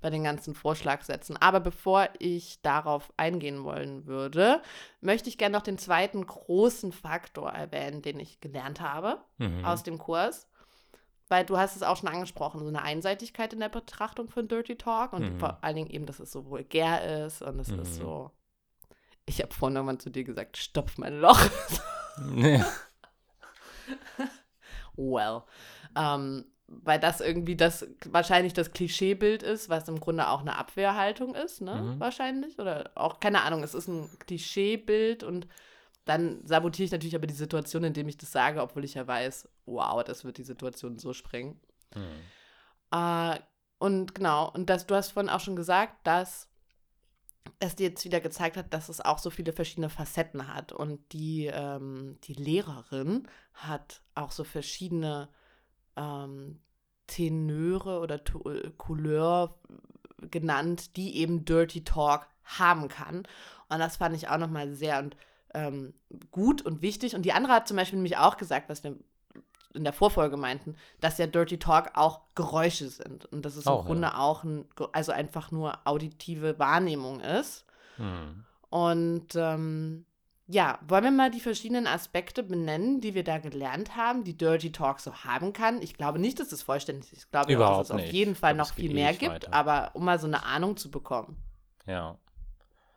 [0.00, 1.36] bei den ganzen Vorschlagsätzen.
[1.36, 4.62] Aber bevor ich darauf eingehen wollen würde,
[5.00, 9.64] möchte ich gerne noch den zweiten großen Faktor erwähnen, den ich gelernt habe Mhm.
[9.64, 10.46] aus dem Kurs.
[11.30, 14.76] Weil du hast es auch schon angesprochen, so eine Einseitigkeit in der Betrachtung von Dirty
[14.76, 15.38] Talk und Mhm.
[15.38, 18.02] vor allen Dingen eben, dass es so vulgär ist und es ist Mhm.
[18.02, 18.30] so.
[19.26, 21.38] Ich habe vorhin irgendwann zu dir gesagt, stopf mein Loch.
[22.34, 22.64] Ja.
[24.96, 25.42] well.
[25.96, 31.34] Ähm, weil das irgendwie das wahrscheinlich das Klischeebild ist, was im Grunde auch eine Abwehrhaltung
[31.34, 31.74] ist, ne?
[31.74, 32.00] Mhm.
[32.00, 32.58] Wahrscheinlich.
[32.58, 35.48] Oder auch, keine Ahnung, es ist ein Klischeebild und
[36.04, 39.48] dann sabotiere ich natürlich aber die Situation, indem ich das sage, obwohl ich ja weiß,
[39.66, 41.58] wow, das wird die Situation so sprengen.
[41.94, 42.98] Mhm.
[42.98, 43.38] Äh,
[43.78, 46.48] und genau, und das, du hast vorhin auch schon gesagt, dass
[47.60, 50.72] es dir jetzt wieder gezeigt hat, dass es auch so viele verschiedene Facetten hat.
[50.72, 55.28] Und die, ähm, die Lehrerin hat auch so verschiedene
[55.98, 56.60] ähm,
[57.06, 59.58] Tenöre oder Tu- äh, Couleur
[60.20, 63.24] genannt, die eben Dirty Talk haben kann.
[63.68, 65.16] Und das fand ich auch nochmal sehr und,
[65.54, 65.94] ähm,
[66.30, 67.14] gut und wichtig.
[67.14, 68.96] Und die andere hat zum Beispiel nämlich auch gesagt, was wir
[69.74, 73.26] in der Vorfolge meinten, dass ja Dirty Talk auch Geräusche sind.
[73.26, 77.64] Und dass es Auch, im Grunde auch ein, also einfach nur auditive Wahrnehmung ist.
[77.98, 78.44] Mhm.
[78.70, 80.04] Und ähm,
[80.50, 84.72] ja, wollen wir mal die verschiedenen Aspekte benennen, die wir da gelernt haben, die Dirty
[84.72, 85.82] Talk so haben kann?
[85.82, 87.24] Ich glaube nicht, dass es vollständig ist.
[87.24, 88.12] Ich glaube, Überhaupt dass es auf nicht.
[88.12, 89.52] jeden Ich Fall noch viel mehr gibt, weiter.
[89.52, 91.36] aber um mal so eine Ahnung zu bekommen.
[91.86, 92.16] Ja.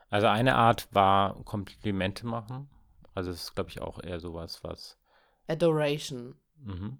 [0.10, 2.70] Also eine Art war Komplimente machen.
[3.14, 4.98] Also es ist, glaube ich, auch eher sowas, was.
[5.48, 6.36] Adoration.
[6.64, 7.00] Mhm.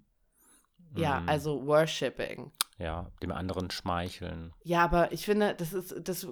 [0.94, 1.28] Ja, Mhm.
[1.30, 2.52] also Worshipping.
[2.82, 4.52] Ja, dem anderen schmeicheln.
[4.64, 6.26] Ja, aber ich finde, das ist, das,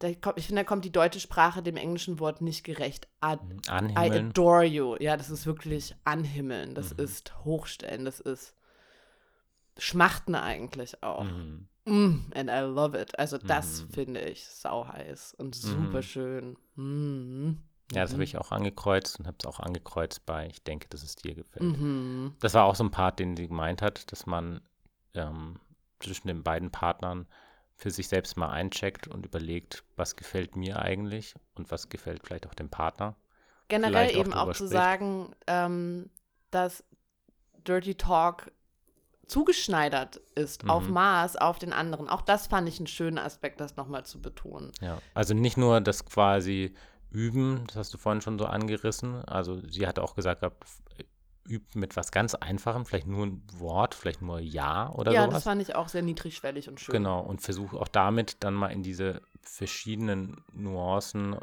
[0.00, 3.06] da kommt, ich finde, da kommt die deutsche Sprache dem englischen Wort nicht gerecht.
[3.20, 3.58] Ad, Mhm.
[3.66, 4.28] I Anhimmeln.
[4.30, 4.96] adore you.
[4.98, 6.74] Ja, das ist wirklich anhimmeln.
[6.74, 7.04] Das Mhm.
[7.04, 8.04] ist hochstellen.
[8.04, 8.56] Das ist
[9.78, 11.24] schmachten eigentlich auch.
[11.24, 11.68] Mhm.
[11.84, 13.18] Mm, and I love it.
[13.18, 13.88] Also das Mhm.
[13.90, 16.02] finde ich sau heiß und super Mhm.
[16.02, 16.56] schön.
[16.76, 17.50] Mm.
[17.92, 18.14] Ja, das Mhm.
[18.14, 21.34] habe ich auch angekreuzt und habe es auch angekreuzt bei, ich denke, dass es dir
[21.34, 21.78] gefällt.
[21.78, 22.34] Mhm.
[22.40, 24.60] Das war auch so ein Part, den sie gemeint hat, dass man
[25.14, 25.60] ähm,
[26.00, 27.26] zwischen den beiden Partnern
[27.76, 32.46] für sich selbst mal eincheckt und überlegt, was gefällt mir eigentlich und was gefällt vielleicht
[32.46, 33.16] auch dem Partner.
[33.68, 36.10] Generell Vielleicht auch eben auch drüber zu sagen, ähm,
[36.50, 36.84] dass
[37.66, 38.52] Dirty Talk
[39.26, 40.94] zugeschneidert ist, auf Mhm.
[40.94, 42.08] Maß, auf den anderen.
[42.08, 44.72] Auch das fand ich einen schönen Aspekt, das nochmal zu betonen.
[44.80, 46.74] Ja, also nicht nur das quasi
[47.10, 49.24] üben, das hast du vorhin schon so angerissen.
[49.24, 50.42] Also sie hat auch gesagt,
[51.48, 55.34] übt mit was ganz Einfachem, vielleicht nur ein Wort, vielleicht nur Ja oder ja, sowas.
[55.34, 56.92] das fand ich auch sehr niedrigschwellig und schön.
[56.92, 61.36] Genau, und versuche auch damit dann mal in diese verschiedenen Nuancen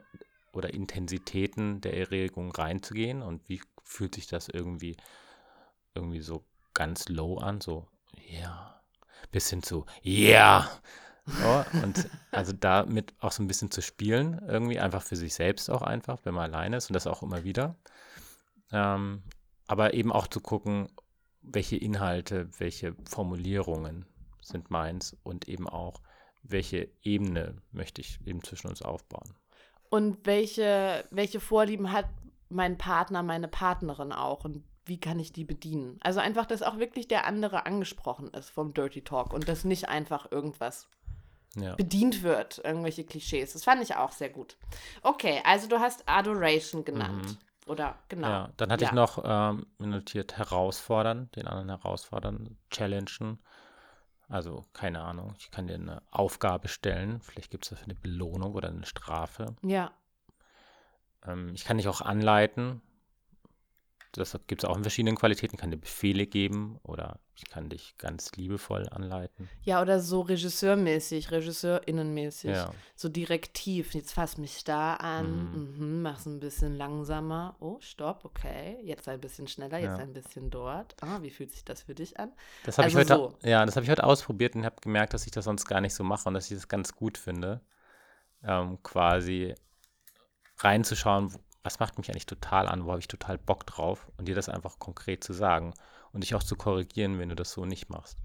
[0.53, 4.97] oder Intensitäten der Erregung reinzugehen und wie fühlt sich das irgendwie
[5.95, 6.43] irgendwie so
[6.73, 7.87] ganz low an, so
[8.29, 8.81] ja,
[9.31, 10.69] bis hin zu ja.
[11.25, 15.69] So, und also damit auch so ein bisschen zu spielen, irgendwie einfach für sich selbst
[15.69, 17.75] auch einfach, wenn man alleine ist und das auch immer wieder.
[18.71, 19.23] Ähm,
[19.69, 20.89] aber eben auch zu gucken,
[21.41, 24.05] welche Inhalte, welche Formulierungen
[24.41, 26.01] sind meins und eben auch,
[26.41, 29.35] welche Ebene möchte ich eben zwischen uns aufbauen.
[29.91, 32.07] Und welche, welche Vorlieben hat
[32.49, 34.43] mein Partner, meine Partnerin auch?
[34.43, 35.99] Und wie kann ich die bedienen?
[36.01, 39.87] Also einfach, dass auch wirklich der andere angesprochen ist vom Dirty Talk und dass nicht
[39.87, 40.87] einfach irgendwas
[41.55, 41.75] Ja.
[41.75, 43.53] bedient wird, irgendwelche Klischees.
[43.53, 44.57] Das fand ich auch sehr gut.
[45.03, 47.37] Okay, also du hast Adoration genannt.
[47.69, 48.27] Oder genau.
[48.27, 48.89] Ja, dann hatte Ja.
[48.89, 53.39] ich noch ähm, notiert herausfordern, den anderen herausfordern, challengen.
[54.27, 57.21] Also, keine Ahnung, ich kann dir eine Aufgabe stellen.
[57.21, 59.55] Vielleicht gibt es dafür eine Belohnung oder eine Strafe.
[59.61, 59.91] Ja.
[61.25, 62.81] Ähm, ich kann dich auch anleiten.
[64.13, 65.55] Das gibt es auch in verschiedenen Qualitäten.
[65.55, 69.49] Ich kann dir Befehle geben oder ich kann dich ganz liebevoll anleiten.
[69.63, 72.51] Ja, oder so regisseurmäßig, regisseurinnenmäßig.
[72.51, 72.71] Ja.
[72.95, 73.93] So direktiv.
[73.93, 76.01] Jetzt fass mich da an, mhm.
[76.01, 77.55] mach's ein bisschen langsamer.
[77.59, 78.77] Oh, stopp, okay.
[78.83, 80.03] Jetzt ein bisschen schneller, jetzt Ja.
[80.03, 80.95] ein bisschen dort.
[81.01, 82.31] Ah, wie fühlt sich das für dich an?
[82.65, 83.47] Das habe Also ich heute, so.
[83.47, 85.93] ja, das habe ich heute ausprobiert und habe gemerkt, dass ich das sonst gar nicht
[85.93, 87.61] so mache und dass ich das ganz gut finde,
[88.43, 89.55] ähm, quasi
[90.57, 91.33] reinzuschauen,
[91.63, 94.49] was macht mich eigentlich total an, wo habe ich total Bock drauf und dir das
[94.49, 95.73] einfach konkret zu sagen
[96.13, 98.17] und dich auch zu korrigieren, wenn du das so nicht machst.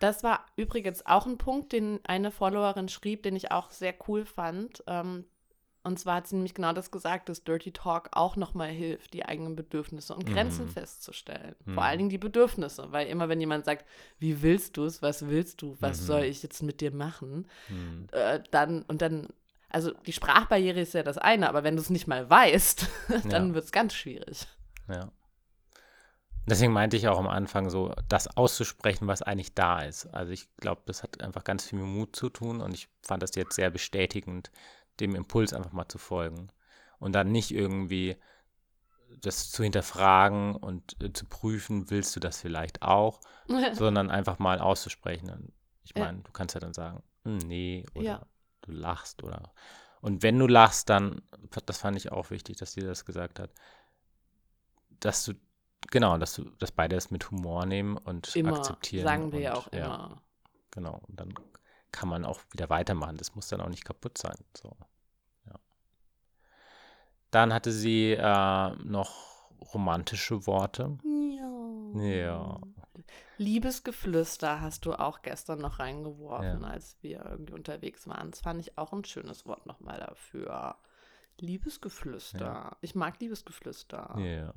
[0.00, 4.24] Das war übrigens auch ein Punkt, den eine Followerin schrieb, den ich auch sehr cool
[4.24, 4.82] fand.
[4.86, 5.24] Ähm,
[5.84, 9.24] und zwar hat sie nämlich genau das gesagt, dass Dirty Talk auch nochmal hilft, die
[9.24, 10.70] eigenen Bedürfnisse und Grenzen Mhm.
[10.70, 11.56] festzustellen.
[11.64, 11.74] Mhm.
[11.74, 13.84] Vor allen Dingen die Bedürfnisse, weil immer wenn jemand sagt,
[14.20, 16.04] wie willst du es, was willst du, was Mhm.
[16.04, 18.06] soll ich jetzt mit dir machen, Hm.
[18.12, 19.28] äh, dann und dann,
[19.70, 22.86] also die Sprachbarriere ist ja das eine, aber wenn du es nicht mal weißt,
[23.24, 23.54] dann Ja.
[23.54, 24.46] wird es ganz schwierig.
[24.88, 25.10] Ja.
[26.46, 30.06] Deswegen meinte ich auch am Anfang so, das auszusprechen, was eigentlich da ist.
[30.06, 33.22] Also ich glaube, das hat einfach ganz viel mit Mut zu tun und ich fand
[33.22, 34.50] das jetzt sehr bestätigend,
[35.00, 36.48] dem Impuls einfach mal zu folgen
[36.98, 38.16] und dann nicht irgendwie
[39.20, 43.20] das zu hinterfragen und äh, zu prüfen, willst du das vielleicht auch,
[43.72, 45.30] sondern einfach mal auszusprechen.
[45.30, 45.52] Und
[45.84, 46.04] ich Ja.
[46.06, 48.26] meine, du kannst ja dann sagen, hm, nee, oder Ja.
[48.62, 49.52] du lachst oder
[50.00, 51.22] und wenn du lachst, dann,
[51.64, 53.50] das fand ich auch wichtig, dass sie das gesagt hat,
[55.00, 55.34] dass du,
[55.90, 59.04] genau, dass du, dass beide es mit Humor nehmen und immer, akzeptieren.
[59.04, 60.22] sagen wir ja auch immer.
[60.70, 61.34] Genau, und dann
[61.90, 63.16] kann man auch wieder weitermachen.
[63.18, 64.36] Das muss dann auch nicht kaputt sein.
[64.56, 64.74] So.
[65.46, 65.54] Ja.
[67.30, 70.98] Dann hatte sie äh, noch romantische Worte.
[71.04, 72.00] Ja.
[72.02, 72.60] Ja.
[73.36, 76.68] Liebesgeflüster hast du auch gestern noch reingeworfen, Ja.
[76.68, 78.30] als wir irgendwie unterwegs waren.
[78.30, 80.76] Das fand ich auch ein schönes Wort nochmal dafür.
[81.38, 82.76] Liebesgeflüster.
[82.80, 84.16] Ich mag Liebesgeflüster.
[84.18, 84.54] Ja.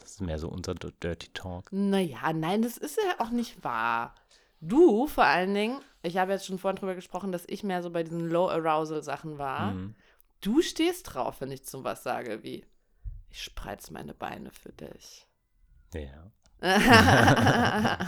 [0.00, 1.72] Das ist mehr so unser Dirty Talk.
[1.72, 4.14] Naja, nein, das ist ja auch nicht wahr.
[4.60, 7.90] Du vor allen Dingen, ich habe jetzt schon vorhin drüber gesprochen, dass ich mehr so
[7.90, 9.72] bei diesen Low-Arousal-Sachen war.
[9.72, 9.94] Mhm.
[10.40, 12.64] Du stehst drauf, wenn ich so was sage wie,
[13.30, 15.26] ich spreiz meine Beine für dich.
[15.94, 16.30] Ja.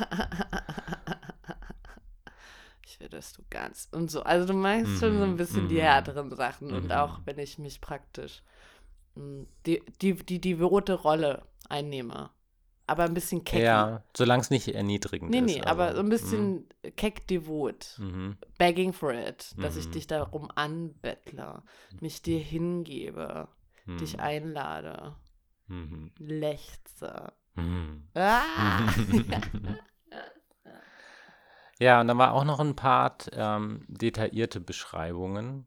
[2.85, 4.23] ich will, dass du ganz und so.
[4.23, 5.81] Also du meinst schon so ein Mhm, bisschen die mhm.
[5.81, 6.91] härteren Sachen und Mhm.
[6.91, 8.43] auch wenn ich mich praktisch
[9.15, 12.31] die, die, die, die rote Rolle einnehme.
[12.87, 13.63] Aber ein bisschen keck.
[13.63, 15.45] Ja, solange es nicht erniedrigend Nee, ist.
[15.45, 17.97] nee, aber also, so ein bisschen keck devot.
[17.99, 18.37] Mhm.
[18.59, 19.55] Begging for it.
[19.59, 19.93] Dass ich Mhm.
[19.93, 21.63] dich darum anbettle,
[22.01, 23.49] mich dir hingebe,
[23.87, 23.99] Mhm.
[23.99, 25.15] dich einlade,
[25.69, 26.11] Mhm.
[26.19, 27.33] lechze.
[27.55, 28.09] Mhm.
[28.15, 28.81] Ah!
[31.79, 35.67] Ja, und dann war auch noch ein Part ähm, detaillierte Beschreibungen.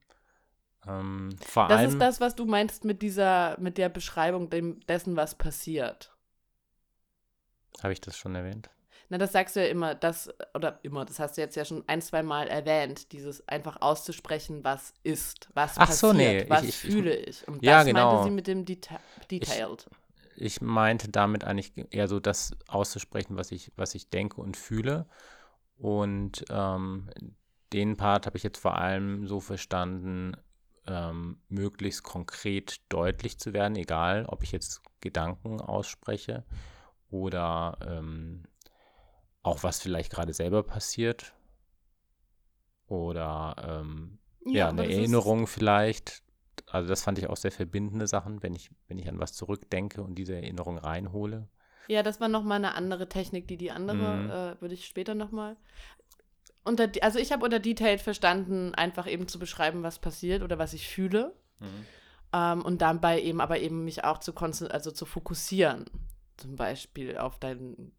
[0.87, 1.89] Ähm, vor Das allem.
[1.91, 6.11] ist das, was du meinst mit dieser, mit der Beschreibung dem, dessen, was passiert.
[7.81, 8.69] Habe ich das schon erwähnt?
[9.09, 11.83] Na, das sagst du ja immer, das, oder immer, das hast du jetzt ja schon
[11.87, 16.63] ein, zwei Mal erwähnt, dieses einfach auszusprechen, was ist, was Ach passiert, so, nee, was
[16.63, 17.47] ich- ich- fühle ich.
[17.47, 18.09] Und Ja, das genau.
[18.09, 19.85] meinte sie mit dem Deta Detailed.
[20.37, 25.05] Ich meinte damit eigentlich eher so das auszusprechen, was ich, was ich denke und fühle.
[25.77, 27.09] Und ähm,
[27.73, 30.35] den Part habe ich jetzt vor allem so verstanden,
[30.87, 36.45] ähm, möglichst konkret deutlich zu werden, egal ob ich jetzt Gedanken ausspreche
[37.09, 38.43] oder ähm,
[39.43, 41.33] auch was vielleicht gerade selber passiert
[42.87, 46.23] oder ähm, ja, aber eine Erinnerung vielleicht.
[46.67, 50.01] Also das fand ich auch sehr verbindende Sachen, wenn ich, wenn ich an was zurückdenke
[50.01, 51.47] und diese Erinnerung reinhole.
[51.87, 54.29] Ja, das war nochmal eine andere Technik, die die andere, Mhm.
[54.57, 55.55] äh, würde ich später nochmal.
[56.65, 60.73] Unter, also ich habe unter Detailed verstanden, einfach eben zu beschreiben, was passiert oder was
[60.73, 61.33] ich fühle.
[62.33, 65.85] Ähm, und dabei eben aber eben mich auch zu also zu fokussieren.
[66.37, 67.93] Zum Beispiel auf dein,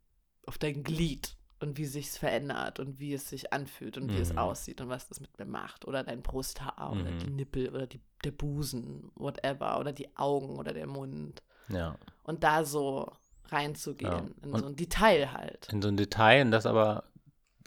[0.46, 4.32] auf dein Glied und wie sich's verändert und wie es sich anfühlt und wie es
[4.32, 4.38] Mhm.
[4.38, 5.86] aussieht und was das mit mir macht.
[5.86, 7.18] Oder dein Brusthaar oder Mhm.
[7.20, 9.78] die Nippel oder die, der Busen, whatever.
[9.80, 11.42] Oder die Augen oder der Mund.
[11.68, 11.96] Ja.
[12.24, 13.10] Und da so
[13.48, 14.48] reinzugehen, Ja.
[14.48, 15.68] in so ein Detail halt.
[15.72, 17.04] In so ein Detail und das aber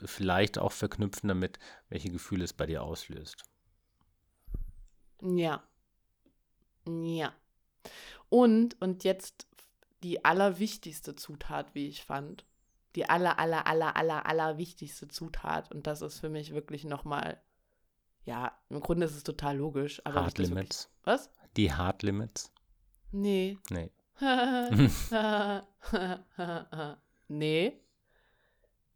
[0.06, 3.43] vielleicht auch verknüpfen damit, welche Gefühle es bei dir auslöst.
[5.22, 5.64] Ja.
[6.88, 7.34] Ja.
[8.30, 9.47] Und, und jetzt
[10.04, 12.45] die allerwichtigste Zutat, wie ich fand.
[12.95, 15.72] Die aller, aller, aller, aller, aller wichtigste Zutat.
[15.72, 17.39] Und das ist für mich wirklich nochmal,
[18.26, 20.02] ja, im Grunde ist es total logisch.
[20.06, 20.89] Aber Hard Limits.
[20.89, 21.30] Wirklich, was?
[21.56, 22.52] Die Hard Limits.
[23.12, 23.58] Nee.
[23.70, 23.91] Nee.
[27.28, 27.80] nee.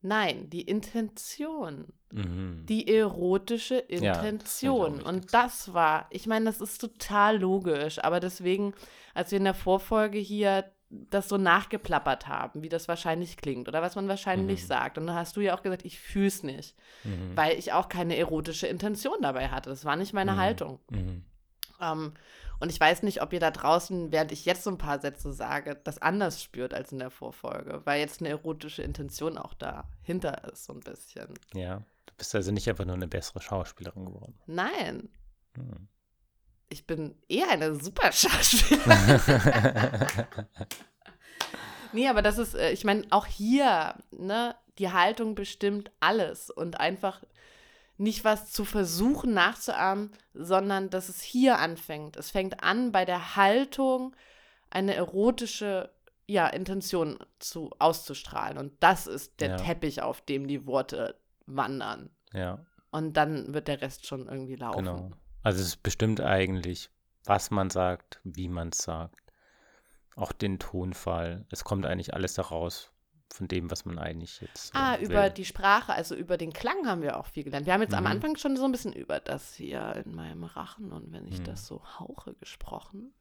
[0.04, 1.86] Nein, die Intention.
[2.12, 2.66] Mhm.
[2.68, 4.94] Die erotische Ja, Intention.
[4.98, 5.08] wichtig.
[5.08, 8.74] und das war, ich meine, das ist total logisch, aber deswegen,
[9.16, 13.82] als wir in der Vorfolge hier das so nachgeplappert haben, wie das wahrscheinlich klingt oder
[13.82, 14.68] was man wahrscheinlich Mhm.
[14.68, 14.98] sagt.
[15.00, 17.36] Und dann hast du ja auch gesagt, ich fühle es nicht, Mhm.
[17.36, 19.72] weil ich auch keine erotische Intention dabei hatte.
[19.72, 20.38] Das war nicht meine Mhm.
[20.38, 20.80] Haltung.
[20.92, 21.24] Mhm.
[21.82, 22.14] Ähm,
[22.64, 25.34] und ich weiß nicht, ob ihr da draußen, während ich jetzt so ein paar Sätze
[25.34, 30.50] sage, das anders spürt als in der Vorfolge, weil jetzt eine erotische Intention auch dahinter
[30.50, 31.28] ist, so ein bisschen.
[31.54, 31.80] Ja.
[32.06, 34.40] Du bist also nicht einfach nur eine bessere Schauspielerin geworden.
[34.46, 35.10] Nein,
[35.58, 35.90] Mhm.
[36.70, 39.20] ich bin eher eine super Schauspielerin.
[41.92, 46.80] nee, aber das ist, äh, ich meine, auch hier, ne, die Haltung bestimmt alles und
[46.80, 47.22] einfach
[47.98, 52.18] nicht was zu versuchen nachzuahmen, sondern dass es hier anfängt.
[52.18, 54.16] Es fängt an bei der Haltung,
[54.70, 55.92] eine erotische
[56.26, 58.58] ja, Intention zu, auszustrahlen.
[58.58, 59.58] Und das ist der Ja.
[59.58, 62.10] Teppich, auf dem die Worte wandern.
[62.34, 64.86] ja, Und dann wird der Rest schon irgendwie laufen.
[64.86, 65.12] genau.
[65.44, 66.90] Also es bestimmt eigentlich,
[67.26, 69.20] was man sagt, wie man es sagt.
[70.16, 71.46] Auch den Tonfall.
[71.50, 72.93] Es kommt eigentlich alles daraus
[73.34, 74.74] von dem, was man eigentlich jetzt.
[74.76, 75.06] äh, Ah, will.
[75.10, 77.66] über die Sprache, also über den Klang haben wir auch viel gelernt.
[77.66, 78.12] Wir haben jetzt am Mhm.
[78.12, 81.44] Anfang schon so ein bisschen über das hier in meinem Rachen und wenn ich Mhm.
[81.46, 83.14] das so hauche gesprochen.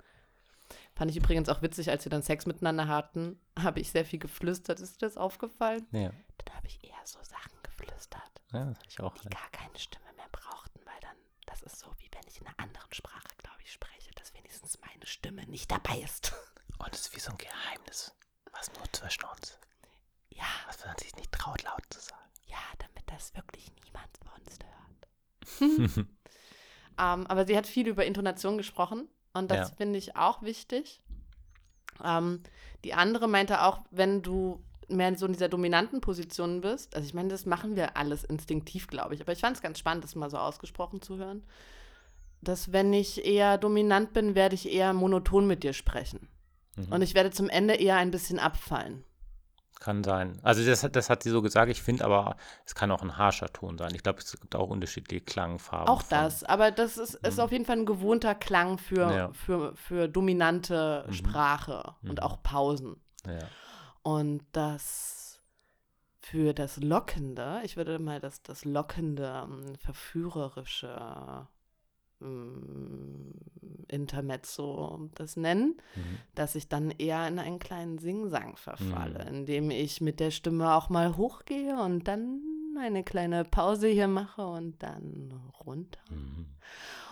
[0.94, 4.18] Fand ich übrigens auch witzig, als wir dann Sex miteinander hatten, habe ich sehr viel
[4.18, 4.80] geflüstert.
[4.80, 5.86] Ist dir das aufgefallen?
[5.92, 6.10] Ja,
[6.44, 9.14] Dann habe ich eher so Sachen geflüstert, ja ich auch.
[9.18, 12.46] die gar keine Stimme mehr brauchten, weil dann, das ist so, wie wenn ich in
[12.46, 16.32] einer anderen Sprache, glaube ich, spreche, dass wenigstens meine Stimme nicht dabei ist.
[16.78, 18.14] Und es ist wie so ein Geheimnis,
[18.52, 19.58] was nur zwischen uns,
[20.36, 22.20] Ja, was man sich nicht traut, laut zu sagen.
[22.48, 26.06] ja, damit das wirklich niemand sonst hört.
[26.98, 29.76] Ähm, aber sie hat viel über Intonation gesprochen und das Ja.
[29.76, 31.02] finde ich auch wichtig.
[32.04, 32.42] Ähm,
[32.84, 37.14] die andere meinte auch, wenn du mehr so in dieser dominanten Position bist, also ich
[37.14, 40.14] meine, das machen wir alles instinktiv, glaube ich, aber ich fand es ganz spannend, das
[40.16, 41.42] mal so ausgesprochen zu hören,
[42.42, 46.28] dass wenn ich eher dominant bin, werde ich eher monoton mit dir sprechen.
[46.76, 46.92] Mhm.
[46.92, 49.02] Und ich werde zum Ende eher ein bisschen abfallen.
[49.82, 50.38] Kann sein.
[50.44, 51.68] Also das, hat- das hat sie so gesagt.
[51.68, 53.92] Ich finde aber, es kann auch ein harscher Ton sein.
[53.96, 55.88] Ich glaube, es gibt auch unterschiedliche Klangfarben.
[55.88, 57.42] Auch von- das, aber das ist, ist Mhm.
[57.42, 59.32] auf jeden Fall ein gewohnter Klang für, Ja.
[59.32, 61.12] für, für dominante Mhm.
[61.14, 62.18] Sprache und Mhm.
[62.20, 62.94] auch Pausen.
[63.26, 63.38] Ja.
[64.02, 65.40] Und das
[66.20, 71.48] für das Lockende, ich würde mal das, das Lockende, ähm, verführerische
[73.88, 76.18] Intermezzo das nennen, Mhm.
[76.34, 79.34] dass ich dann eher in einen kleinen Singsang verfalle, Mhm.
[79.36, 82.40] indem ich mit der Stimme auch mal hochgehe und dann
[82.78, 85.32] eine kleine Pause hier mache und dann
[85.64, 86.00] runter.
[86.10, 86.46] Mhm.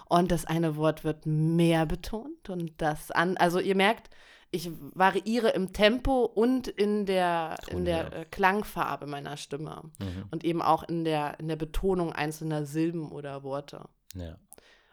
[0.08, 4.10] Und das eine Wort wird mehr betont und das an, also ihr merkt,
[4.52, 10.24] ich variiere im Tempo und in der, in der äh, Klangfarbe meiner Stimme Mhm.
[10.32, 13.84] und eben auch in der, in der Betonung einzelner Silben oder Worte.
[14.14, 14.36] Ja.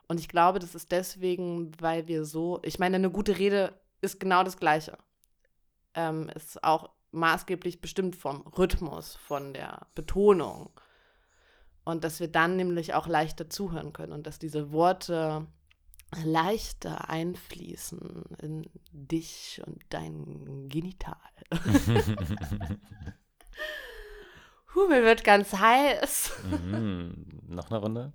[0.08, 4.20] Und ich glaube, das ist deswegen, weil wir so, ich meine, eine gute Rede ist
[4.20, 4.98] genau das Gleiche.
[5.94, 10.70] Ähm, ist auch maßgeblich bestimmt vom Rhythmus, von der Betonung.
[11.84, 15.48] Und dass wir dann nämlich auch leichter zuhören können und dass diese Worte
[16.24, 21.16] leichter einfließen in dich und dein Genital.
[24.76, 26.34] Huh, mir wird ganz heiß.
[26.52, 27.42] mhm.
[27.48, 28.14] Noch eine Runde?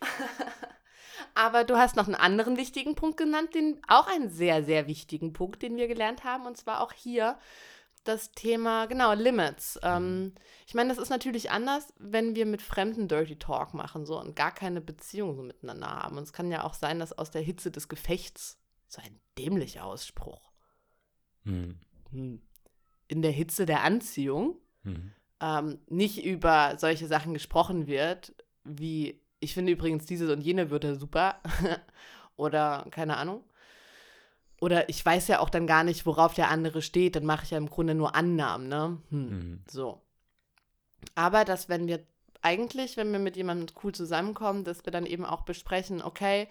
[1.34, 5.32] Aber du hast noch einen anderen wichtigen Punkt genannt, den auch einen sehr, sehr wichtigen
[5.32, 7.38] Punkt, den wir gelernt haben, und zwar auch hier
[8.04, 9.78] das Thema, genau, Limits.
[9.82, 10.34] Ähm,
[10.66, 14.34] ich meine, das ist natürlich anders, wenn wir mit Fremden Dirty Talk machen so und
[14.34, 16.16] gar keine Beziehung so miteinander haben.
[16.16, 19.84] Und es kann ja auch sein, dass aus der Hitze des Gefechts so ein dämlicher
[19.84, 20.48] Ausspruch
[21.44, 21.78] Mhm.
[22.10, 22.42] hm,
[23.06, 25.12] in der Hitze der Anziehung Mhm.
[25.40, 28.34] ähm, nicht über solche Sachen gesprochen wird,
[28.64, 31.40] wie ich finde übrigens diese und jene Wörter super
[32.36, 33.44] oder keine Ahnung.
[34.60, 37.52] Oder ich weiß ja auch dann gar nicht, worauf der andere steht, dann mache ich
[37.52, 38.98] ja im Grunde nur Annahmen, ne?
[39.10, 39.28] Hm.
[39.28, 39.60] Mhm.
[39.70, 40.02] So.
[41.14, 42.04] Aber dass, wenn wir
[42.42, 46.48] eigentlich, wenn wir mit jemandem cool zusammenkommen, dass wir dann eben auch besprechen, okay,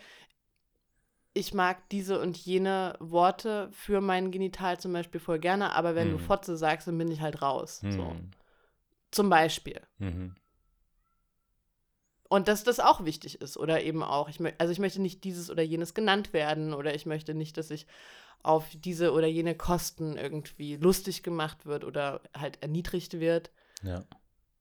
[1.34, 6.10] ich mag diese und jene Worte für mein Genital zum Beispiel voll gerne, aber wenn
[6.12, 6.22] du Mhm.
[6.22, 7.82] Fotze sagst, dann bin ich halt raus.
[7.82, 7.88] So.
[7.90, 8.32] Mhm.
[9.12, 9.82] Zum Beispiel.
[10.00, 10.36] Mhm.
[12.30, 15.50] Und dass das auch wichtig ist oder eben auch, ich also ich möchte nicht dieses
[15.50, 17.88] oder jenes genannt werden oder ich möchte nicht, dass ich
[18.44, 23.52] auf diese oder jene Kosten irgendwie lustig gemacht wird oder halt erniedrigt wird.
[23.84, 24.04] Ja.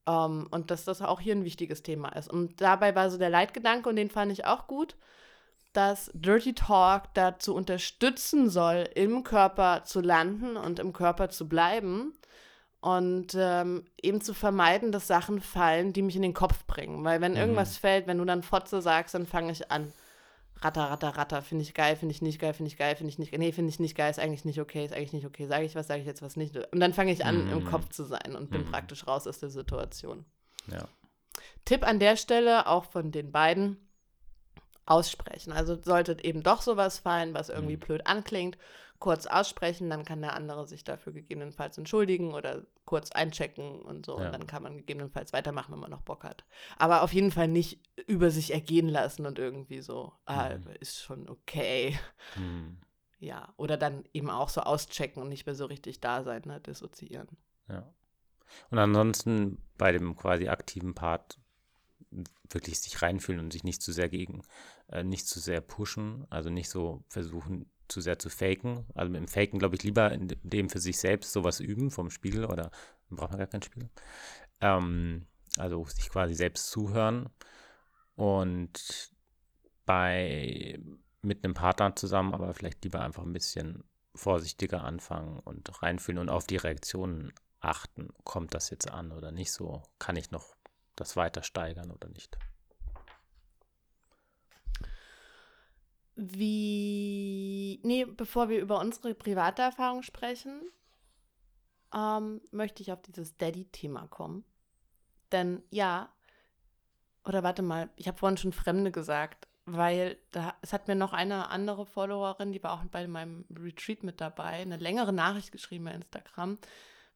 [0.08, 2.30] Um, ähm, und dass das auch hier ein wichtiges Thema ist.
[2.30, 4.96] Und dabei war so der Leitgedanke, und den fand ich auch gut,
[5.72, 12.15] dass Dirty Talk dazu unterstützen soll, im Körper zu landen und im Körper zu bleiben
[12.86, 17.02] und ähm, eben zu vermeiden, dass Sachen fallen, die mich in den Kopf bringen.
[17.02, 17.38] Weil wenn mhm.
[17.38, 19.92] irgendwas fällt, wenn du dann Fotze sagst, dann fange ich an.
[20.60, 23.18] Ratter, ratter, ratter, finde ich geil, finde ich nicht geil, finde ich geil, finde ich
[23.18, 23.40] nicht geil.
[23.40, 25.48] Nee, finde ich nicht geil, ist eigentlich nicht okay, ist eigentlich nicht okay.
[25.48, 26.56] Sage ich was, sage ich jetzt was nicht.
[26.56, 27.52] Und dann fange ich an, mm.
[27.54, 28.70] im Kopf zu sein und bin mm.
[28.70, 30.24] praktisch raus aus der Situation.
[30.70, 30.86] Ja.
[31.64, 33.78] Tipp an der Stelle, auch von den beiden,
[34.84, 35.52] aussprechen.
[35.52, 37.80] Also sollte eben doch sowas fallen, was irgendwie mm.
[37.80, 38.56] blöd anklingt,
[39.00, 44.18] kurz aussprechen, dann kann der andere sich dafür gegebenenfalls entschuldigen oder kurz einchecken und so.
[44.18, 44.26] Ja.
[44.26, 46.44] Und dann kann man gegebenenfalls weitermachen, wenn man noch Bock hat.
[46.78, 50.68] Aber auf jeden Fall nicht über sich ergehen lassen und irgendwie so, ah, mhm.
[50.80, 51.98] ist schon okay.
[52.36, 52.78] Mhm.
[53.18, 56.60] Ja, oder dann eben auch so auschecken und nicht mehr so richtig da sein, ne,
[56.60, 57.28] dissoziieren.
[57.68, 57.92] Ja.
[58.70, 61.38] Und ansonsten bei dem quasi aktiven Part
[62.50, 64.42] wirklich sich reinfühlen und sich nicht zu sehr gegen,
[64.88, 68.86] äh, nicht zu sehr pushen, also nicht so versuchen, zu sehr zu faken.
[68.94, 72.10] Also mit dem Faken, glaube ich, lieber in dem für sich selbst sowas üben vom
[72.10, 72.70] Spiegel oder
[73.10, 73.90] braucht man gar keinen Spiegel.
[74.60, 75.26] Ähm,
[75.58, 77.28] also sich quasi selbst zuhören
[78.14, 79.12] und
[79.84, 80.78] bei
[81.22, 83.84] mit einem Partner zusammen, aber vielleicht lieber einfach ein bisschen
[84.14, 88.10] vorsichtiger anfangen und reinfühlen und auf die Reaktionen achten.
[88.24, 89.82] Kommt das jetzt an oder nicht so?
[89.98, 90.56] Kann ich noch
[90.94, 92.38] das weiter steigern oder nicht?
[96.16, 100.62] Wie, nee, bevor wir über unsere private Erfahrung sprechen,
[101.94, 104.44] ähm, möchte ich auf dieses Daddy-Thema kommen.
[105.30, 106.08] Denn ja,
[107.24, 111.12] oder warte mal, ich habe vorhin schon Fremde gesagt, weil da, es hat mir noch
[111.12, 115.84] eine andere Followerin, die war auch bei meinem Retreat mit dabei, eine längere Nachricht geschrieben
[115.84, 116.58] bei Instagram.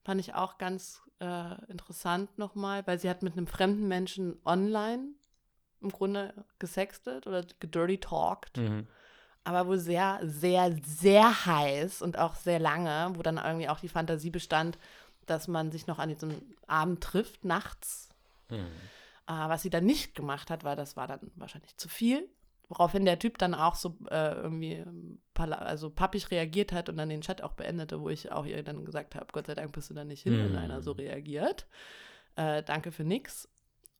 [0.03, 5.15] Fand ich auch ganz äh, interessant nochmal, weil sie hat mit einem fremden Menschen online
[5.81, 8.59] im Grunde gesextet oder gedirty talked.
[8.59, 8.87] Mhm.
[9.45, 13.89] Aber wohl sehr, sehr, sehr heiß und auch sehr lange, wo dann irgendwie auch die
[13.89, 14.79] Fantasie bestand,
[15.27, 18.11] dass man sich noch an diesem Abend trifft, nachts.
[18.51, 18.67] Mhm.
[19.27, 22.29] Äh, was sie dann nicht gemacht hat, weil das war dann wahrscheinlich zu viel.
[22.69, 24.85] Woraufhin der Typ dann auch so äh, irgendwie
[25.37, 28.85] also pappig reagiert hat und dann den Chat auch beendete, wo ich auch ihr dann
[28.85, 30.59] gesagt habe, Gott sei Dank bist du da nicht hin, wenn mhm.
[30.59, 31.67] einer so reagiert.
[32.37, 33.49] Äh, danke für nix.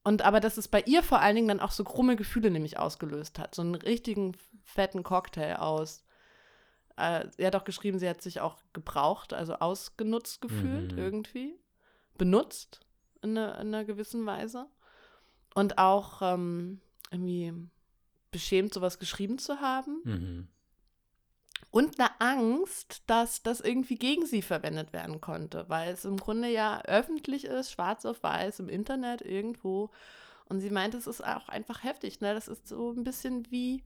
[0.03, 2.79] Und aber dass es bei ihr vor allen Dingen dann auch so krumme Gefühle nämlich
[2.79, 3.53] ausgelöst hat.
[3.53, 6.03] So einen richtigen fetten Cocktail aus.
[6.97, 10.97] Äh, sie hat auch geschrieben, sie hat sich auch gebraucht, also ausgenutzt gefühlt mhm.
[10.97, 11.59] irgendwie.
[12.17, 12.79] Benutzt
[13.21, 14.67] in, eine, in, einer gewissen Weise.
[15.53, 16.81] Und auch ähm,
[17.11, 17.53] irgendwie
[18.31, 20.01] beschämt, sowas geschrieben zu haben.
[20.03, 20.47] Mhm
[21.71, 26.49] und eine Angst, dass das irgendwie gegen sie verwendet werden konnte, weil es im Grunde
[26.49, 29.89] ja öffentlich ist, schwarz auf weiß im Internet irgendwo.
[30.49, 32.19] Und sie meint, es ist auch einfach heftig.
[32.19, 32.33] Ne?
[32.33, 33.83] Das ist so ein bisschen wie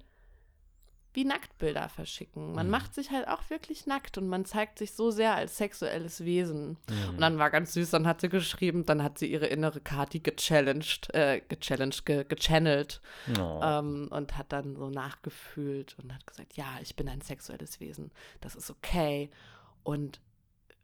[1.15, 2.53] wie Nacktbilder verschicken.
[2.53, 2.71] Man mhm.
[2.71, 6.77] macht sich halt auch wirklich nackt und man zeigt sich so sehr als sexuelles Wesen.
[6.89, 7.09] Mhm.
[7.09, 10.19] Und dann war ganz süß, dann hat sie geschrieben, dann hat sie ihre innere Kati
[10.19, 13.01] gechallenged, äh, gechallenged, ge gechannelt
[13.39, 13.61] oh.
[13.63, 18.11] ähm, und hat dann so nachgefühlt und hat gesagt, ja, ich bin ein sexuelles Wesen,
[18.41, 19.29] das ist okay.
[19.83, 20.19] Und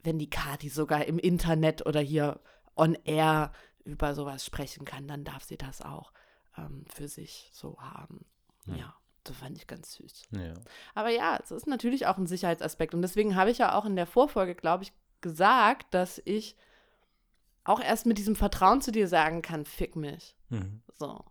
[0.04, 2.40] wenn die Kati sogar im Internet oder hier
[2.76, 3.52] on air
[3.84, 6.14] über sowas sprechen kann, dann darf sie das auch
[6.58, 8.26] ähm, für sich so haben.
[8.66, 8.76] ja.
[8.76, 9.01] ja.
[9.24, 10.24] Das fand ich ganz süß.
[10.32, 10.54] Ja.
[10.96, 12.94] Aber ja, es ist natürlich auch ein Sicherheitsaspekt.
[12.94, 16.56] Und deswegen habe ich ja auch in der Vorfolge, glaube ich, gesagt, dass ich
[17.64, 20.36] auch erst mit diesem Vertrauen zu dir sagen kann, fick mich.
[20.50, 20.82] Mhm.
[20.98, 21.24] So.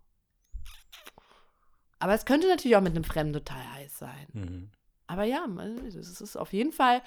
[1.98, 4.26] Aber es könnte natürlich auch mit einem Fremden total heiß sein.
[4.32, 4.70] Mhm.
[5.06, 5.44] Aber ja,
[5.86, 7.02] es ist auf jeden Fall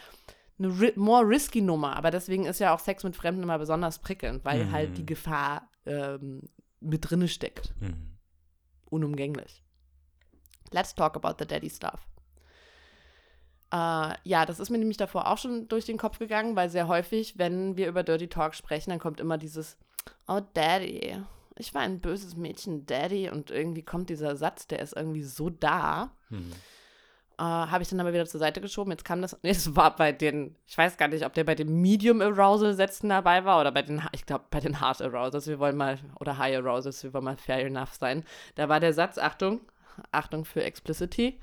[0.60, 1.96] eine ri more risky Nummer.
[1.96, 4.72] Aber deswegen ist ja auch Sex mit Fremden immer besonders prickelnd, weil mhm.
[4.72, 6.42] halt die Gefahr ähm,
[6.82, 7.74] mit drinne steckt.
[7.80, 8.18] Mhm.
[8.86, 9.63] Unumgänglich.
[10.74, 12.08] Let's talk about the daddy stuff.
[13.74, 16.88] Uh, ja, das ist mir nämlich davor auch schon durch den Kopf gegangen, weil sehr
[16.88, 19.78] häufig, wenn wir über Dirty Talk sprechen, dann kommt immer dieses,
[20.28, 21.18] oh Daddy,
[21.58, 25.50] ich war ein böses Mädchen, Daddy, und irgendwie kommt dieser Satz, der ist irgendwie so
[25.50, 26.12] da.
[26.30, 26.52] Hm.
[27.42, 28.92] Uh, Habe ich dann aber wieder zur Seite geschoben.
[28.92, 31.56] Jetzt kam das, nee, es war bei den, ich weiß gar nicht, ob der bei
[31.56, 35.48] den Medium Arousal Sätzen dabei war oder bei den, ich glaube, bei den Hard Arousals,
[35.48, 38.24] wir wollen mal, oder High Arousals, wir wollen mal fair enough sein.
[38.54, 39.62] Da war der Satz, Achtung,
[40.12, 41.40] Achtung für Explicity.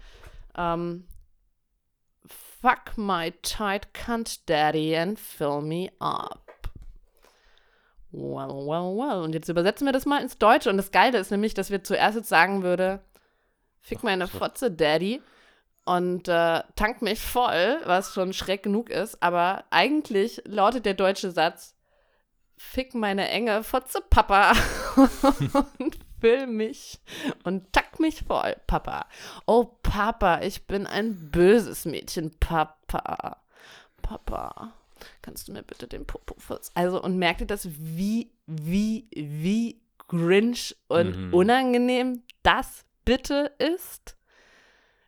[0.57, 1.05] Ähm,
[2.61, 6.69] Fuck my tight cunt daddy and fill me up.
[8.13, 9.23] Well, well, well.
[9.23, 10.69] Und jetzt übersetzen wir das mal ins Deutsche.
[10.69, 13.01] Und das Geile ist nämlich, dass wir zuerst jetzt sagen würde,
[13.81, 15.23] fick meine Fotze, Daddy.
[15.87, 19.23] Und äh, tank mich voll, was schon schreck genug ist.
[19.23, 21.75] Aber eigentlich lautet der deutsche Satz,
[22.59, 24.53] fick meine enge Fotze, Papa.
[25.79, 27.01] und füll mich
[27.45, 29.07] und tack mich voll, Papa.
[29.47, 33.39] Oh, Papa, ich bin ein böses Mädchen, Papa.
[34.03, 34.73] Papa,
[35.23, 36.73] kannst du mir bitte den Popo furzen?
[36.75, 41.35] Also, und merkt ihr das, wie, wie, wie Grinch und mhm.
[41.35, 44.17] unangenehm das bitte ist?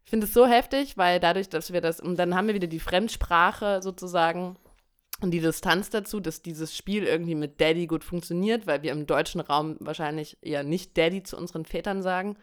[0.04, 2.66] Ich finde es so heftig, weil dadurch, dass wir das, und dann haben wir wieder
[2.66, 4.56] die Fremdsprache sozusagen
[5.22, 9.06] und die Distanz dazu, dass dieses Spiel irgendwie mit Daddy gut funktioniert, weil wir im
[9.06, 12.36] deutschen Raum wahrscheinlich eher nicht Daddy zu unseren Vätern sagen.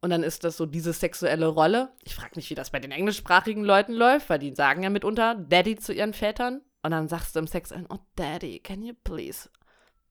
[0.00, 1.90] Und dann ist das so diese sexuelle Rolle.
[2.04, 5.34] Ich frage mich, wie das bei den englischsprachigen Leuten läuft, weil die sagen ja mitunter
[5.34, 6.60] Daddy zu ihren Vätern.
[6.82, 9.48] Und dann sagst du im Sex ein, oh Daddy, can you please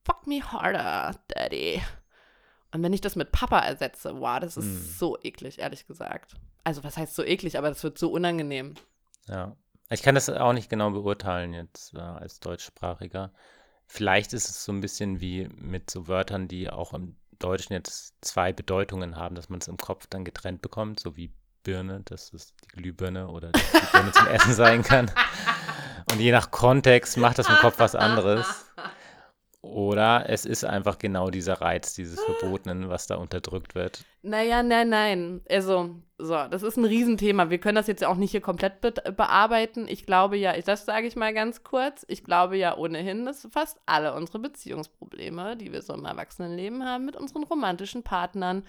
[0.07, 1.81] fuck me harder, Daddy.
[2.71, 4.97] Und wenn ich das mit Papa ersetze, wow, das ist mm.
[4.97, 6.35] so eklig, ehrlich gesagt.
[6.63, 8.75] Also was heißt so eklig, aber das wird so unangenehm.
[9.27, 9.55] Ja.
[9.89, 13.31] Ich kann das auch nicht genau beurteilen jetzt äh, als Deutschsprachiger.
[13.85, 18.13] Vielleicht ist es so ein bisschen wie mit so Wörtern, die auch im Deutschen jetzt
[18.21, 21.31] zwei Bedeutungen haben, dass man es im Kopf dann getrennt bekommt, so wie
[21.63, 23.61] Birne, dass es die Glühbirne oder die
[23.91, 25.11] Birne zum Essen sein kann.
[26.11, 28.65] Und je nach Kontext macht das im Kopf was anderes.
[29.61, 34.05] Oder es ist einfach genau dieser Reiz dieses Verbotenen, was da unterdrückt wird.
[34.21, 35.41] Naja, nein, nein.
[35.49, 37.49] Also, so, das ist ein Riesenthema.
[37.49, 39.87] Wir können das jetzt auch nicht hier komplett be bearbeiten.
[39.87, 43.79] Ich glaube ja, das sage ich mal ganz kurz, ich glaube ja ohnehin, dass fast
[43.85, 48.63] alle unsere Beziehungsprobleme, die wir so im Erwachsenenleben haben, mit unseren romantischen Partnern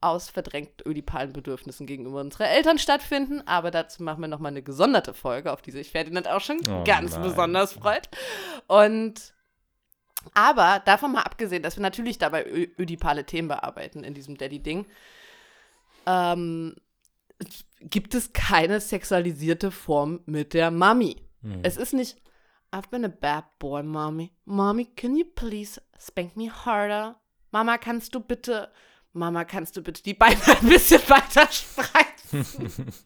[0.00, 3.42] aus verdrängt ödipalen Bedürfnissen gegenüber unseren Eltern stattfinden.
[3.46, 6.82] Aber dazu machen wir nochmal eine gesonderte Folge, auf die sich Ferdinand auch schon oh
[6.84, 7.22] ganz nein.
[7.22, 8.08] besonders freut.
[8.66, 9.32] Und
[10.34, 12.44] aber davon mal abgesehen, dass wir natürlich dabei
[12.78, 14.86] ödipale Themen bearbeiten in diesem Daddy-Ding,
[16.06, 16.76] ähm,
[17.80, 21.16] gibt es keine sexualisierte Form mit der Mami.
[21.42, 21.60] Hm.
[21.62, 22.20] Es ist nicht,
[22.72, 24.32] I've been a bad boy, Mommy.
[24.44, 27.20] Mommy, can you please spank me harder?
[27.50, 28.70] Mama, kannst du bitte,
[29.12, 32.92] Mama, kannst du bitte die Beine ein bisschen weiter spreizen?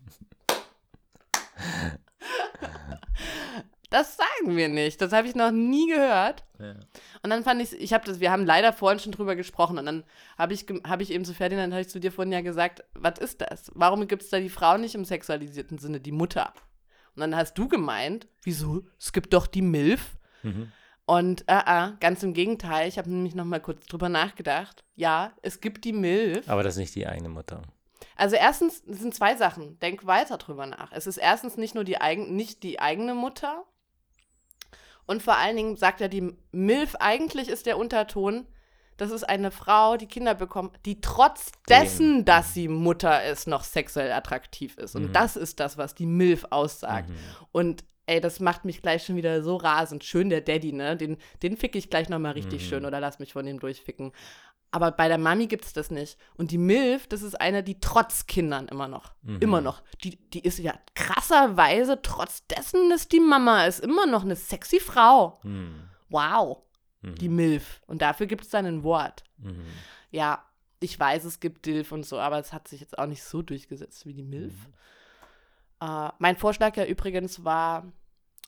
[3.90, 5.00] Das sagen wir nicht.
[5.00, 6.44] Das habe ich noch nie gehört.
[6.58, 6.74] Ja.
[7.22, 9.86] Und dann fand ich, ich habe das, wir haben leider vorhin schon drüber gesprochen und
[9.86, 10.04] dann
[10.38, 13.18] habe ich, hab ich eben zu Ferdinand, habe ich zu dir vorhin ja gesagt, was
[13.18, 13.70] ist das?
[13.74, 16.52] Warum gibt es da die Frau nicht im sexualisierten Sinne, die Mutter?
[17.14, 18.84] Und dann hast du gemeint, wieso?
[18.98, 20.16] Es gibt doch die Milf.
[20.42, 20.72] Mhm.
[21.06, 24.84] Und äh, äh, ganz im Gegenteil, ich habe nämlich noch mal kurz drüber nachgedacht.
[24.96, 26.48] Ja, es gibt die Milf.
[26.48, 27.62] Aber das ist nicht die eigene Mutter.
[28.16, 29.78] Also erstens, es sind zwei Sachen.
[29.78, 30.90] Denk weiter drüber nach.
[30.92, 33.64] Es ist erstens nicht nur die, eigen, nicht die eigene Mutter,
[35.06, 38.46] und vor allen Dingen sagt ja die MILF, eigentlich ist der Unterton,
[38.96, 43.62] das ist eine Frau, die Kinder bekommt, die trotz dessen, dass sie Mutter ist, noch
[43.62, 44.96] sexuell attraktiv ist.
[44.96, 45.12] Und mhm.
[45.12, 47.10] das ist das, was die MILF aussagt.
[47.10, 47.14] Mhm.
[47.52, 50.04] Und ey, das macht mich gleich schon wieder so rasend.
[50.04, 50.96] Schön der Daddy, ne?
[50.96, 52.68] Den, den fick ich gleich nochmal richtig mhm.
[52.68, 54.12] schön oder lass mich von ihm durchficken.
[54.70, 56.18] Aber bei der Mami gibt es das nicht.
[56.36, 59.38] Und die Milf, das ist eine, die trotz Kindern immer noch, mhm.
[59.40, 64.22] immer noch, die, die ist ja krasserweise, trotz dessen, dass die Mama ist, immer noch
[64.22, 65.40] eine sexy Frau.
[65.44, 65.88] Mhm.
[66.08, 66.62] Wow,
[67.02, 67.14] mhm.
[67.16, 67.80] die Milf.
[67.86, 69.24] Und dafür gibt es dann ein Wort.
[69.38, 69.64] Mhm.
[70.10, 70.44] Ja,
[70.80, 73.42] ich weiß, es gibt Dilf und so, aber es hat sich jetzt auch nicht so
[73.42, 74.52] durchgesetzt wie die Milf.
[74.52, 75.88] Mhm.
[75.88, 77.90] Äh, mein Vorschlag ja übrigens war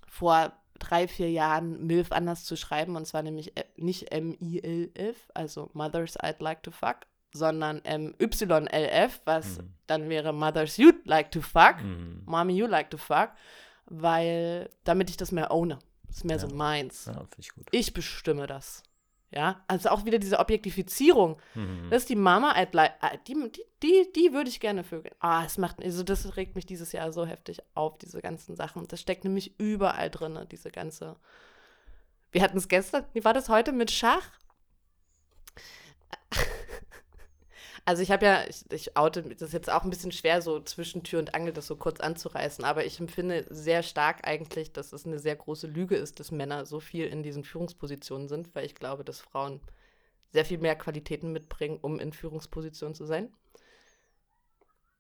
[0.06, 2.96] vor drei, vier Jahren MILF anders zu schreiben.
[2.96, 6.98] Und zwar nämlich äh, nicht M-I-L-F, also Mothers I'd Like to Fuck,
[7.32, 9.74] sondern M-Y-L-F, was mhm.
[9.86, 12.22] dann wäre Mothers You'd Like to Fuck, mhm.
[12.24, 13.30] Mommy You Like to Fuck,
[13.86, 15.78] weil damit ich das mehr owne.
[16.06, 16.48] Das ist mehr ja.
[16.48, 17.06] so meins.
[17.06, 18.82] Ja, ich, ich bestimme das.
[19.30, 21.38] Ja, also auch wieder diese Objektifizierung.
[21.55, 21.88] Mhm.
[21.90, 22.66] Das ist die Mama, äh,
[23.26, 25.14] die, die, die, die würde ich gerne vögeln.
[25.18, 28.88] Ah, es macht, also das regt mich dieses Jahr so heftig auf, diese ganzen Sachen.
[28.88, 31.16] Das steckt nämlich überall drin, diese ganze.
[32.32, 34.30] Wir hatten es gestern, wie war das heute mit Schach?
[37.89, 40.60] Also ich habe ja, ich, ich oute, das ist jetzt auch ein bisschen schwer, so
[40.60, 44.93] zwischen Tür und Angel das so kurz anzureißen, aber ich empfinde sehr stark eigentlich, dass
[44.93, 48.66] es eine sehr große Lüge ist, dass Männer so viel in diesen Führungspositionen sind, weil
[48.66, 49.62] ich glaube, dass Frauen
[50.28, 53.32] sehr viel mehr Qualitäten mitbringen, um in Führungspositionen zu sein.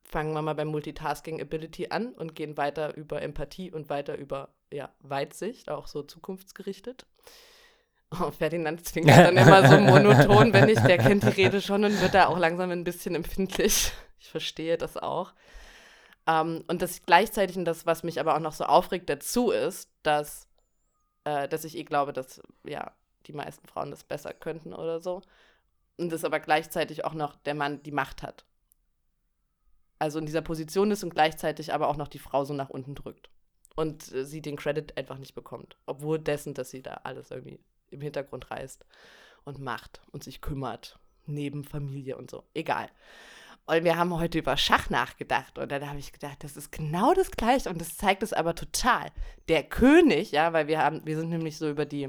[0.04, 4.54] Fangen wir mal beim Multitasking Ability an und gehen weiter über Empathie und weiter über
[4.72, 7.04] ja, Weitsicht, auch so zukunftsgerichtet.
[8.10, 12.00] Oh, Ferdinand zwingt dann immer so monoton, wenn ich, der kennt die Rede schon und
[12.00, 13.92] wird da auch langsam ein bisschen empfindlich.
[14.20, 15.32] Ich verstehe das auch.
[16.26, 19.52] Um, ähm, und das gleichzeitig, und das, was mich aber auch noch so aufregt dazu
[19.52, 20.48] ist, dass,
[21.22, 22.92] äh, dass ich eh glaube, dass ja,
[23.26, 25.22] die meisten Frauen das besser könnten oder so.
[25.96, 28.44] Und das aber gleichzeitig auch noch der Mann die Macht hat.
[30.00, 32.96] Also in dieser Position ist und gleichzeitig aber auch noch die Frau so nach unten
[32.96, 33.30] drückt.
[33.76, 35.76] Und äh, sie den Credit einfach nicht bekommt.
[35.86, 37.60] Obwohl dessen, dass sie da alles irgendwie
[37.90, 38.84] im Hintergrund reißt
[39.44, 40.98] und macht und sich kümmert.
[41.26, 42.44] Neben Familie und so.
[42.54, 42.88] Egal.
[43.66, 45.58] Und wir haben heute über Schach nachgedacht.
[45.58, 47.68] Und dann habe ich gedacht, das ist genau das Gleiche.
[47.68, 49.08] Und das zeigt es aber total.
[49.48, 52.08] Der König, ja, weil wir haben, wir sind nämlich so über die,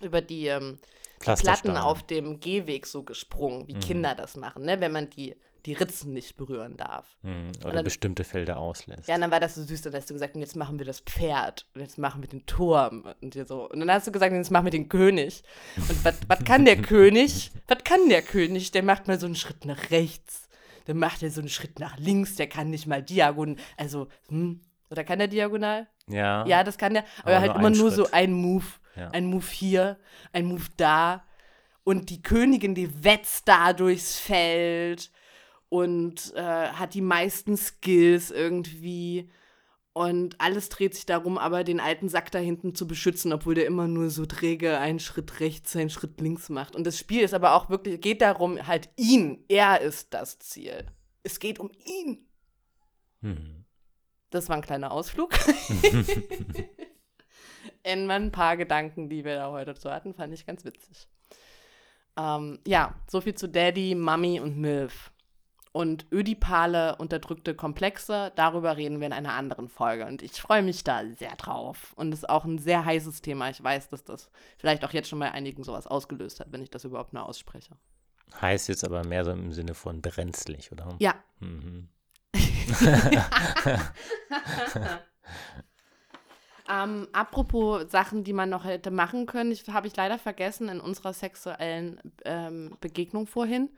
[0.00, 0.78] über die, ähm,
[1.20, 3.80] die Platten auf dem Gehweg so gesprungen, wie Mhm.
[3.80, 4.80] Kinder das machen, ne?
[4.80, 5.34] Wenn man die,
[5.68, 7.06] die Ritzen nicht berühren darf.
[7.22, 9.06] Hm, Oder dann- bestimmte Felder auslässt.
[9.06, 11.00] Ja, dann war das so süß, dann hast du gesagt, und jetzt machen wir das
[11.00, 13.68] Pferd, und jetzt machen wir den Turm und so.
[13.70, 15.42] Und dann hast du gesagt, jetzt machen wir den König.
[15.76, 17.52] Und was kann der König?
[17.68, 18.70] Was kann der König?
[18.72, 20.48] Der macht mal so einen Schritt nach rechts.
[20.86, 22.36] Dann macht er so einen Schritt nach links.
[22.36, 23.56] Der kann nicht mal diagonal.
[23.76, 25.86] Also, hm, oder kann der diagonal?
[26.08, 26.46] Ja.
[26.46, 27.04] Ja, das kann der.
[27.22, 28.14] Aber, Aber halt immer nur so Schritt.
[28.14, 28.64] ein Move.
[28.96, 29.08] Ja.
[29.10, 29.98] Ein Move hier,
[30.32, 31.24] ein Move da.
[31.84, 35.10] Und die Königin, die wetzt da durchs Feld
[35.68, 39.30] und äh, hat die meisten Skills irgendwie.
[39.92, 43.66] Und alles dreht sich darum, aber den alten Sack da hinten zu beschützen, obwohl der
[43.66, 46.76] immer nur so träge einen Schritt rechts, einen Schritt links macht.
[46.76, 49.44] Und das Spiel ist aber auch wirklich, geht darum, halt ihn.
[49.48, 50.86] Er ist das Ziel.
[51.24, 52.28] Es geht um ihn.
[53.22, 53.64] Hm.
[54.30, 55.34] Das war ein kleiner Ausflug.
[57.82, 61.08] In ein paar Gedanken, die wir da heute so hatten, fand ich ganz witzig.
[62.16, 65.10] Ähm, ja, so viel zu Daddy, Mummy und Milf.
[65.78, 70.06] Und ödipale, unterdrückte Komplexe, darüber reden wir in einer anderen Folge.
[70.06, 71.92] Und ich freue mich da sehr drauf.
[71.94, 73.48] Und es ist auch ein sehr heißes Thema.
[73.48, 76.70] Ich weiß, dass das vielleicht auch jetzt schon bei einigen sowas ausgelöst hat, wenn ich
[76.70, 77.76] das überhaupt nur ausspreche.
[78.40, 80.96] Heißt jetzt aber mehr so im Sinne von brenzlig, oder?
[80.98, 81.88] Ja, Mhm.
[86.70, 90.80] Ähm, apropos Sachen, die man noch hätte machen können, ich, habe ich leider vergessen in
[90.80, 93.70] unserer sexuellen ähm, Begegnung vorhin.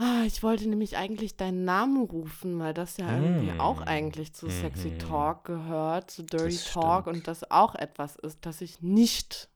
[0.00, 3.60] Ah, ich wollte nämlich eigentlich deinen Namen rufen, weil das ja irgendwie Mm.
[3.60, 4.98] auch eigentlich zu Sexy Mhm.
[5.00, 7.16] Talk gehört, zu Dirty Das Talk stimmt.
[7.16, 9.48] und das auch etwas ist, das ich nicht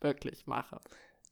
[0.00, 0.78] wirklich mache.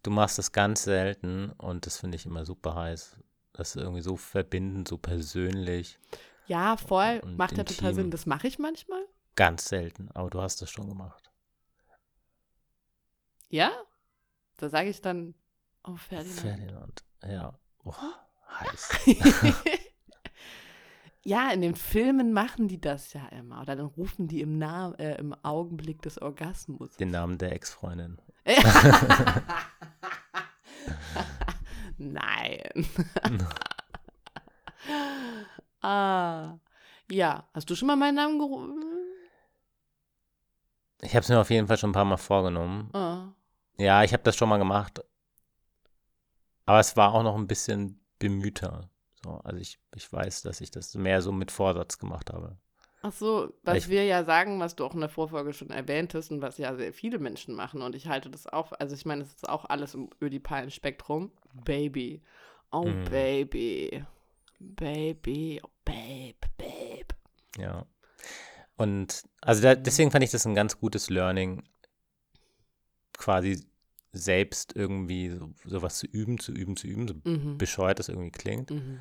[0.02, 3.16] Du machst das ganz selten und das finde ich immer super heiß.
[3.52, 5.98] Das ist irgendwie so verbindend, so persönlich.
[6.46, 7.94] Ja, voll, Und macht ja total.
[7.94, 8.10] Sinn.
[8.10, 9.02] Das mache ich manchmal.
[9.36, 11.30] Ganz selten, aber du hast das schon gemacht.
[13.48, 13.70] Ja?
[14.56, 15.34] Da sage ich dann,
[15.86, 16.40] oh Ferdinand.
[16.40, 17.58] Ferdinand, ja.
[17.84, 17.92] Oh,
[18.60, 18.88] heiß.
[21.26, 23.62] Ja, in den Filmen machen die das ja immer.
[23.62, 26.96] Oder dann rufen die im, Na äh, im Augenblick des Orgasmus.
[26.98, 28.20] Den Namen der Ex-Freundin.
[31.96, 32.86] Nein.
[35.80, 36.58] ah.
[37.10, 38.84] Ja, hast du schon mal meinen Namen gerufen?
[41.00, 42.90] Ich habe es mir auf jeden Fall schon ein paar Mal vorgenommen.
[42.92, 43.32] Ah.
[43.78, 45.02] Ja, ich habe das schon mal gemacht.
[46.66, 48.88] Aber es war auch noch ein bisschen bemühter.
[49.22, 52.56] So, also ich, ich weiß, dass ich das mehr so mit Vorsatz gemacht habe.
[53.02, 56.14] Ach so, was Ich- wir ja sagen, was du auch in der Vorfolge schon erwähnt
[56.14, 59.04] hast und was ja sehr viele Menschen machen und ich halte das auch, also ich
[59.04, 61.30] meine, es ist auch alles im ödipalen Spektrum.
[61.64, 62.22] Baby.
[62.70, 63.04] Oh, Mhm.
[63.04, 64.04] Baby.
[64.58, 65.60] Baby.
[65.62, 67.14] Oh, Babe, Babe.
[67.58, 67.84] Ja.
[68.76, 71.62] Und also da, deswegen fand ich das ein ganz gutes Learning,
[73.18, 73.64] quasi
[74.14, 77.58] selbst irgendwie so, sowas zu üben, zu üben, zu üben, so Mhm.
[77.58, 78.70] bescheuert das irgendwie klingt.
[78.70, 79.00] Mhm.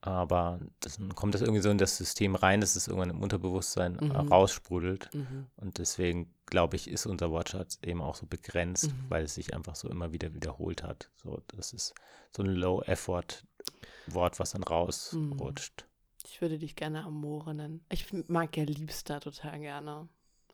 [0.00, 3.98] Aber dann kommt das irgendwie so in das System rein, dass es irgendwann im Unterbewusstsein
[3.98, 4.10] äh, Mhm.
[4.32, 5.12] raussprudelt.
[5.12, 5.46] Mhm.
[5.56, 9.04] Und deswegen, glaube ich, ist unser Wortschatz eben auch so begrenzt, Mhm.
[9.08, 11.10] weil es sich einfach so immer wieder wiederholt hat.
[11.16, 11.94] So, das ist
[12.30, 15.86] so ein Low-Effort-Wort, was dann rausrutscht.
[16.24, 17.84] Ich würde dich gerne Amore nennen.
[17.90, 20.08] Ich mag ja Liebster total gerne.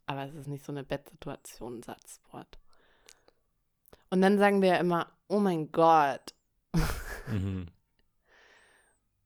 [0.07, 2.59] Aber es ist nicht so eine Bettsituation, Satzwort.
[4.15, 6.35] Und dann sagen wir ja immer, oh mein Gott.
[7.27, 7.67] Mhm.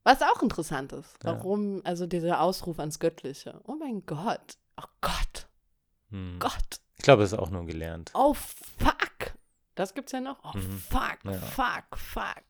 [0.02, 1.22] Was auch interessant ist.
[1.22, 1.32] Ja.
[1.36, 3.60] Warum, also dieser Ausruf ans Göttliche.
[3.64, 4.56] Oh mein Gott.
[4.78, 5.46] Oh Gott.
[6.08, 6.38] Mhm.
[6.38, 6.80] Gott.
[6.96, 8.10] Ich glaube, es ist auch nur gelernt.
[8.14, 9.34] Oh fuck.
[9.74, 10.38] Das gibt's ja noch.
[10.42, 10.78] Oh Mhm.
[10.78, 11.32] fuck, Ja.
[11.34, 12.44] fuck, fuck.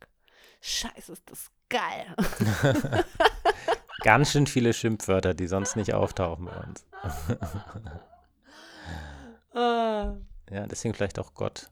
[0.61, 2.15] Scheiße, ist das geil.
[4.03, 6.87] Ganz schön viele Schimpfwörter, die sonst nicht auftauchen bei uns.
[9.55, 10.15] Ah.
[10.51, 11.69] Ja, deswegen vielleicht auch Gott.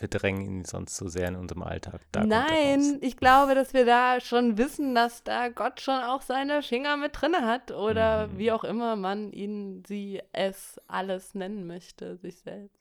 [0.00, 2.00] Wir drängen ihn sonst so sehr in unserem Alltag.
[2.10, 2.24] Da.
[2.24, 6.96] Nein, ich glaube, dass wir da schon wissen, dass da Gott schon auch seine Finger
[6.96, 8.38] mit drin hat oder Mhm.
[8.38, 12.80] wie auch immer man ihn, sie, es alles nennen möchte, sich selbst.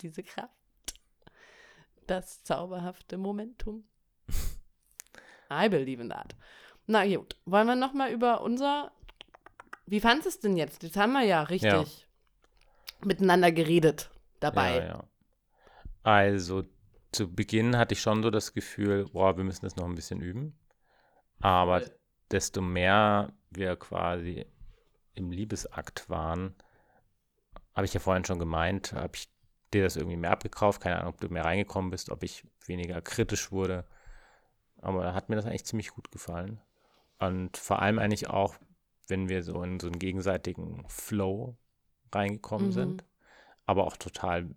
[0.00, 0.48] Diese Kraft.
[2.06, 3.84] Das zauberhafte Momentum.
[5.50, 6.34] I believe in that.
[6.86, 8.92] Na gut, wollen wir noch mal über unser
[9.86, 10.82] Wie fandest du es denn jetzt?
[10.82, 12.06] Jetzt haben wir ja richtig
[13.02, 14.10] miteinander geredet
[14.40, 14.76] dabei.
[14.76, 15.04] Ja, ja.
[16.04, 16.64] Also
[17.12, 20.20] zu Beginn hatte ich schon so das Gefühl, boah, wir müssen das noch ein bisschen
[20.20, 20.58] üben.
[21.40, 21.82] Aber
[22.30, 24.46] desto mehr wir quasi
[25.14, 26.56] im Liebesakt waren,
[27.74, 29.28] habe ich ja vorhin schon gemeint, habe ich
[29.72, 30.80] dir das irgendwie mehr abgekauft.
[30.80, 33.84] Keine Ahnung, ob du mehr reingekommen bist, ob ich weniger kritisch wurde.
[34.82, 36.60] Aber da hat mir das eigentlich ziemlich gut gefallen.
[37.18, 38.56] Und vor allem eigentlich auch,
[39.08, 41.56] wenn wir so in so einen gegenseitigen Flow
[42.12, 42.72] reingekommen Mhm.
[42.72, 43.04] sind.
[43.66, 44.54] Aber auch total,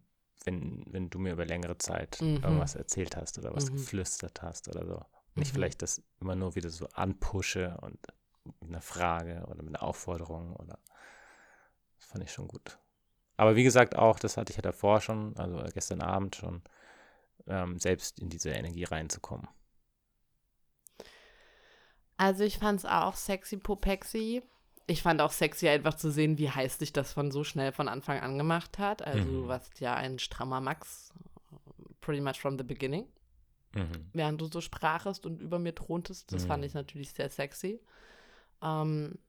[0.47, 2.41] wenn, wenn du mir über längere Zeit Mhm.
[2.43, 3.75] irgendwas erzählt hast oder was Mhm.
[3.75, 4.95] geflüstert hast oder so.
[5.35, 5.53] Und ich Mhm.
[5.53, 7.99] vielleicht das immer nur wieder so anpushe und
[8.61, 10.79] mit einer Frage oder mit einer Aufforderung oder
[11.97, 12.79] das fand ich schon gut.
[13.35, 16.63] Aber wie gesagt, auch, das hatte ich ja davor schon, also gestern Abend schon,
[17.47, 19.47] ähm, selbst in diese Energie reinzukommen.
[22.17, 24.43] Also ich fand es auch sexy popexy.
[24.89, 27.89] Ich fand auch sexy einfach zu sehen, wie heiß dich das von so schnell von
[27.89, 29.01] Anfang an gemacht hat.
[29.05, 29.33] Also Mhm.
[29.43, 31.11] du warst ja ein strammer Max,
[32.01, 33.05] pretty much from the beginning.
[33.75, 34.09] Mhm.
[34.13, 36.31] während du so sprachest und über mir throntest.
[36.33, 36.67] Das fand Mhm.
[36.67, 37.79] ich natürlich sehr sexy.
[38.63, 39.19] Ähm,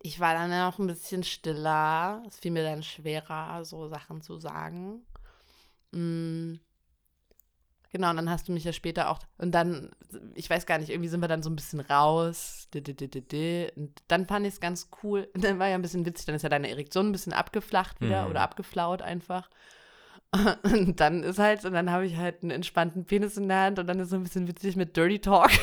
[0.00, 2.22] ich war dann auch ein bisschen stiller.
[2.26, 5.06] Es fiel mir dann schwerer, so Sachen zu sagen.
[5.92, 6.54] Mm.
[7.92, 9.90] Genau, und dann hast du mich ja später auch, und dann,
[10.34, 12.66] ich weiß gar nicht, irgendwie sind wir dann so ein bisschen raus.
[12.74, 15.28] Und dann fand ich es ganz cool.
[15.34, 18.00] Und dann war ja ein bisschen witzig, dann ist ja deine Erektion ein bisschen abgeflacht
[18.00, 18.30] wieder Mhm.
[18.30, 19.50] oder abgeflaut einfach.
[20.62, 23.78] Und dann ist halt, und dann habe ich halt einen entspannten Penis in der Hand
[23.78, 25.50] und dann ist so ein bisschen witzig mit Dirty Talk.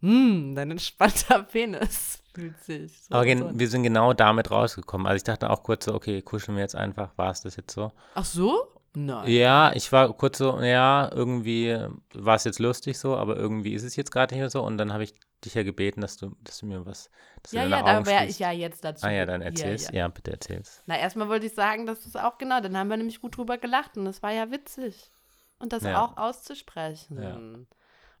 [0.00, 2.20] Hm, dein entspannter Penis
[2.64, 3.02] sich.
[3.02, 3.50] So Aber so.
[3.56, 5.06] wir sind genau damit rausgekommen.
[5.06, 7.72] Also ich dachte auch kurz so, okay, kuscheln wir jetzt einfach, war es das jetzt
[7.72, 7.92] so?
[8.16, 8.66] Ach so?
[8.94, 9.30] Nein.
[9.30, 11.76] Ja, ich war kurz so, ja, irgendwie
[12.12, 14.62] war es jetzt lustig so, aber irgendwie ist es jetzt gerade nicht mehr so.
[14.62, 15.14] Und dann habe ich
[15.44, 17.10] dich ja gebeten, dass du, dass du mir was,
[17.42, 19.06] dass du Ja, deine ja, da wäre ich ja jetzt dazu.
[19.06, 19.84] Ah ja, dann Ja, erzähl's.
[19.86, 19.92] ja.
[19.92, 20.82] Ja, bitte erzähl's.
[20.86, 23.56] Na, erstmal wollte ich sagen, das ist auch genau, dann haben wir nämlich gut drüber
[23.56, 25.10] gelacht und das war ja witzig.
[25.58, 26.04] Und das Ja.
[26.04, 27.22] auch auszusprechen.
[27.22, 27.36] Ja.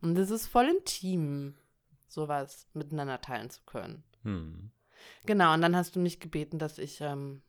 [0.00, 1.54] Und das ist voll intim,
[2.08, 4.04] sowas miteinander teilen zu können.
[4.22, 4.70] Hm.
[5.26, 7.42] Genau, und dann hast du mich gebeten, dass ich ähm,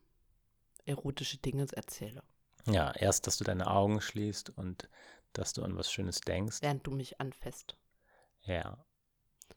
[0.86, 2.24] erotische Dinge erzähle,
[2.66, 4.90] Ja, erst, dass du deine Augen schließt und
[5.34, 6.62] dass du an was Schönes denkst.
[6.62, 7.76] während du mich anfasst.
[8.44, 8.78] Ja.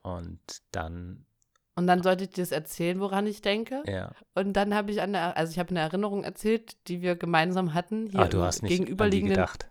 [0.02, 0.40] Und
[0.72, 1.26] dann,
[1.74, 3.82] Und dann sollte ich dir das erzählen, woran ich denke.
[3.86, 4.12] ja.
[4.34, 8.08] Und dann habe ich eine, also ich habe eine Erinnerung erzählt, die wir gemeinsam hatten.
[8.08, 9.34] Hier Ah, du hast nicht an die gegenüberliegenden.
[9.36, 9.68] gedacht.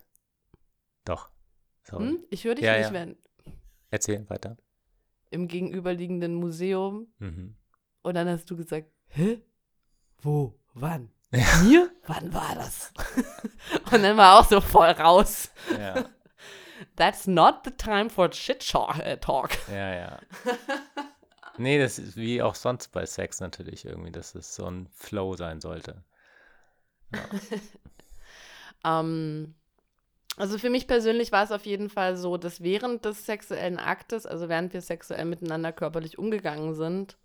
[1.04, 1.30] Doch.
[1.82, 2.06] Sorry.
[2.08, 2.24] Hm?
[2.30, 2.92] Ich höre dich Ja, nicht, ja.
[2.92, 3.16] wenn
[3.90, 4.56] Erzähl weiter.
[5.30, 7.08] im gegenüberliegenden Museum.
[7.18, 7.56] Mhm.
[8.02, 9.40] Und dann hast du gesagt, hä?
[10.20, 10.58] Wo?
[10.74, 11.10] Wann?
[11.30, 11.90] Mir?
[12.06, 12.92] Wann war das?
[13.92, 15.50] Und dann war auch so voll raus.
[15.78, 16.04] Ja,
[16.96, 18.98] That's not the time for shit talk.
[18.98, 19.50] äh, talk.
[19.68, 20.20] ja, ja.
[21.58, 25.36] Nee, das ist wie auch sonst bei Sex natürlich irgendwie, dass es so ein Flow
[25.36, 26.02] sein sollte.
[28.84, 29.54] Ähm,
[30.36, 34.26] also für mich persönlich war es auf jeden Fall so, dass während des sexuellen Aktes,
[34.26, 37.16] also während wir sexuell miteinander körperlich umgegangen sind,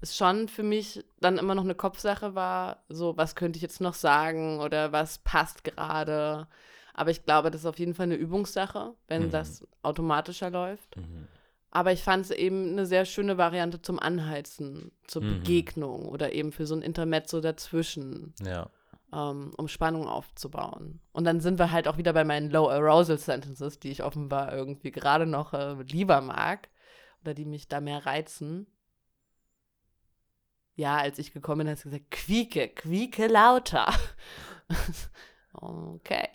[0.00, 3.80] es schon für mich dann immer noch eine Kopfsache war, so was könnte ich jetzt
[3.80, 6.48] noch sagen oder was passt gerade.
[6.94, 9.30] Aber ich glaube, das ist auf jeden Fall eine Übungssache, wenn Mhm.
[9.30, 10.96] das automatischer läuft.
[10.96, 11.28] Mhm.
[11.70, 15.28] Aber ich fand es eben eine sehr schöne Variante zum Anheizen, zur Mhm.
[15.40, 18.70] Begegnung oder eben für so ein Intermezzo dazwischen Ja.
[19.12, 21.00] ähm, um Spannung aufzubauen.
[21.12, 24.52] Und dann sind wir halt auch wieder bei meinen Low Arousal Sentences, die ich offenbar
[24.54, 26.68] irgendwie gerade noch äh, lieber mag
[27.22, 28.66] oder die mich da mehr reizen.
[30.76, 33.92] Ja, als ich gekommen bin, hast du gesagt, quieke, quieke lauter.
[35.52, 36.28] okay.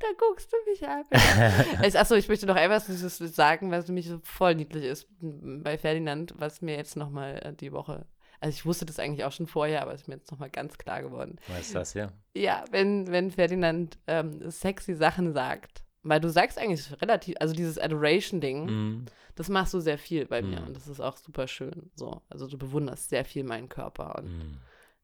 [0.00, 1.04] Da guckst du mich an.
[1.94, 6.34] Achso, ich möchte noch etwas sagen, was für mich so voll niedlich ist bei Ferdinand,
[6.36, 8.06] was mir jetzt nochmal die Woche,
[8.40, 10.76] also ich wusste das eigentlich auch schon vorher, aber es ist mir jetzt nochmal ganz
[10.76, 11.38] klar geworden.
[11.46, 12.12] Was ist das hier?
[12.36, 17.78] Ja, wenn, wenn Ferdinand ähm, sexy Sachen sagt, weil du sagst eigentlich relativ, also dieses
[17.78, 19.04] Adoration-Ding, Mhm.
[19.34, 20.66] das machst du sehr viel bei mir Mhm.
[20.68, 21.90] und das ist auch super schön.
[21.96, 24.30] So, also du bewunderst sehr viel meinen Körper und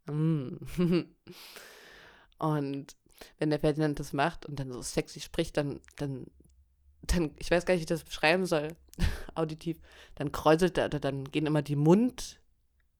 [0.06, 0.58] Mhm.
[0.58, 0.58] Mm.
[2.38, 2.96] Und
[3.38, 6.26] wenn der Ferdinand das macht und dann so sexy spricht, dann, dann,
[7.02, 8.68] dann, ich weiß gar nicht, wie ich das beschreiben soll,
[9.34, 9.78] auditiv,
[10.14, 12.40] dann kräuselt er, oder dann gehen immer die Mund,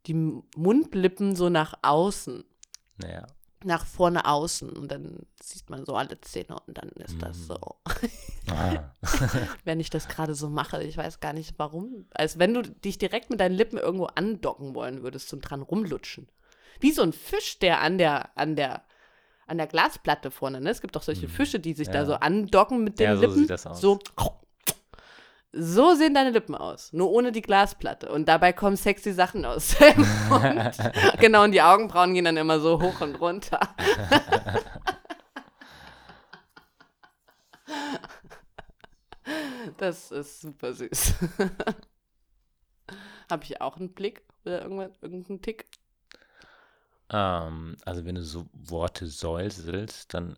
[0.06, 2.44] die Mundlippen so nach außen,
[2.98, 3.26] Naja.
[3.64, 7.42] Nach vorne außen und dann sieht man so alle Zähne und dann ist das Mhm.
[7.44, 7.58] so.
[8.50, 8.90] Ah.
[9.64, 12.98] wenn ich das gerade so mache, ich weiß gar nicht warum, als wenn du dich
[12.98, 16.28] direkt mit deinen Lippen irgendwo andocken wollen würdest und dran rumlutschen.
[16.80, 18.82] Wie so ein Fisch, der an der, an der,
[19.46, 20.70] an der Glasplatte vorne, ne?
[20.70, 21.32] Es gibt doch solche Mhm.
[21.32, 21.92] Fische, die sich Ja.
[21.94, 23.34] da so andocken mit den Ja, so Lippen.
[23.40, 23.80] sieht das aus.
[23.80, 23.98] So.
[25.52, 28.10] So sehen deine Lippen aus, nur ohne die Glasplatte.
[28.10, 29.74] Und dabei kommen sexy Sachen aus
[30.28, 30.78] Mund.
[31.18, 33.58] genau, und die Augenbrauen gehen dann immer so hoch und runter.
[39.78, 41.14] das ist super süß.
[43.30, 45.66] Habe ich auch einen Blick oder irgendwann, irgendeinen Tick?
[47.10, 50.36] Ähm, also wenn du so Worte säuselst, dann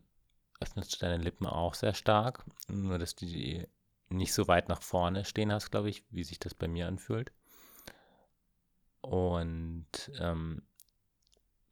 [0.61, 2.45] öffnest du deine Lippen auch sehr stark.
[2.69, 3.67] Nur, dass die
[4.13, 7.33] nicht so weit nach vorne stehen hast, glaube ich, wie sich das bei mir anfühlt.
[9.01, 9.87] Und
[10.21, 10.63] ähm,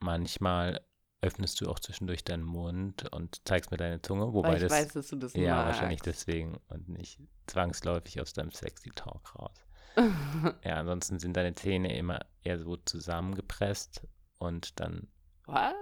[0.01, 0.81] manchmal
[1.23, 4.73] öffnest du auch zwischendurch deinen Mund und zeigst mir deine Zunge, wobei Weil ich das
[4.73, 5.67] weiß, dass du das ja magst.
[5.67, 9.65] wahrscheinlich deswegen und nicht zwangsläufig aus deinem sexy Talk raus.
[10.65, 14.07] ja, ansonsten sind deine Zähne immer eher so zusammengepresst
[14.39, 15.09] und dann
[15.47, 15.75] Was?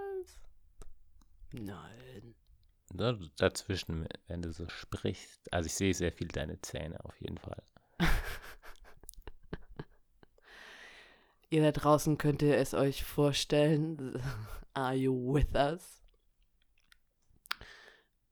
[1.51, 2.35] Nein.
[2.97, 5.41] Da- dazwischen, wenn du so sprichst.
[5.53, 7.61] Also ich sehe sehr viel deine Zähne auf jeden Fall.
[11.51, 14.21] Ihr da draußen könnt ihr es euch vorstellen.
[14.73, 16.01] Are you with us?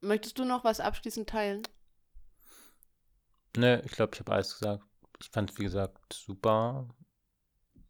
[0.01, 1.63] Möchtest du noch was abschließend teilen?
[3.57, 4.83] Ne, ich glaube, ich habe alles gesagt.
[5.19, 6.87] Ich fand es, wie gesagt, super.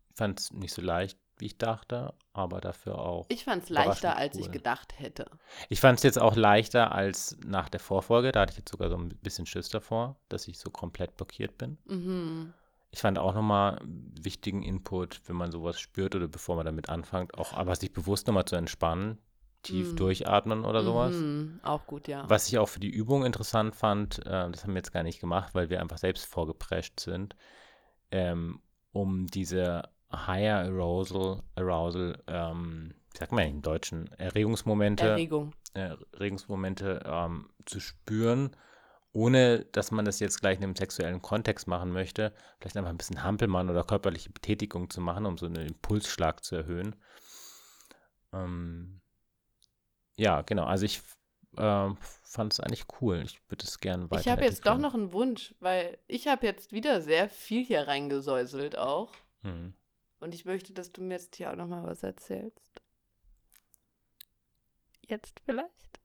[0.09, 3.25] Ich fand es nicht so leicht, wie ich dachte, aber dafür auch.
[3.29, 4.51] Ich fand es leichter, Überraschend als ich cool.
[4.51, 5.25] gedacht hätte.
[5.69, 8.31] Ich fand es jetzt auch leichter als nach der Vorfolge.
[8.31, 11.57] Da hatte ich jetzt sogar so ein bisschen Schiss davor, dass ich so komplett blockiert
[11.57, 11.77] bin.
[11.85, 12.53] Mhm.
[12.89, 17.37] Ich fand auch nochmal wichtigen Input, wenn man sowas spürt oder bevor man damit anfängt,
[17.37, 19.17] auch aber sich bewusst nochmal zu entspannen,
[19.61, 19.95] tief Mhm.
[19.97, 21.13] durchatmen oder sowas.
[21.15, 21.59] Mhm.
[21.63, 22.23] Auch gut, ja.
[22.29, 25.19] Was ich auch für die Übung interessant fand, äh, das haben wir jetzt gar nicht
[25.19, 27.35] gemacht, weil wir einfach selbst vorgeprescht sind,
[28.11, 28.61] ähm,
[28.93, 35.53] um diese Higher Arousal, Arousal, ähm, sagt man im Deutschen, Erregungsmomente, Erregung.
[35.73, 38.55] äh, Erregungsmomente ähm, zu spüren,
[39.11, 42.97] ohne dass man das jetzt gleich in einem sexuellen Kontext machen möchte, vielleicht einfach ein
[42.97, 46.95] bisschen Hampelmann oder körperliche Betätigung zu machen, um so einen Impulsschlag zu erhöhen.
[48.33, 49.01] Ähm,
[50.15, 50.65] ja, genau.
[50.65, 51.01] Also ich
[51.57, 51.89] äh,
[52.23, 53.21] fand es eigentlich cool.
[53.25, 54.21] Ich würde es gerne weiter.
[54.21, 57.87] Ich habe jetzt doch noch einen Wunsch, weil ich habe jetzt wieder sehr viel hier
[57.87, 59.11] reingesäuselt auch.
[59.41, 59.73] Hm.
[60.19, 62.81] Und ich möchte, dass du mir jetzt hier auch noch mal was erzählst.
[65.07, 65.99] Jetzt vielleicht?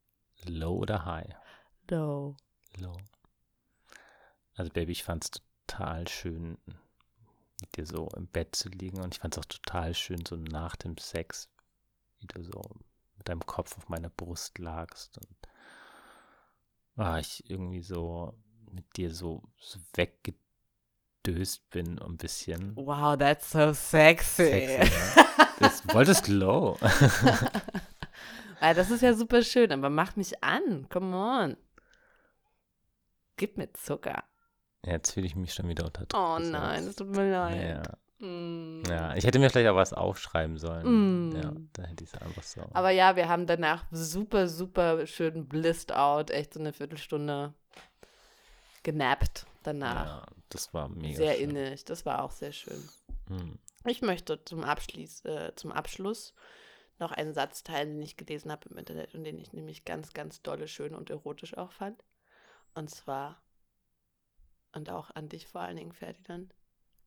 [0.44, 1.34] Low oder high?
[1.90, 2.36] No.
[2.78, 2.96] Low.
[4.54, 6.58] Also Baby, ich fand es total schön,
[7.60, 10.36] mit dir so im Bett zu liegen und ich fand es auch total schön, so
[10.36, 11.48] nach dem Sex,
[12.18, 12.62] wie du so
[13.16, 15.36] mit deinem Kopf auf meiner Brust lagst und
[16.96, 18.34] ah, ich irgendwie so
[18.70, 19.78] mit dir so, so
[21.22, 22.76] weggedöst bin ein bisschen.
[22.76, 24.44] Wow, that's so sexy.
[24.44, 25.24] Sexy, ne?
[25.60, 26.76] Das wolltest low.
[28.58, 30.88] Weil das ist ja super schön, aber mach mich an.
[30.88, 31.56] Come on.
[33.36, 34.24] Gib mir Zucker.
[34.84, 36.20] Jetzt fühle ich mich schon wieder unter Druck.
[36.20, 37.84] Oh nein, es tut mir leid.
[38.20, 38.26] Ja.
[38.26, 38.82] Mm.
[38.88, 41.30] Ja, ich hätte mir vielleicht auch was aufschreiben sollen.
[41.30, 41.36] Mm.
[41.36, 42.62] Ja, da hätte ich es einfach so.
[42.72, 46.32] Aber ja, wir haben danach super, super schön blissed out.
[46.32, 47.54] Echt so eine Viertelstunde
[48.82, 50.06] genappt danach.
[50.06, 51.50] ja, das war mega sehr schön.
[51.50, 51.84] innig.
[51.84, 52.88] Das war auch sehr schön.
[53.28, 53.58] Hm.
[53.86, 56.34] Ich möchte zum, Abschließ, äh, zum Abschluss
[56.98, 60.12] noch einen Satz teilen, den ich gelesen habe im Internet und den ich nämlich ganz,
[60.12, 62.04] ganz dolle, schön und erotisch auch fand.
[62.74, 63.42] Und zwar,
[64.72, 66.54] und auch an dich vor allen Dingen, Ferdinand,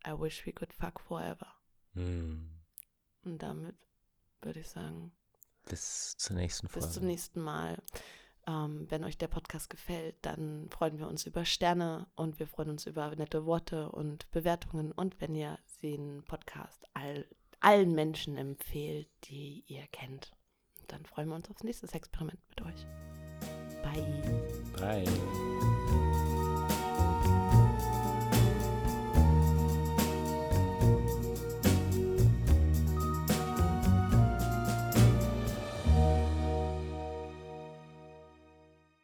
[0.06, 1.48] I wish we could fuck forever.
[1.94, 2.52] Hm.
[3.24, 3.76] Und damit
[4.42, 5.12] würde ich sagen,
[5.64, 6.86] Bis zur nächsten Folge.
[6.88, 7.82] bis zum nächsten Mal.
[8.48, 12.70] Ähm, wenn euch der Podcast gefällt, dann freuen wir uns über Sterne und wir freuen
[12.70, 14.92] uns über nette Worte und Bewertungen.
[14.92, 17.26] Und wenn ihr den Podcast all,
[17.60, 20.32] allen Menschen empfehlt, die ihr kennt,
[20.88, 22.86] dann freuen wir uns aufs nächste Experiment mit euch.
[23.82, 24.44] Bye.
[24.78, 25.55] Bye.